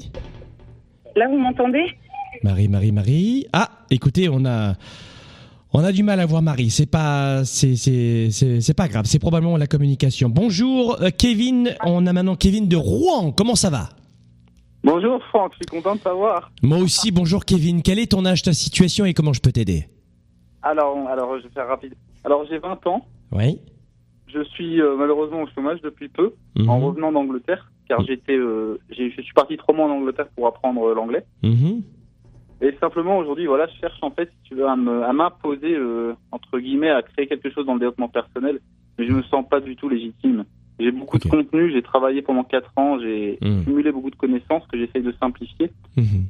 Là, 1.15 1.27
vous 1.27 1.37
m'entendez? 1.37 1.85
Marie, 2.43 2.67
Marie, 2.67 2.91
Marie. 2.91 3.47
Ah, 3.53 3.69
écoutez, 3.89 4.29
on 4.29 4.45
a. 4.45 4.73
On 5.73 5.83
a 5.83 5.91
du 5.91 6.03
mal 6.03 6.21
à 6.21 6.25
voir 6.25 6.41
Marie. 6.41 6.69
C'est 6.69 6.89
pas, 6.89 7.43
c'est, 7.43 7.75
c'est, 7.75 8.73
pas 8.73 8.87
grave. 8.87 9.05
C'est 9.05 9.19
probablement 9.19 9.57
la 9.57 9.67
communication. 9.67 10.29
Bonjour, 10.29 11.01
euh, 11.01 11.09
Kevin. 11.09 11.75
On 11.83 12.07
a 12.07 12.13
maintenant 12.13 12.35
Kevin 12.35 12.69
de 12.69 12.77
Rouen. 12.77 13.33
Comment 13.33 13.55
ça 13.55 13.69
va? 13.69 13.89
Bonjour 14.85 15.21
Franck, 15.29 15.51
je 15.53 15.55
suis 15.57 15.65
content 15.65 15.95
de 15.95 16.01
savoir. 16.01 16.51
Moi 16.61 16.77
aussi, 16.77 17.11
bonjour 17.11 17.43
Kevin. 17.43 17.81
Quel 17.81 17.99
est 17.99 18.11
ton 18.11 18.23
âge, 18.25 18.43
ta 18.43 18.53
situation 18.53 19.03
et 19.03 19.13
comment 19.13 19.33
je 19.33 19.41
peux 19.41 19.51
t'aider? 19.51 19.89
Alors, 20.61 20.95
alors, 21.09 21.37
je 21.39 21.43
vais 21.47 21.53
faire 21.53 21.67
rapide. 21.67 21.93
Alors, 22.23 22.45
j'ai 22.49 22.57
20 22.57 22.87
ans. 22.87 23.05
Oui. 23.31 23.59
Je 24.35 24.43
suis 24.43 24.81
euh, 24.81 24.95
malheureusement 24.97 25.43
au 25.43 25.47
chômage 25.47 25.81
depuis 25.81 26.09
peu, 26.09 26.33
Mhm. 26.57 26.69
en 26.69 26.79
revenant 26.79 27.11
d'Angleterre, 27.13 27.71
car 27.87 28.01
j'étais, 28.05 28.35
euh, 28.35 28.77
je 28.89 29.09
suis 29.21 29.33
parti 29.33 29.55
trois 29.55 29.73
mois 29.73 29.85
en 29.85 29.91
Angleterre 29.91 30.27
pour 30.35 30.45
apprendre 30.47 30.83
euh, 30.89 30.93
l'anglais. 30.93 31.23
Mhm. 31.41 31.81
Et 32.61 32.73
simplement 32.81 33.17
aujourd'hui, 33.17 33.45
voilà, 33.45 33.67
je 33.67 33.77
cherche 33.79 33.97
en 34.01 34.11
fait, 34.11 34.29
si 34.29 34.49
tu 34.49 34.55
veux, 34.55 34.65
à 34.67 34.75
m'imposer 34.75 35.73
euh, 35.75 36.13
entre 36.31 36.59
guillemets, 36.59 36.89
à 36.89 37.01
créer 37.01 37.27
quelque 37.27 37.49
chose 37.49 37.65
dans 37.65 37.73
le 37.75 37.79
développement 37.79 38.09
personnel, 38.09 38.59
mais 38.97 39.05
je 39.07 39.13
me 39.13 39.23
sens 39.23 39.45
pas 39.47 39.59
du 39.61 39.75
tout 39.75 39.87
légitime. 39.89 40.43
J'ai 40.79 40.91
beaucoup 40.91 41.17
de 41.17 41.27
contenu, 41.29 41.71
j'ai 41.71 41.81
travaillé 41.81 42.21
pendant 42.21 42.43
quatre 42.43 42.71
ans, 42.75 42.99
j'ai 42.99 43.37
Mhm. 43.41 43.63
cumulé 43.63 43.91
beaucoup 43.93 44.09
de 44.09 44.15
connaissances 44.17 44.65
que 44.67 44.77
j'essaye 44.77 45.01
de 45.03 45.13
simplifier, 45.21 45.71
Mhm. 45.95 46.27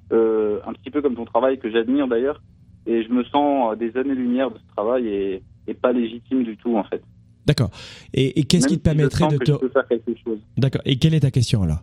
un 0.67 0.73
petit 0.73 0.91
peu 0.91 1.01
comme 1.01 1.15
ton 1.15 1.25
travail 1.25 1.57
que 1.57 1.69
j'admire 1.71 2.07
d'ailleurs, 2.07 2.41
et 2.85 3.03
je 3.03 3.09
me 3.09 3.23
sens 3.25 3.71
à 3.73 3.75
des 3.75 3.95
années-lumière 3.97 4.51
de 4.51 4.57
ce 4.59 4.67
travail 4.75 5.07
et, 5.07 5.41
et 5.67 5.73
pas 5.73 5.91
légitime 5.91 6.43
du 6.43 6.55
tout 6.57 6.75
en 6.77 6.83
fait. 6.83 7.01
D'accord. 7.45 7.69
Et, 8.13 8.39
et 8.39 8.43
qu'est-ce 8.43 8.67
qui 8.67 8.77
te 8.77 8.83
permettrait 8.83 9.27
de 9.27 9.37
te. 9.37 9.51
je 9.51 9.57
peux 9.57 9.69
faire 9.69 9.87
quelque 9.87 10.15
chose. 10.23 10.39
D'accord. 10.57 10.81
Et 10.85 10.97
quelle 10.97 11.13
est 11.13 11.19
ta 11.19 11.31
question 11.31 11.61
alors? 11.63 11.79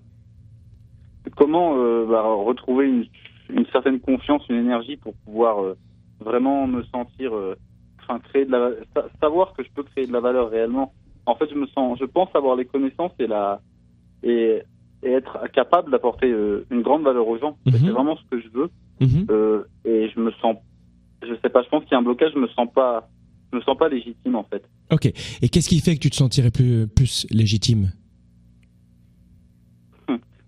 Comment 1.37 1.75
euh, 1.79 2.05
bah, 2.07 2.23
retrouver 2.23 2.87
une, 2.89 3.07
une 3.51 3.67
certaine 3.67 4.01
confiance, 4.01 4.43
une 4.49 4.57
énergie 4.57 4.97
pour 4.97 5.15
pouvoir 5.25 5.63
euh, 5.63 5.77
vraiment 6.21 6.67
me 6.67 6.83
sentir, 6.85 7.35
euh, 7.35 7.55
enfin 8.01 8.19
créer 8.19 8.45
de 8.45 8.51
la, 8.51 8.71
sa- 8.95 9.09
savoir 9.21 9.53
que 9.55 9.63
je 9.63 9.69
peux 9.75 9.85
créer 9.85 10.07
de 10.07 10.13
la 10.13 10.21
valeur 10.21 10.51
réellement? 10.51 10.93
En 11.27 11.37
fait, 11.37 11.47
je 11.49 11.55
me 11.55 11.67
sens, 11.69 11.99
je 12.01 12.05
pense 12.05 12.29
avoir 12.35 12.57
les 12.57 12.65
connaissances 12.65 13.13
et 13.21 13.29
la 13.29 13.61
et, 14.25 14.63
et 15.05 15.11
être 15.13 15.39
capable 15.53 15.91
d'apporter 15.93 16.29
une 16.71 16.83
grande 16.83 17.03
valeur 17.05 17.27
aux 17.29 17.39
gens. 17.39 17.57
Mhm. 17.67 17.73
C'est 17.75 17.91
vraiment 17.91 18.17
ce 18.17 18.23
que 18.31 18.41
je 18.41 18.49
veux. 18.49 18.71
Mhm. 19.01 19.65
Et 19.85 20.09
je 20.11 20.21
me 20.21 20.33
sens, 20.41 20.57
je 21.23 21.35
sais 21.43 21.49
pas, 21.49 21.63
je 21.63 21.69
pense 21.69 21.83
qu'il 21.85 21.93
y 21.93 21.95
a 21.95 21.99
un 21.99 22.03
blocage. 22.03 22.33
Je 22.35 22.39
me 22.41 22.49
sens 22.49 22.69
pas, 22.73 23.09
je 23.53 23.57
me 23.59 23.63
sens 23.63 23.77
pas 23.77 23.89
légitime 23.89 24.35
en 24.37 24.45
fait. 24.45 24.63
Ok. 24.91 25.07
Et 25.07 25.49
qu'est-ce 25.49 25.69
qui 25.69 25.81
fait 25.81 25.95
que 25.95 26.01
tu 26.01 26.11
te 26.11 26.17
sentirais 26.17 26.51
plus, 26.51 26.87
plus 26.89 27.27
légitime? 27.31 27.91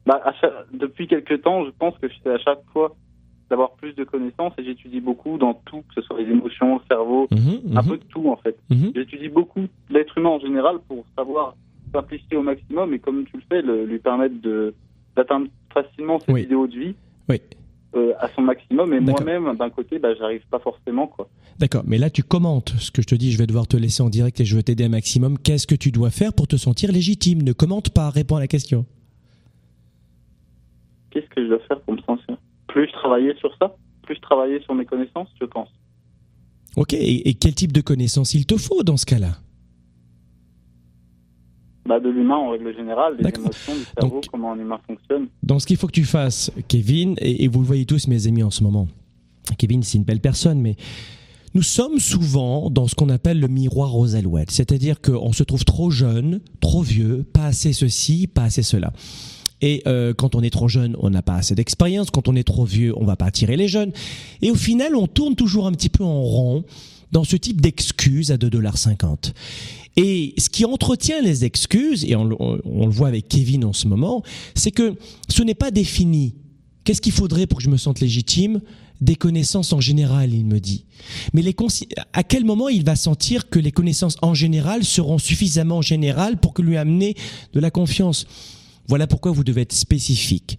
Bah, 0.06 0.20
à 0.22 0.34
chaque- 0.34 0.52
depuis 0.74 1.06
quelques 1.08 1.40
temps, 1.40 1.64
je 1.64 1.70
pense 1.70 1.96
que 1.98 2.08
j'essaie 2.10 2.34
à 2.34 2.38
chaque 2.38 2.62
fois 2.74 2.94
d'avoir 3.48 3.72
plus 3.76 3.94
de 3.94 4.04
connaissances 4.04 4.52
et 4.58 4.64
j'étudie 4.64 5.00
beaucoup 5.00 5.38
dans 5.38 5.54
tout, 5.54 5.78
que 5.80 5.94
ce 5.94 6.02
soit 6.02 6.20
les 6.20 6.30
émotions, 6.30 6.74
le 6.74 6.80
cerveau, 6.88 7.26
Mhm, 7.30 7.74
un 7.78 7.82
mhm. 7.82 7.88
peu 7.88 7.96
de 7.96 8.04
tout 8.04 8.28
en 8.28 8.36
fait. 8.36 8.54
Mhm. 8.68 8.92
J'étudie 8.94 9.28
beaucoup 9.30 9.64
l'être 9.88 10.18
humain 10.18 10.28
en 10.30 10.40
général 10.40 10.76
pour 10.88 11.06
savoir 11.16 11.56
simplifier 11.92 12.36
au 12.36 12.42
maximum 12.42 12.92
et 12.92 12.98
comme 12.98 13.24
tu 13.24 13.36
le 13.36 13.42
fais, 13.48 13.62
le- 13.62 13.86
lui 13.86 13.98
permettre 13.98 14.38
de 14.42 14.74
d'atteindre 15.16 15.46
facilement 15.72 16.18
ses 16.20 16.32
Oui. 16.32 16.42
idéaux 16.42 16.66
de 16.66 16.76
vie 16.76 16.94
Oui. 17.30 17.40
Euh, 17.96 18.12
à 18.18 18.28
son 18.34 18.42
maximum. 18.42 18.92
Et 18.92 19.00
moi-même, 19.00 19.56
d'un 19.56 19.70
côté, 19.70 19.98
bah, 19.98 20.14
j'arrive 20.18 20.42
pas 20.50 20.58
forcément 20.58 21.06
quoi. 21.06 21.28
D'accord, 21.58 21.82
mais 21.86 21.98
là 21.98 22.10
tu 22.10 22.22
commentes 22.22 22.74
ce 22.78 22.90
que 22.90 23.02
je 23.02 23.06
te 23.06 23.14
dis, 23.14 23.32
je 23.32 23.38
vais 23.38 23.46
devoir 23.46 23.66
te 23.66 23.76
laisser 23.76 24.02
en 24.02 24.10
direct 24.10 24.40
et 24.40 24.44
je 24.44 24.56
vais 24.56 24.62
t'aider 24.62 24.84
un 24.84 24.88
maximum. 24.88 25.38
Qu'est-ce 25.38 25.66
que 25.66 25.74
tu 25.74 25.90
dois 25.90 26.10
faire 26.10 26.32
pour 26.32 26.46
te 26.46 26.56
sentir 26.56 26.92
légitime? 26.92 27.42
Ne 27.42 27.52
commente 27.52 27.90
pas, 27.90 28.10
réponds 28.10 28.36
à 28.36 28.40
la 28.40 28.48
question. 28.48 28.84
Qu'est-ce 31.10 31.28
que 31.28 31.42
je 31.42 31.48
dois 31.48 31.60
faire 31.68 31.80
pour 31.82 31.94
me 31.94 32.00
sentir? 32.02 32.36
Plus 32.66 32.90
travailler 32.92 33.34
sur 33.38 33.56
ça, 33.58 33.76
plus 34.02 34.20
travailler 34.20 34.60
sur 34.62 34.74
mes 34.74 34.84
connaissances, 34.84 35.28
je 35.40 35.46
pense. 35.46 35.68
Ok, 36.76 36.92
et, 36.94 37.28
et 37.28 37.34
quel 37.34 37.54
type 37.54 37.72
de 37.72 37.80
connaissances 37.80 38.34
il 38.34 38.46
te 38.46 38.56
faut 38.56 38.82
dans 38.82 38.96
ce 38.96 39.06
cas-là? 39.06 39.38
Bah, 41.86 42.00
de 42.00 42.08
l'humain 42.08 42.36
en 42.36 42.50
règle 42.50 42.74
générale, 42.74 43.16
des 43.18 43.28
émotions, 43.28 43.74
du 43.74 43.84
cerveau, 43.98 44.20
comment 44.32 44.52
un 44.52 44.58
humain 44.58 44.80
fonctionne. 44.86 45.26
Donc 45.42 45.60
ce 45.60 45.66
qu'il 45.66 45.76
faut 45.76 45.86
que 45.86 45.92
tu 45.92 46.04
fasses, 46.04 46.50
Kevin, 46.66 47.14
et, 47.18 47.44
et 47.44 47.48
vous 47.48 47.60
le 47.60 47.66
voyez 47.66 47.84
tous 47.84 48.08
mes 48.08 48.26
amis 48.26 48.42
en 48.42 48.50
ce 48.50 48.62
moment, 48.62 48.88
Kevin 49.58 49.82
c'est 49.82 49.98
une 49.98 50.04
belle 50.04 50.20
personne, 50.20 50.60
mais 50.60 50.76
nous 51.54 51.62
sommes 51.62 52.00
souvent 52.00 52.68
dans 52.70 52.88
ce 52.88 52.94
qu'on 52.94 53.10
appelle 53.10 53.38
le 53.38 53.48
miroir 53.48 53.96
aux 53.96 54.16
alouettes, 54.16 54.50
c'est-à-dire 54.50 55.00
qu'on 55.00 55.32
se 55.32 55.44
trouve 55.44 55.64
trop 55.64 55.90
jeune, 55.90 56.40
trop 56.60 56.82
vieux, 56.82 57.24
pas 57.32 57.44
assez 57.44 57.72
ceci, 57.72 58.26
pas 58.26 58.44
assez 58.44 58.62
cela. 58.62 58.92
Et 59.60 59.82
euh, 59.86 60.12
quand 60.14 60.34
on 60.34 60.42
est 60.42 60.50
trop 60.50 60.68
jeune, 60.68 60.96
on 60.98 61.10
n'a 61.10 61.22
pas 61.22 61.36
assez 61.36 61.54
d'expérience. 61.54 62.10
Quand 62.10 62.28
on 62.28 62.34
est 62.34 62.44
trop 62.44 62.64
vieux, 62.64 62.92
on 62.96 63.04
va 63.04 63.16
pas 63.16 63.26
attirer 63.26 63.56
les 63.56 63.68
jeunes. 63.68 63.92
Et 64.42 64.50
au 64.50 64.56
final, 64.56 64.96
on 64.96 65.06
tourne 65.06 65.36
toujours 65.36 65.66
un 65.66 65.72
petit 65.72 65.88
peu 65.88 66.04
en 66.04 66.22
rond 66.22 66.64
dans 67.12 67.24
ce 67.24 67.36
type 67.36 67.60
d'excuses 67.60 68.32
à 68.32 68.36
2,50$. 68.36 69.32
Et 69.96 70.34
ce 70.38 70.50
qui 70.50 70.64
entretient 70.64 71.20
les 71.22 71.44
excuses, 71.44 72.04
et 72.04 72.16
on, 72.16 72.24
le- 72.24 72.88
voit 72.88 73.08
avec 73.08 73.28
Kevin 73.28 73.64
en 73.64 73.72
ce 73.72 73.86
moment, 73.86 74.22
c'est 74.54 74.72
que 74.72 74.96
ce 75.28 75.42
n'est 75.42 75.54
pas 75.54 75.70
défini. 75.70 76.34
Qu'est-ce 76.82 77.00
qu'il 77.00 77.12
faudrait 77.12 77.46
pour 77.46 77.58
que 77.58 77.64
je 77.64 77.70
me 77.70 77.76
sente 77.76 78.00
légitime? 78.00 78.60
Des 79.00 79.16
connaissances 79.16 79.72
en 79.72 79.80
général, 79.80 80.32
il 80.32 80.44
me 80.46 80.60
dit. 80.60 80.84
Mais 81.32 81.42
les 81.42 81.54
à 82.12 82.22
quel 82.22 82.44
moment 82.44 82.68
il 82.68 82.84
va 82.84 82.96
sentir 82.96 83.48
que 83.48 83.58
les 83.58 83.72
connaissances 83.72 84.16
en 84.22 84.34
général 84.34 84.84
seront 84.84 85.18
suffisamment 85.18 85.82
générales 85.82 86.38
pour 86.38 86.54
que 86.54 86.62
lui 86.62 86.76
amener 86.76 87.14
de 87.52 87.60
la 87.60 87.70
confiance? 87.70 88.26
Voilà 88.88 89.06
pourquoi 89.06 89.32
vous 89.32 89.44
devez 89.44 89.62
être 89.62 89.72
spécifique. 89.72 90.58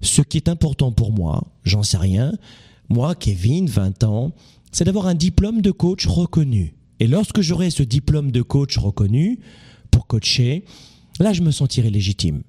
Ce 0.00 0.22
qui 0.22 0.36
est 0.36 0.48
important 0.48 0.92
pour 0.92 1.12
moi, 1.12 1.44
j'en 1.64 1.82
sais 1.82 1.96
rien, 1.96 2.32
moi, 2.88 3.14
Kevin, 3.14 3.66
20 3.68 4.04
ans, 4.04 4.32
c'est 4.72 4.84
d'avoir 4.84 5.06
un 5.06 5.14
diplôme 5.14 5.60
de 5.60 5.70
coach 5.70 6.06
reconnu. 6.06 6.74
Et 7.00 7.06
lorsque 7.06 7.40
j'aurai 7.40 7.70
ce 7.70 7.82
diplôme 7.82 8.30
de 8.30 8.42
coach 8.42 8.78
reconnu 8.78 9.38
pour 9.90 10.06
coacher, 10.06 10.64
là, 11.20 11.32
je 11.32 11.42
me 11.42 11.50
sentirai 11.50 11.90
légitime. 11.90 12.42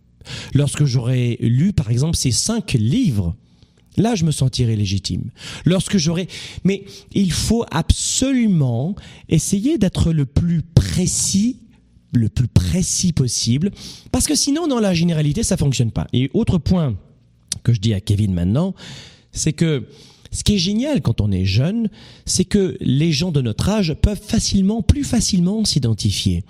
Lorsque 0.54 0.86
j'aurai 0.86 1.38
lu, 1.42 1.74
par 1.74 1.90
exemple, 1.92 2.16
ces 2.16 2.32
cinq 2.32 2.74
livres, 2.74 3.36
là, 3.98 4.16
je 4.16 4.26
me 4.26 4.32
sentirai 4.32 4.76
légitime. 4.76 5.32
Lorsque 5.66 5.98
j'aurai, 5.98 6.28
mais 6.64 6.84
il 7.14 7.32
faut 7.32 7.66
absolument 7.72 8.96
essayer 9.28 9.78
d'être 9.78 10.12
le 10.14 10.26
plus 10.26 10.62
précis 10.62 11.58
le 12.12 12.30
plus 12.30 12.48
précis 12.48 13.14
possible, 13.14 13.72
parce 14.12 14.26
que 14.26 14.36
sinon, 14.36 14.68
dans 14.68 14.80
la 14.80 14.94
généralité, 14.94 15.44
ça 15.44 15.58
fonctionne 15.58 15.92
pas. 15.92 16.08
Et 16.14 16.30
autre 16.34 16.58
point 16.58 16.98
que 17.64 17.74
je 17.74 17.80
dis 17.80 17.94
à 17.94 18.02
Kevin 18.02 18.34
maintenant, 18.34 18.74
c'est 19.32 19.54
que 19.54 19.88
ce 20.32 20.44
qui 20.44 20.56
est 20.56 20.60
génial 20.60 21.02
quand 21.02 21.22
on 21.22 21.32
est 21.32 21.46
jeune, 21.46 21.90
c'est 22.26 22.46
que 22.46 22.78
les 22.82 23.12
gens 23.12 23.32
de 23.32 23.42
notre 23.42 23.70
âge 23.70 23.94
peuvent 23.96 24.22
facilement, 24.22 24.82
plus 24.82 25.04
facilement 25.04 25.66
s'identifier. 25.66 26.44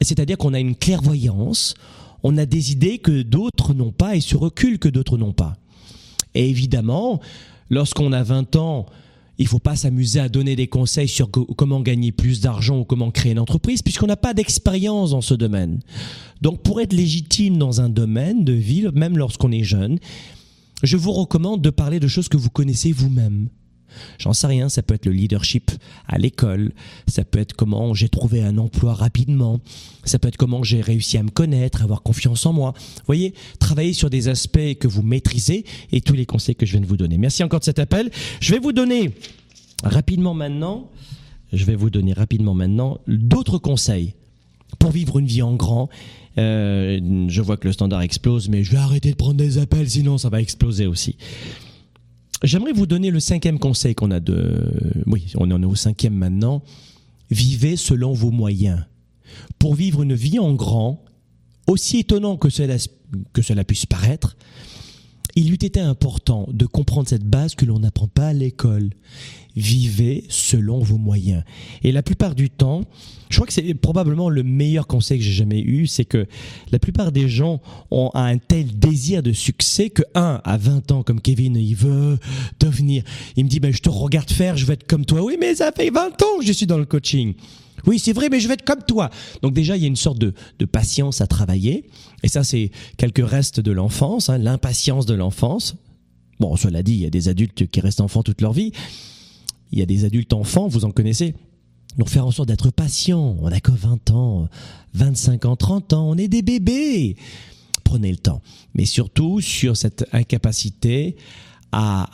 C'est-à-dire 0.00 0.38
qu'on 0.38 0.54
a 0.54 0.60
une 0.60 0.76
clairvoyance, 0.76 1.74
on 2.22 2.36
a 2.38 2.46
des 2.46 2.72
idées 2.72 2.98
que 2.98 3.22
d'autres 3.22 3.74
n'ont 3.74 3.92
pas 3.92 4.16
et 4.16 4.20
ce 4.20 4.36
recul 4.36 4.78
que 4.78 4.88
d'autres 4.88 5.18
n'ont 5.18 5.32
pas. 5.32 5.56
Et 6.34 6.48
évidemment, 6.48 7.20
lorsqu'on 7.70 8.12
a 8.12 8.22
20 8.22 8.56
ans, 8.56 8.86
il 9.38 9.46
faut 9.46 9.58
pas 9.58 9.76
s'amuser 9.76 10.20
à 10.20 10.28
donner 10.28 10.56
des 10.56 10.66
conseils 10.66 11.08
sur 11.08 11.30
co- 11.30 11.44
comment 11.56 11.80
gagner 11.80 12.10
plus 12.12 12.40
d'argent 12.40 12.78
ou 12.78 12.84
comment 12.84 13.10
créer 13.10 13.32
une 13.32 13.38
entreprise 13.38 13.82
puisqu'on 13.82 14.06
n'a 14.06 14.16
pas 14.16 14.32
d'expérience 14.34 15.10
dans 15.10 15.20
ce 15.20 15.34
domaine. 15.34 15.80
Donc 16.42 16.62
pour 16.62 16.80
être 16.80 16.92
légitime 16.94 17.58
dans 17.58 17.80
un 17.80 17.88
domaine 17.90 18.44
de 18.44 18.52
vie, 18.54 18.86
même 18.94 19.18
lorsqu'on 19.18 19.52
est 19.52 19.62
jeune, 19.64 19.98
je 20.82 20.96
vous 20.96 21.12
recommande 21.12 21.62
de 21.62 21.70
parler 21.70 22.00
de 22.00 22.08
choses 22.08 22.28
que 22.28 22.36
vous 22.36 22.50
connaissez 22.50 22.92
vous-même. 22.92 23.48
J'en 24.18 24.32
sais 24.32 24.46
rien, 24.46 24.68
ça 24.68 24.82
peut 24.82 24.94
être 24.94 25.06
le 25.06 25.12
leadership 25.12 25.70
à 26.06 26.18
l'école, 26.18 26.72
ça 27.06 27.24
peut 27.24 27.38
être 27.38 27.54
comment 27.54 27.94
j'ai 27.94 28.08
trouvé 28.08 28.42
un 28.42 28.58
emploi 28.58 28.94
rapidement, 28.94 29.60
ça 30.04 30.18
peut 30.18 30.28
être 30.28 30.36
comment 30.36 30.62
j'ai 30.62 30.80
réussi 30.80 31.16
à 31.18 31.22
me 31.22 31.30
connaître, 31.30 31.82
avoir 31.82 32.02
confiance 32.02 32.44
en 32.46 32.52
moi. 32.52 32.74
Voyez, 33.06 33.34
travailler 33.58 33.92
sur 33.92 34.10
des 34.10 34.28
aspects 34.28 34.74
que 34.78 34.88
vous 34.88 35.02
maîtrisez 35.02 35.64
et 35.92 36.00
tous 36.00 36.14
les 36.14 36.26
conseils 36.26 36.56
que 36.56 36.66
je 36.66 36.72
viens 36.72 36.80
de 36.80 36.86
vous 36.86 36.96
donner. 36.96 37.16
Merci 37.18 37.42
encore 37.42 37.60
de 37.60 37.64
cet 37.64 37.78
appel. 37.78 38.10
Je 38.40 38.52
vais 38.52 38.58
vous 38.58 38.72
donner 38.72 39.14
rapidement 39.82 40.34
maintenant 40.34 40.90
d'autres 43.06 43.58
conseils 43.58 44.14
pour 44.78 44.90
vivre 44.90 45.18
une 45.18 45.26
vie 45.26 45.42
en 45.42 45.54
grand. 45.54 45.88
Euh, 46.38 47.26
je 47.28 47.42
vois 47.42 47.56
que 47.56 47.66
le 47.66 47.72
standard 47.72 48.02
explose, 48.02 48.48
mais 48.48 48.62
je 48.62 48.72
vais 48.72 48.78
arrêter 48.78 49.10
de 49.10 49.16
prendre 49.16 49.36
des 49.36 49.58
appels, 49.58 49.88
sinon 49.88 50.18
ça 50.18 50.28
va 50.28 50.40
exploser 50.40 50.86
aussi. 50.86 51.16
J'aimerais 52.42 52.72
vous 52.72 52.86
donner 52.86 53.10
le 53.10 53.20
cinquième 53.20 53.58
conseil 53.58 53.94
qu'on 53.94 54.10
a 54.10 54.20
de... 54.20 55.02
Oui, 55.06 55.32
on 55.36 55.50
en 55.50 55.62
est 55.62 55.66
au 55.66 55.74
cinquième 55.74 56.14
maintenant. 56.14 56.62
Vivez 57.30 57.76
selon 57.76 58.12
vos 58.12 58.30
moyens. 58.30 58.84
Pour 59.58 59.74
vivre 59.74 60.02
une 60.02 60.14
vie 60.14 60.38
en 60.38 60.52
grand, 60.52 61.02
aussi 61.66 62.00
étonnant 62.00 62.36
que 62.36 62.50
cela, 62.50 62.76
que 63.32 63.42
cela 63.42 63.64
puisse 63.64 63.86
paraître, 63.86 64.36
il 65.34 65.50
eût 65.50 65.54
été 65.54 65.80
important 65.80 66.46
de 66.52 66.66
comprendre 66.66 67.08
cette 67.08 67.24
base 67.24 67.54
que 67.54 67.64
l'on 67.64 67.78
n'apprend 67.78 68.08
pas 68.08 68.28
à 68.28 68.32
l'école. 68.32 68.90
Vivez 69.56 70.24
selon 70.28 70.80
vos 70.80 70.98
moyens. 70.98 71.42
Et 71.82 71.92
la 71.92 72.02
plupart 72.02 72.34
du 72.34 72.50
temps, 72.50 72.82
je 73.30 73.36
crois 73.36 73.46
que 73.46 73.52
c'est 73.52 73.74
probablement 73.74 74.28
le 74.28 74.42
meilleur 74.42 74.86
conseil 74.86 75.18
que 75.18 75.24
j'ai 75.24 75.32
jamais 75.32 75.60
eu, 75.60 75.86
c'est 75.86 76.04
que 76.04 76.26
la 76.70 76.78
plupart 76.78 77.10
des 77.10 77.28
gens 77.28 77.60
ont 77.90 78.10
un 78.14 78.38
tel 78.38 78.78
désir 78.78 79.22
de 79.22 79.32
succès 79.32 79.90
que 79.90 80.02
un, 80.14 80.40
à 80.44 80.56
20 80.56 80.92
ans, 80.92 81.02
comme 81.02 81.20
Kevin, 81.20 81.56
il 81.56 81.74
veut 81.74 82.18
devenir, 82.60 83.02
il 83.36 83.44
me 83.44 83.48
dit, 83.48 83.60
ben, 83.60 83.72
je 83.72 83.80
te 83.80 83.88
regarde 83.88 84.30
faire, 84.30 84.56
je 84.56 84.66
veux 84.66 84.74
être 84.74 84.86
comme 84.86 85.04
toi. 85.04 85.22
Oui, 85.22 85.36
mais 85.40 85.56
ça 85.56 85.72
fait 85.72 85.90
20 85.90 86.22
ans 86.22 86.38
que 86.38 86.44
je 86.44 86.52
suis 86.52 86.66
dans 86.66 86.78
le 86.78 86.84
coaching. 86.84 87.34
Oui, 87.86 87.98
c'est 87.98 88.12
vrai, 88.12 88.28
mais 88.28 88.40
je 88.40 88.48
vais 88.48 88.54
être 88.54 88.64
comme 88.64 88.82
toi. 88.82 89.10
Donc 89.42 89.52
déjà, 89.52 89.76
il 89.76 89.82
y 89.82 89.84
a 89.84 89.88
une 89.88 89.96
sorte 89.96 90.18
de, 90.18 90.32
patience 90.64 91.20
à 91.20 91.26
travailler. 91.26 91.84
Et 92.22 92.28
ça, 92.28 92.44
c'est 92.44 92.70
quelques 92.96 93.26
restes 93.26 93.60
de 93.60 93.72
l'enfance, 93.72 94.28
hein, 94.28 94.38
l'impatience 94.38 95.06
de 95.06 95.14
l'enfance. 95.14 95.76
Bon, 96.40 96.56
cela 96.56 96.82
dit, 96.82 96.92
il 96.92 97.00
y 97.00 97.06
a 97.06 97.10
des 97.10 97.28
adultes 97.28 97.66
qui 97.68 97.80
restent 97.80 98.00
enfants 98.00 98.22
toute 98.22 98.40
leur 98.40 98.52
vie. 98.52 98.72
Il 99.72 99.78
y 99.78 99.82
a 99.82 99.86
des 99.86 100.04
adultes 100.04 100.32
enfants, 100.32 100.68
vous 100.68 100.84
en 100.84 100.90
connaissez. 100.90 101.34
Donc 101.98 102.08
faire 102.08 102.26
en 102.26 102.30
sorte 102.30 102.48
d'être 102.48 102.70
patient. 102.70 103.36
On 103.40 103.48
n'a 103.48 103.60
que 103.60 103.72
20 103.72 104.10
ans, 104.10 104.48
25 104.94 105.44
ans, 105.46 105.56
30 105.56 105.92
ans. 105.92 106.08
On 106.10 106.16
est 106.16 106.28
des 106.28 106.42
bébés. 106.42 107.16
Prenez 107.84 108.10
le 108.10 108.18
temps. 108.18 108.42
Mais 108.74 108.84
surtout 108.84 109.40
sur 109.40 109.76
cette 109.76 110.06
incapacité 110.12 111.16
à, 111.72 112.08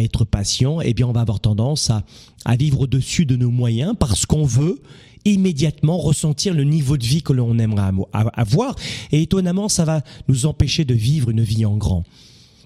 être 0.00 0.24
patient, 0.24 0.80
eh 0.80 0.92
bien 0.92 1.06
on 1.06 1.12
va 1.12 1.20
avoir 1.20 1.38
tendance 1.38 1.90
à, 1.90 2.04
à 2.44 2.56
vivre 2.56 2.80
au-dessus 2.80 3.26
de 3.26 3.36
nos 3.36 3.50
moyens 3.50 3.94
parce 3.98 4.26
qu'on 4.26 4.44
veut 4.44 4.82
immédiatement 5.24 5.98
ressentir 5.98 6.52
le 6.52 6.64
niveau 6.64 6.96
de 6.96 7.04
vie 7.04 7.22
que 7.22 7.32
l'on 7.32 7.58
aimerait 7.58 7.90
avoir. 8.12 8.76
Et 9.12 9.22
étonnamment, 9.22 9.68
ça 9.68 9.84
va 9.84 10.02
nous 10.28 10.46
empêcher 10.46 10.84
de 10.84 10.94
vivre 10.94 11.30
une 11.30 11.42
vie 11.42 11.64
en 11.64 11.76
grand. 11.76 12.04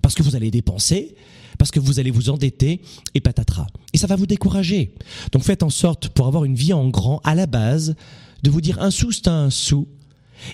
Parce 0.03 0.15
que 0.15 0.23
vous 0.23 0.37
allez 0.37 0.51
dépenser, 0.51 1.15
parce 1.59 1.71
que 1.71 1.81
vous 1.81 1.99
allez 1.99 2.11
vous 2.11 2.31
endetter, 2.31 2.81
et 3.15 3.21
patatras. 3.21 3.67
Et 3.93 3.99
ça 3.99 4.07
va 4.07 4.17
vous 4.17 4.27
décourager. 4.27 4.95
Donc 5.33 5.43
faites 5.43 5.63
en 5.63 5.71
sorte, 5.71 6.09
pour 6.09 6.27
avoir 6.27 6.45
une 6.45 6.55
vie 6.55 6.73
en 6.73 6.89
grand, 6.89 7.21
à 7.25 7.35
la 7.35 7.47
base, 7.47 7.95
de 8.43 8.51
vous 8.51 8.61
dire 8.61 8.81
un 8.81 8.91
sou, 8.91 9.13
c'est 9.13 9.29
un 9.29 9.51
sou. 9.51 9.89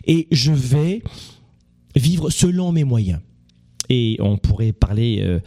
Et 0.07 0.27
je 0.33 0.53
vais 0.53 1.03
vivre 1.95 2.31
selon 2.31 2.73
mes 2.73 2.85
moyens. 2.85 3.21
Et 3.91 4.17
on 4.21 4.39
pourrait 4.39 4.73
parler 4.73 5.19
euh, 5.21 5.41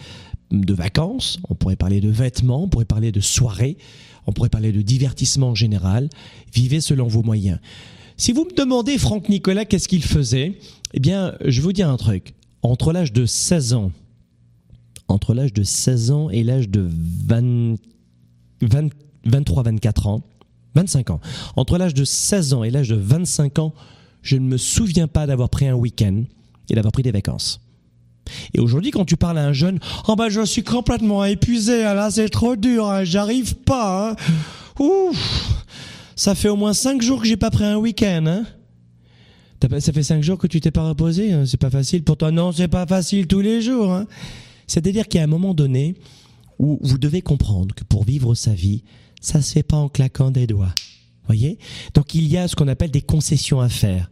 de 0.51 0.73
vacances, 0.73 1.39
on 1.49 1.55
pourrait 1.55 1.75
parler 1.75 1.99
de 2.01 2.09
vêtements, 2.09 2.63
on 2.63 2.69
pourrait 2.69 2.85
parler 2.85 3.11
de 3.11 3.19
soirées, 3.19 3.77
on 4.27 4.31
pourrait 4.31 4.49
parler 4.49 4.71
de 4.71 4.81
divertissement 4.81 5.49
en 5.49 5.55
général. 5.55 6.09
Vivez 6.53 6.81
selon 6.81 7.07
vos 7.07 7.23
moyens. 7.23 7.59
Si 8.15 8.31
vous 8.31 8.45
me 8.45 8.55
demandez, 8.55 8.97
Franck 8.97 9.29
Nicolas, 9.29 9.65
qu'est-ce 9.65 9.87
qu'il 9.87 10.03
faisait? 10.03 10.59
Eh 10.93 10.99
bien, 10.99 11.35
je 11.45 11.61
vous 11.61 11.73
dire 11.73 11.89
un 11.89 11.97
truc. 11.97 12.33
Entre 12.63 12.91
l'âge 12.91 13.13
de 13.13 13.25
16 13.25 13.73
ans, 13.73 13.91
entre 15.07 15.33
l'âge 15.33 15.53
de 15.53 15.63
16 15.63 16.11
ans 16.11 16.29
et 16.29 16.43
l'âge 16.43 16.69
de 16.69 16.89
23-24 18.61 20.07
ans, 20.07 20.23
25 20.75 21.09
ans, 21.11 21.19
entre 21.55 21.77
l'âge 21.77 21.93
de 21.93 22.03
16 22.03 22.53
ans 22.53 22.63
et 22.63 22.69
l'âge 22.69 22.89
de 22.89 22.95
25 22.95 23.59
ans, 23.59 23.73
je 24.21 24.37
ne 24.37 24.47
me 24.47 24.57
souviens 24.57 25.07
pas 25.07 25.27
d'avoir 25.27 25.49
pris 25.49 25.67
un 25.67 25.75
week-end 25.75 26.23
et 26.69 26.75
d'avoir 26.75 26.91
pris 26.91 27.03
des 27.03 27.11
vacances. 27.11 27.61
Et 28.53 28.59
aujourd'hui, 28.59 28.91
quand 28.91 29.05
tu 29.05 29.15
parles 29.15 29.37
à 29.37 29.45
un 29.45 29.53
jeune, 29.53 29.79
oh 30.07 30.15
ben 30.15 30.29
je 30.29 30.43
suis 30.45 30.63
complètement 30.63 31.23
épuisé, 31.23 31.85
hein, 31.85 31.93
là 31.93 32.11
c'est 32.11 32.29
trop 32.29 32.55
dur, 32.55 32.89
hein, 32.89 33.03
j'arrive 33.03 33.55
pas. 33.55 34.11
Hein. 34.11 34.15
Ouf, 34.79 35.63
ça 36.15 36.35
fait 36.35 36.49
au 36.49 36.55
moins 36.55 36.73
cinq 36.73 37.01
jours 37.01 37.21
que 37.21 37.27
j'ai 37.27 37.37
pas 37.37 37.51
pris 37.51 37.63
un 37.63 37.77
week-end. 37.77 38.25
Hein. 38.27 38.43
Ça 39.79 39.91
fait 39.91 40.03
cinq 40.03 40.21
jours 40.21 40.37
que 40.37 40.47
tu 40.47 40.59
t'es 40.59 40.71
pas 40.71 40.87
reposé, 40.87 41.31
hein. 41.31 41.45
c'est 41.45 41.57
pas 41.57 41.69
facile 41.69 42.03
pour 42.03 42.17
toi. 42.17 42.31
Non, 42.31 42.51
c'est 42.51 42.67
pas 42.67 42.85
facile 42.85 43.27
tous 43.27 43.41
les 43.41 43.61
jours. 43.61 43.91
Hein. 43.91 44.05
C'est-à-dire 44.67 45.07
qu'il 45.07 45.17
y 45.17 45.21
a 45.21 45.23
un 45.23 45.27
moment 45.27 45.53
donné 45.53 45.95
où 46.59 46.77
vous 46.81 46.97
devez 46.97 47.21
comprendre 47.21 47.73
que 47.73 47.83
pour 47.83 48.03
vivre 48.03 48.35
sa 48.35 48.53
vie, 48.53 48.83
ça 49.21 49.41
se 49.41 49.53
fait 49.53 49.63
pas 49.63 49.77
en 49.77 49.89
claquant 49.89 50.31
des 50.31 50.47
doigts. 50.47 50.73
Voyez? 51.25 51.57
Donc 51.93 52.13
il 52.13 52.27
y 52.27 52.37
a 52.37 52.47
ce 52.47 52.55
qu'on 52.55 52.67
appelle 52.67 52.91
des 52.91 53.01
concessions 53.01 53.59
à 53.59 53.69
faire. 53.69 54.09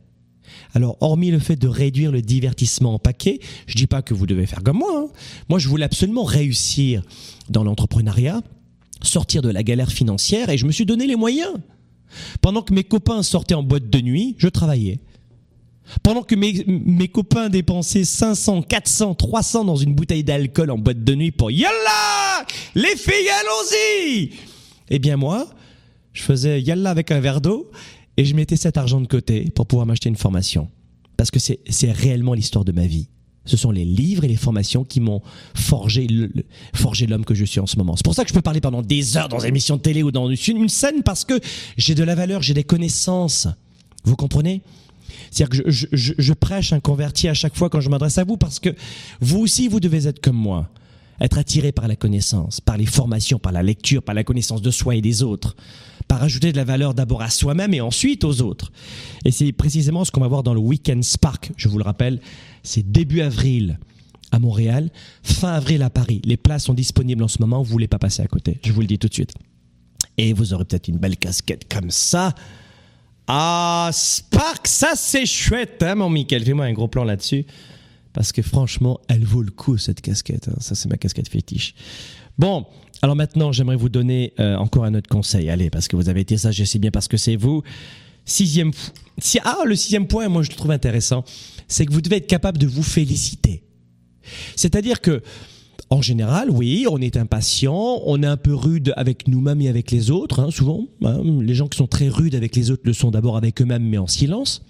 Alors, 0.74 0.98
hormis 1.02 1.32
le 1.32 1.40
fait 1.40 1.56
de 1.56 1.68
réduire 1.68 2.12
le 2.12 2.22
divertissement 2.22 2.96
en 2.96 3.00
paquet, 3.00 3.40
je 3.68 3.76
dis 3.76 3.88
pas 3.88 4.02
que 4.02 4.14
vous 4.14 4.28
devez 4.28 4.46
faire 4.46 4.64
comme 4.64 4.78
moi. 4.78 5.06
Hein. 5.06 5.08
Moi, 5.50 5.60
je 5.60 5.68
voulais 5.68 5.86
absolument 5.86 6.24
réussir 6.24 7.02
dans 7.50 7.64
l'entrepreneuriat, 7.64 8.42
sortir 9.02 9.42
de 9.42 9.50
la 9.50 9.64
galère 9.64 9.92
financière, 9.92 10.50
et 10.50 10.58
je 10.58 10.66
me 10.66 10.72
suis 10.72 10.86
donné 10.86 11.08
les 11.08 11.16
moyens. 11.16 11.54
Pendant 12.42 12.62
que 12.62 12.74
mes 12.74 12.84
copains 12.84 13.24
sortaient 13.24 13.56
en 13.56 13.64
boîte 13.64 13.90
de 13.90 14.02
nuit, 14.02 14.36
je 14.38 14.48
travaillais. 14.48 15.00
Pendant 16.04 16.24
que 16.24 16.36
mes, 16.36 17.08
copains 17.08 17.50
dépensaient 17.50 18.04
500, 18.04 18.64
400, 18.64 19.16
300 19.16 19.66
dans 19.66 19.76
une 19.76 19.94
bouteille 19.94 20.24
d'alcool 20.24 20.72
en 20.72 20.78
boîte 20.78 21.04
de 21.04 21.16
nuit 21.16 21.32
pour 21.32 21.52
Yalla 21.52 22.46
Les 22.76 22.96
filles, 22.96 23.30
allons-y 23.42 24.32
Eh 24.90 25.00
bien 25.00 25.18
moi, 25.18 25.48
je 26.14 26.24
faisais 26.24 26.62
Yalla 26.62 26.90
avec 26.90 27.12
un 27.12 27.20
verre 27.20 27.42
d'eau 27.42 27.70
et 28.18 28.26
je 28.26 28.36
mettais 28.36 28.56
cet 28.56 28.78
argent 28.78 29.02
de 29.02 29.08
côté 29.08 29.52
pour 29.54 29.68
pouvoir 29.68 29.86
m'acheter 29.86 30.10
une 30.10 30.16
formation. 30.16 30.70
Parce 31.18 31.32
que 31.32 31.40
c'est 31.40 31.92
réellement 31.92 32.34
l'histoire 32.34 32.66
de 32.66 32.72
ma 32.72 32.88
vie. 32.88 33.10
Ce 33.46 33.58
sont 33.58 33.72
les 33.72 33.86
livres 33.86 34.24
et 34.24 34.28
les 34.28 34.36
formations 34.36 34.84
qui 34.84 35.00
m'ont 35.00 35.22
forgé 35.54 36.08
l'homme 36.08 37.26
que 37.26 37.36
je 37.36 37.46
suis 37.46 37.60
en 37.60 37.68
ce 37.68 37.78
moment. 37.78 37.96
C'est 37.96 38.04
pour 38.04 38.16
ça 38.16 38.24
que 38.24 38.30
je 38.30 38.34
peux 38.34 38.42
parler 38.42 38.60
pendant 38.60 38.82
des 38.82 39.18
heures 39.18 39.30
dans 39.30 39.40
une 39.40 39.50
émission 39.50 39.78
de 39.78 39.82
télé 39.82 40.02
ou 40.02 40.12
dans 40.12 40.30
une 40.34 40.68
scène 40.68 41.04
parce 41.04 41.26
que 41.26 41.40
j'ai 41.78 41.94
de 41.94 42.04
la 42.04 42.16
valeur, 42.16 42.42
j'ai 42.42 42.56
des 42.56 42.64
connaissances. 42.64 43.48
Vous 44.04 44.16
comprenez? 44.16 44.62
C'est-à-dire 45.32 45.64
que 45.64 45.72
je, 45.72 46.34
prêche 46.34 46.74
un 46.74 46.80
converti 46.80 47.28
à 47.28 47.34
chaque 47.34 47.56
fois 47.56 47.70
quand 47.70 47.82
je 47.82 47.90
m'adresse 47.90 48.18
à 48.18 48.24
vous 48.24 48.38
parce 48.38 48.60
que 48.60 48.70
vous 49.22 49.40
aussi, 49.40 49.68
vous 49.68 49.80
devez 49.80 50.08
être 50.08 50.22
comme 50.22 50.38
moi. 50.38 50.70
Être 51.22 51.38
attiré 51.38 51.72
par 51.72 51.88
la 51.88 51.96
connaissance, 51.96 52.60
par 52.60 52.76
les 52.76 52.86
formations, 52.86 53.40
par 53.40 53.54
la 53.54 53.64
lecture, 53.64 54.04
par 54.04 54.14
la 54.14 54.26
connaissance 54.26 54.62
de 54.62 54.70
soi 54.70 54.96
et 54.96 55.02
des 55.02 55.24
autres 55.24 55.56
par 56.08 56.22
ajouter 56.24 56.52
de 56.52 56.58
la 56.58 56.64
valeur 56.64 56.94
d'abord 56.94 57.22
à 57.22 57.30
soi-même 57.30 57.74
et 57.74 57.82
ensuite 57.82 58.24
aux 58.24 58.42
autres. 58.42 58.72
Et 59.26 59.32
c'est 59.32 59.52
précisément 59.52 60.06
ce 60.06 60.12
qu'on 60.12 60.22
va 60.22 60.28
voir 60.28 60.44
dans 60.44 60.54
le 60.54 60.60
Weekend 60.60 61.04
Spark, 61.04 61.52
je 61.58 61.68
vous 61.68 61.78
le 61.78 61.84
rappelle, 61.84 62.20
c'est 62.64 62.90
début 62.90 63.22
avril 63.22 63.80
à 64.32 64.40
Montréal, 64.40 64.92
fin 65.24 65.54
avril 65.54 65.82
à 65.82 65.90
Paris. 65.90 66.22
Les 66.26 66.38
places 66.38 66.66
sont 66.66 66.74
disponibles 66.74 67.24
en 67.24 67.28
ce 67.28 67.38
moment, 67.40 67.58
vous 67.58 67.70
ne 67.70 67.72
voulez 67.72 67.88
pas 67.88 68.00
passer 68.00 68.22
à 68.22 68.28
côté, 68.28 68.60
je 68.64 68.72
vous 68.72 68.82
le 68.82 68.88
dis 68.88 69.00
tout 69.00 69.08
de 69.08 69.14
suite. 69.14 69.34
Et 70.18 70.34
vous 70.34 70.54
aurez 70.54 70.66
peut-être 70.66 70.88
une 70.88 70.98
belle 70.98 71.18
casquette 71.18 71.72
comme 71.72 71.92
ça. 71.92 72.34
Ah, 73.28 73.90
Spark, 73.92 74.68
ça 74.68 74.92
c'est 74.96 75.26
chouette, 75.26 75.82
hein, 75.82 75.96
mon 75.96 76.10
Michael. 76.10 76.44
Fais-moi 76.44 76.66
un 76.66 76.74
gros 76.74 76.88
plan 76.88 77.04
là-dessus. 77.04 77.46
Parce 78.14 78.32
que 78.32 78.42
franchement, 78.42 79.00
elle 79.10 79.26
vaut 79.26 79.42
le 79.42 79.52
coup, 79.52 79.78
cette 79.78 80.02
casquette. 80.02 80.48
Hein. 80.48 80.56
Ça, 80.60 80.76
c'est 80.76 80.88
ma 80.90 80.98
casquette 80.98 81.28
fétiche. 81.28 81.76
Bon, 82.38 82.66
alors 83.02 83.16
maintenant, 83.16 83.52
j'aimerais 83.52 83.76
vous 83.76 83.90
donner 83.90 84.34
euh, 84.40 84.56
encore 84.56 84.86
un 84.86 84.94
autre 84.94 85.10
conseil. 85.10 85.50
Allez, 85.50 85.70
parce 85.70 85.88
que 85.88 85.96
vous 85.96 86.08
avez 86.08 86.22
été 86.22 86.38
sage, 86.38 86.56
je 86.56 86.64
sais 86.64 86.80
bien 86.80 86.92
parce 86.92 87.08
que 87.08 87.18
c'est 87.18 87.36
vous. 87.36 87.62
Sixième, 88.26 88.72
si, 89.18 89.40
ah, 89.44 89.58
le 89.66 89.76
sixième 89.76 90.08
point, 90.08 90.28
moi 90.30 90.42
je 90.44 90.50
le 90.50 90.56
trouve 90.56 90.72
intéressant, 90.72 91.24
c'est 91.68 91.86
que 91.86 91.94
vous 91.94 92.02
devez 92.02 92.18
être 92.18 92.28
capable 92.28 92.58
de 92.58 92.68
vous 92.68 92.84
féliciter. 92.84 93.64
C'est-à-dire 94.56 95.02
que, 95.02 95.22
en 95.90 96.02
général, 96.02 96.50
oui, 96.50 96.86
on 96.90 97.00
est 97.00 97.16
impatient, 97.16 98.02
on 98.06 98.22
est 98.24 98.28
un 98.28 98.38
peu 98.38 98.56
rude 98.56 98.94
avec 98.98 99.28
nous-mêmes 99.28 99.62
et 99.62 99.70
avec 99.70 99.92
les 99.92 100.10
autres, 100.10 100.40
hein, 100.40 100.50
souvent. 100.50 100.88
Hein. 101.04 101.22
les 101.42 101.54
gens 101.54 101.68
qui 101.68 101.78
sont 101.78 101.88
très 101.88 102.08
rudes 102.08 102.36
avec 102.36 102.56
les 102.56 102.72
autres 102.72 102.84
le 102.86 102.94
sont 102.94 103.12
d'abord 103.12 103.38
avec 103.38 103.62
eux-mêmes, 103.62 103.84
mais 103.84 103.98
en 103.98 104.08
silence. 104.08 104.64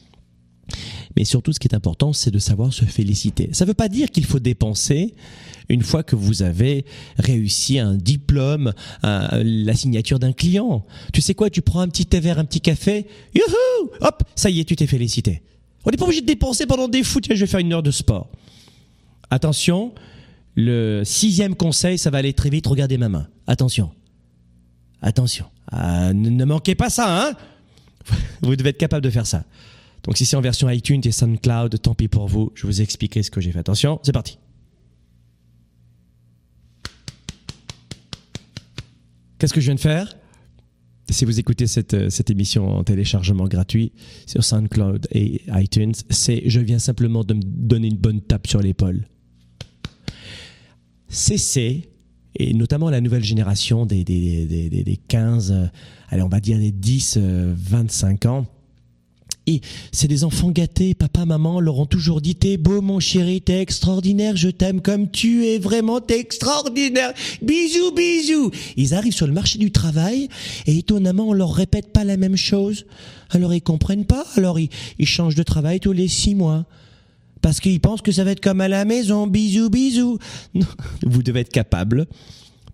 Mais 1.16 1.24
surtout, 1.24 1.54
ce 1.54 1.60
qui 1.60 1.68
est 1.68 1.76
important, 1.76 2.12
c'est 2.12 2.32
de 2.32 2.40
savoir 2.40 2.74
se 2.74 2.84
féliciter. 2.84 3.50
Ça 3.54 3.66
ne 3.66 3.70
veut 3.70 3.76
pas 3.76 3.88
dire 3.88 4.12
qu'il 4.12 4.26
faut 4.26 4.40
dépenser 4.40 5.14
une 5.70 5.82
fois 5.82 6.04
que 6.04 6.16
vous 6.16 6.42
avez 6.44 6.86
réussi 7.18 7.80
un 7.80 7.96
diplôme, 7.96 8.74
la 9.04 9.74
signature 9.74 10.20
d'un 10.20 10.34
client. 10.34 10.86
Tu 11.14 11.22
sais 11.22 11.34
quoi, 11.34 11.50
tu 11.50 11.62
prends 11.62 11.80
un 11.80 11.88
petit 11.88 12.06
thé 12.06 12.20
vert, 12.20 12.40
un 12.40 12.46
petit 12.46 12.62
café, 12.62 13.08
youhou, 13.34 13.90
hop, 14.02 14.24
ça 14.36 14.50
y 14.50 14.60
est, 14.60 14.66
tu 14.66 14.76
t'es 14.76 14.88
félicité. 14.88 15.42
On 15.86 15.92
n'est 15.92 15.98
pas 15.98 16.06
obligé 16.06 16.22
de 16.22 16.26
dépenser 16.26 16.66
pendant 16.66 16.88
des 16.88 17.04
foot, 17.04 17.26
je 17.30 17.40
vais 17.40 17.48
faire 17.48 17.60
une 17.60 17.72
heure 17.72 17.84
de 17.84 17.92
sport. 17.92 18.30
Attention, 19.30 19.94
le 20.56 21.04
sixième 21.04 21.56
conseil, 21.56 21.98
ça 21.98 22.10
va 22.10 22.20
aller 22.20 22.34
très 22.34 22.50
vite, 22.50 22.66
regardez 22.68 22.98
ma 22.98 23.10
main. 23.10 23.28
Attention. 23.46 23.92
Attention. 25.02 25.46
Ah, 25.72 26.14
ne 26.14 26.46
manquez 26.46 26.76
pas 26.76 26.90
ça, 26.90 27.28
hein 27.28 27.34
Vous 28.42 28.56
devez 28.56 28.70
être 28.70 28.78
capable 28.78 29.04
de 29.04 29.10
faire 29.10 29.28
ça. 29.28 29.44
Donc 30.04 30.18
si 30.18 30.26
c'est 30.26 30.36
en 30.36 30.42
version 30.42 30.70
iTunes 30.70 31.02
et 31.04 31.12
SoundCloud, 31.12 31.82
tant 31.82 31.96
pis 31.96 32.08
pour 32.08 32.28
vous, 32.28 32.52
je 32.56 32.68
vous 32.68 32.82
expliquerai 32.82 33.24
ce 33.24 33.32
que 33.32 33.42
j'ai 33.42 33.52
fait. 33.52 33.60
Attention, 33.60 34.00
c'est 34.04 34.12
parti. 34.12 34.38
Qu'est-ce 39.38 39.54
que 39.54 39.60
je 39.60 39.66
viens 39.66 39.76
de 39.76 39.80
faire? 39.80 40.16
Si 41.10 41.26
vous 41.26 41.40
écoutez 41.40 41.68
cette, 41.68 42.10
cette 42.10 42.30
émission 42.30 42.70
en 42.70 42.84
téléchargement 42.84 43.48
gratuit 43.48 43.92
sur 44.26 44.44
SoundCloud 44.44 45.08
et 45.12 45.42
iTunes, 45.50 45.94
c'est 46.10 46.44
je 46.46 46.60
viens 46.60 46.80
simplement 46.80 47.24
de 47.24 47.34
me 47.34 47.42
donner 47.44 47.90
une 47.90 47.98
bonne 47.98 48.22
tape 48.22 48.48
sur 48.48 48.62
l'épaule. 48.62 49.06
Cessez, 51.10 51.90
et 52.38 52.54
notamment 52.54 52.90
la 52.90 53.02
nouvelle 53.02 53.24
génération 53.24 53.86
des, 53.86 54.04
des, 54.04 54.46
des, 54.46 54.70
des 54.70 54.98
15, 55.08 55.70
allez, 56.10 56.22
on 56.22 56.28
va 56.28 56.40
dire 56.40 56.58
des 56.58 56.72
10, 56.72 57.18
25 57.18 58.26
ans, 58.26 58.46
Et 59.48 59.62
c'est 59.92 60.08
des 60.08 60.24
enfants 60.24 60.50
gâtés. 60.50 60.96
Papa, 60.96 61.26
maman 61.26 61.60
leur 61.60 61.78
ont 61.80 61.86
toujours 61.86 62.20
dit 62.20 62.36
T'es 62.36 62.58
beau, 62.58 62.82
mon 62.82 63.00
chéri, 63.00 63.42
t'es 63.42 63.62
extraordinaire, 63.62 64.36
je 64.36 64.50
t'aime 64.50 64.82
comme 64.82 65.10
tu 65.12 65.46
es, 65.46 65.60
vraiment, 65.60 66.02
t'es 66.02 66.20
extraordinaire. 66.20 67.14
Bisous, 67.42 67.92
bisous. 67.92 68.52
Ils 68.76 68.94
arrivent 68.94 69.14
sur 69.14 69.28
le 69.28 69.34
marché 69.34 69.60
du 69.60 69.72
travail 69.72 70.28
et 70.66 70.78
étonnamment, 70.80 71.30
on 71.30 71.34
leur 71.34 71.54
répète 71.54 71.94
pas 71.94 72.04
la 72.04 72.18
même 72.18 72.38
chose. 72.38 72.86
Alors 73.30 73.54
ils 73.54 73.62
comprennent 73.62 74.06
pas. 74.06 74.26
Alors 74.36 74.60
ils, 74.60 74.70
ils 75.00 75.08
changent 75.08 75.36
de 75.36 75.44
travail 75.44 75.80
tous 75.80 75.94
les 75.94 76.08
six 76.08 76.36
mois. 76.36 76.66
Parce 77.42 77.60
qu'ils 77.60 77.80
pensent 77.80 78.02
que 78.02 78.12
ça 78.12 78.24
va 78.24 78.32
être 78.32 78.42
comme 78.42 78.62
à 78.62 78.68
la 78.68 78.86
maison. 78.86 79.28
Bisous, 79.28 79.70
bisous. 79.70 80.18
Vous 81.04 81.24
devez 81.24 81.42
être 81.42 81.52
capable, 81.52 82.08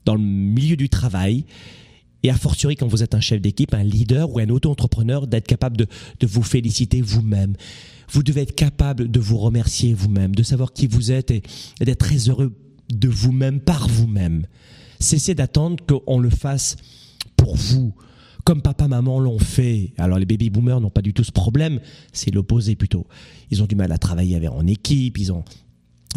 dans 0.05 0.15
le 0.15 0.21
milieu 0.21 0.75
du 0.75 0.89
travail, 0.89 1.45
et 2.23 2.29
a 2.29 2.35
fortiori 2.35 2.75
quand 2.75 2.87
vous 2.87 3.03
êtes 3.03 3.15
un 3.15 3.19
chef 3.19 3.41
d'équipe, 3.41 3.73
un 3.73 3.83
leader 3.83 4.29
ou 4.29 4.39
un 4.39 4.49
auto-entrepreneur, 4.49 5.27
d'être 5.27 5.47
capable 5.47 5.77
de, 5.77 5.87
vous 6.21 6.43
féliciter 6.43 7.01
vous-même. 7.01 7.55
Vous 8.11 8.23
devez 8.23 8.41
être 8.41 8.55
capable 8.55 9.09
de 9.09 9.19
vous 9.19 9.37
remercier 9.37 9.93
vous-même, 9.93 10.35
de 10.35 10.43
savoir 10.43 10.73
qui 10.73 10.87
vous 10.87 11.11
êtes 11.11 11.31
et, 11.31 11.41
d'être 11.79 11.99
très 11.99 12.29
heureux 12.29 12.53
de 12.93 13.07
vous-même 13.07 13.59
par 13.59 13.87
vous-même. 13.87 14.45
Cessez 14.99 15.33
d'attendre 15.33 15.77
qu'on 15.87 16.19
le 16.19 16.29
fasse 16.29 16.75
pour 17.37 17.55
vous, 17.55 17.95
comme 18.43 18.61
papa, 18.61 18.87
maman 18.87 19.19
l'ont 19.19 19.39
fait. 19.39 19.93
Alors 19.97 20.19
les 20.19 20.25
baby 20.25 20.49
boomers 20.49 20.81
n'ont 20.81 20.89
pas 20.89 21.01
du 21.01 21.13
tout 21.13 21.23
ce 21.23 21.31
problème, 21.31 21.79
c'est 22.13 22.31
l'opposé 22.33 22.75
plutôt. 22.75 23.07
Ils 23.49 23.61
ont 23.63 23.67
du 23.67 23.75
mal 23.75 23.91
à 23.91 23.97
travailler 23.97 24.35
avec 24.35 24.49
en 24.49 24.67
équipe, 24.67 25.17
ils 25.17 25.31
ont 25.31 25.43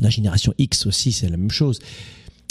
la 0.01 0.11
génération 0.11 0.53
X 0.59 0.87
aussi, 0.87 1.12
c'est 1.12 1.29
la 1.29 1.37
même 1.37 1.51
chose. 1.51 1.79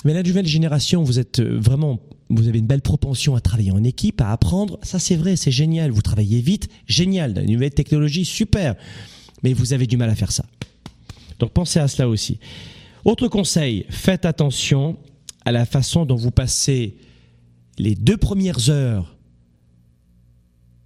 Mais 0.05 0.13
la 0.13 0.23
nouvelle 0.23 0.47
génération, 0.47 1.03
vous 1.03 1.19
êtes 1.19 1.41
vraiment 1.41 1.99
vous 2.29 2.47
avez 2.47 2.59
une 2.59 2.67
belle 2.67 2.81
propension 2.81 3.35
à 3.35 3.41
travailler 3.41 3.71
en 3.71 3.83
équipe, 3.83 4.21
à 4.21 4.31
apprendre. 4.31 4.79
Ça, 4.81 4.99
c'est 4.99 5.15
vrai, 5.15 5.35
c'est 5.35 5.51
génial. 5.51 5.91
Vous 5.91 6.01
travaillez 6.01 6.41
vite, 6.41 6.67
génial. 6.87 7.33
La 7.33 7.43
nouvelle 7.43 7.71
technologie, 7.71 8.25
super. 8.25 8.75
Mais 9.43 9.53
vous 9.53 9.73
avez 9.73 9.87
du 9.87 9.97
mal 9.97 10.09
à 10.09 10.15
faire 10.15 10.31
ça. 10.31 10.45
Donc 11.39 11.51
pensez 11.51 11.79
à 11.79 11.87
cela 11.87 12.07
aussi. 12.07 12.39
Autre 13.05 13.27
conseil, 13.27 13.85
faites 13.89 14.25
attention 14.25 14.97
à 15.45 15.51
la 15.51 15.65
façon 15.65 16.05
dont 16.05 16.15
vous 16.15 16.31
passez 16.31 16.95
les 17.77 17.95
deux 17.95 18.17
premières 18.17 18.69
heures 18.69 19.12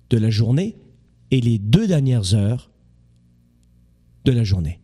de 0.10 0.18
la 0.18 0.30
journée 0.30 0.76
et 1.32 1.42
les 1.42 1.60
deux 1.60 1.88
dernières 1.88 2.34
heures 2.34 2.70
de 4.26 4.32
la 4.32 4.44
journée. 4.44 4.80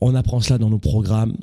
On 0.00 0.14
apprend 0.14 0.40
cela 0.40 0.58
dans 0.58 0.70
nos 0.70 0.78
programmes 0.78 1.36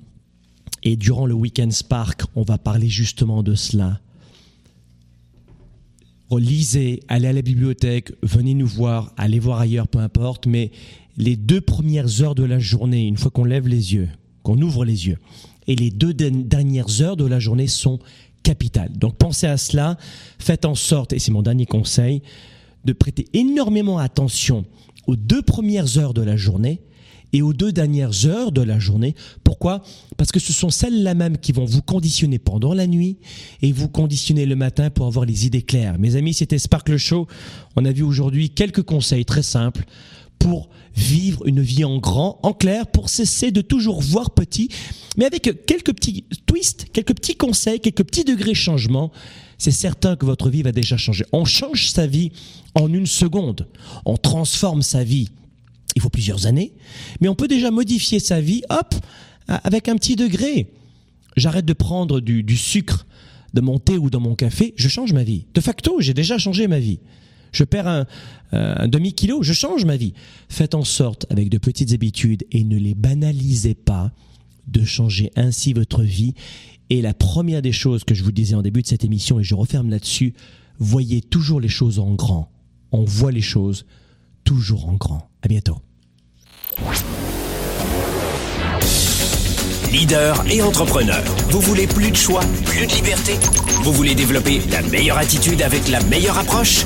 et 0.83 0.95
durant 0.95 1.25
le 1.25 1.33
Weekend 1.33 1.71
Spark, 1.71 2.23
on 2.35 2.43
va 2.43 2.57
parler 2.57 2.89
justement 2.89 3.43
de 3.43 3.55
cela. 3.55 3.99
Lisez, 6.31 7.01
allez 7.07 7.27
à 7.27 7.33
la 7.33 7.41
bibliothèque, 7.41 8.11
venez 8.21 8.53
nous 8.53 8.67
voir, 8.67 9.13
allez 9.17 9.39
voir 9.39 9.59
ailleurs, 9.59 9.87
peu 9.87 9.99
importe, 9.99 10.45
mais 10.45 10.71
les 11.15 11.35
deux 11.35 11.61
premières 11.61 12.21
heures 12.21 12.35
de 12.35 12.43
la 12.43 12.59
journée, 12.59 13.07
une 13.07 13.17
fois 13.17 13.31
qu'on 13.31 13.45
lève 13.45 13.67
les 13.67 13.93
yeux, 13.93 14.09
qu'on 14.43 14.61
ouvre 14.61 14.83
les 14.83 15.07
yeux, 15.07 15.17
et 15.67 15.75
les 15.75 15.89
deux 15.89 16.13
dernières 16.13 17.01
heures 17.01 17.17
de 17.17 17.25
la 17.25 17.39
journée 17.39 17.67
sont 17.67 17.99
Donc 18.89 19.17
pensez 19.17 19.47
à 19.47 19.57
cela, 19.57 19.97
faites 20.39 20.65
en 20.65 20.75
sorte, 20.75 21.13
et 21.13 21.19
c'est 21.19 21.31
mon 21.31 21.41
dernier 21.41 21.65
conseil, 21.65 22.21
de 22.85 22.93
prêter 22.93 23.27
énormément 23.33 23.97
attention 23.97 24.65
aux 25.07 25.15
deux 25.15 25.41
premières 25.41 25.97
heures 25.97 26.13
de 26.13 26.21
la 26.21 26.37
journée 26.37 26.81
et 27.33 27.41
aux 27.41 27.53
deux 27.53 27.73
dernières 27.73 28.25
heures 28.25 28.53
de 28.53 28.61
la 28.61 28.79
journée. 28.79 29.15
Pourquoi? 29.43 29.83
Parce 30.15 30.31
que 30.31 30.39
ce 30.39 30.53
sont 30.53 30.69
celles-là 30.69 31.13
même 31.13 31.37
qui 31.37 31.51
vont 31.51 31.65
vous 31.65 31.81
conditionner 31.81 32.39
pendant 32.39 32.73
la 32.73 32.87
nuit 32.87 33.17
et 33.61 33.73
vous 33.73 33.89
conditionner 33.89 34.45
le 34.45 34.55
matin 34.55 34.89
pour 34.89 35.07
avoir 35.07 35.25
les 35.25 35.45
idées 35.45 35.61
claires. 35.61 35.99
Mes 35.99 36.15
amis, 36.15 36.33
c'était 36.33 36.57
Sparkle 36.57 36.97
Show. 36.97 37.27
On 37.75 37.83
a 37.83 37.91
vu 37.91 38.03
aujourd'hui 38.03 38.49
quelques 38.49 38.83
conseils 38.83 39.25
très 39.25 39.43
simples 39.43 39.83
pour 40.39 40.69
vivre 40.95 41.47
une 41.47 41.61
vie 41.61 41.83
en 41.83 41.97
grand, 41.97 42.39
en 42.43 42.53
clair, 42.53 42.87
pour 42.87 43.09
cesser 43.09 43.51
de 43.51 43.61
toujours 43.61 44.01
voir 44.01 44.31
petit, 44.31 44.69
mais 45.17 45.25
avec 45.25 45.43
quelques 45.65 45.93
petits 45.93 46.25
twists, 46.45 46.87
quelques 46.91 47.15
petits 47.15 47.35
conseils, 47.35 47.79
quelques 47.79 48.03
petits 48.03 48.23
degrés 48.23 48.51
de 48.51 48.55
changement, 48.55 49.11
c'est 49.57 49.71
certain 49.71 50.15
que 50.15 50.25
votre 50.25 50.49
vie 50.49 50.63
va 50.63 50.71
déjà 50.71 50.97
changer. 50.97 51.25
On 51.31 51.45
change 51.45 51.89
sa 51.89 52.07
vie 52.07 52.31
en 52.75 52.91
une 52.93 53.07
seconde. 53.07 53.67
On 54.05 54.17
transforme 54.17 54.83
sa 54.83 55.03
vie 55.03 55.29
il 55.97 56.01
faut 56.01 56.09
plusieurs 56.09 56.45
années, 56.45 56.73
mais 57.21 57.27
on 57.27 57.33
peut 57.33 57.47
déjà 57.47 57.71
modifier 57.71 58.19
sa 58.19 58.39
vie, 58.39 58.61
hop, 58.69 58.93
avec 59.47 59.89
un 59.89 59.95
petit 59.95 60.15
degré. 60.15 60.71
J'arrête 61.35 61.65
de 61.65 61.73
prendre 61.73 62.19
du, 62.19 62.55
sucre 62.55 63.07
de 63.55 63.61
mon 63.61 63.79
thé 63.79 63.97
ou 63.97 64.11
dans 64.11 64.19
mon 64.19 64.35
café, 64.35 64.75
je 64.77 64.89
change 64.89 65.11
ma 65.13 65.23
vie. 65.23 65.47
De 65.55 65.61
facto, 65.61 65.99
j'ai 65.99 66.13
déjà 66.13 66.37
changé 66.37 66.67
ma 66.67 66.77
vie. 66.77 66.99
Je 67.57 67.63
perds 67.63 67.87
un, 67.87 68.05
un 68.51 68.87
demi-kilo, 68.87 69.41
je 69.41 69.51
change 69.51 69.83
ma 69.83 69.97
vie. 69.97 70.13
Faites 70.47 70.75
en 70.75 70.83
sorte, 70.83 71.25
avec 71.31 71.49
de 71.49 71.57
petites 71.57 71.91
habitudes, 71.91 72.43
et 72.51 72.63
ne 72.63 72.77
les 72.77 72.93
banalisez 72.93 73.73
pas, 73.73 74.11
de 74.67 74.85
changer 74.85 75.31
ainsi 75.35 75.73
votre 75.73 76.03
vie. 76.03 76.35
Et 76.91 77.01
la 77.01 77.15
première 77.15 77.63
des 77.63 77.71
choses 77.71 78.03
que 78.03 78.13
je 78.13 78.23
vous 78.23 78.31
disais 78.31 78.53
en 78.53 78.61
début 78.61 78.83
de 78.83 78.87
cette 78.87 79.03
émission, 79.03 79.39
et 79.39 79.43
je 79.43 79.55
referme 79.55 79.89
là-dessus, 79.89 80.35
voyez 80.77 81.21
toujours 81.21 81.59
les 81.59 81.67
choses 81.67 81.97
en 81.97 82.13
grand. 82.13 82.51
On 82.91 83.05
voit 83.05 83.31
les 83.31 83.41
choses 83.41 83.87
toujours 84.43 84.87
en 84.87 84.93
grand. 84.93 85.27
À 85.41 85.47
bientôt. 85.47 85.79
Leader 89.91 90.45
et 90.51 90.61
entrepreneur, 90.61 91.23
vous 91.49 91.61
voulez 91.61 91.87
plus 91.87 92.11
de 92.11 92.15
choix, 92.15 92.41
plus 92.65 92.85
de 92.85 92.91
liberté? 92.91 93.33
Vous 93.81 93.93
voulez 93.93 94.13
développer 94.13 94.61
la 94.69 94.83
meilleure 94.83 95.17
attitude 95.17 95.63
avec 95.63 95.87
la 95.87 96.03
meilleure 96.03 96.37
approche? 96.37 96.85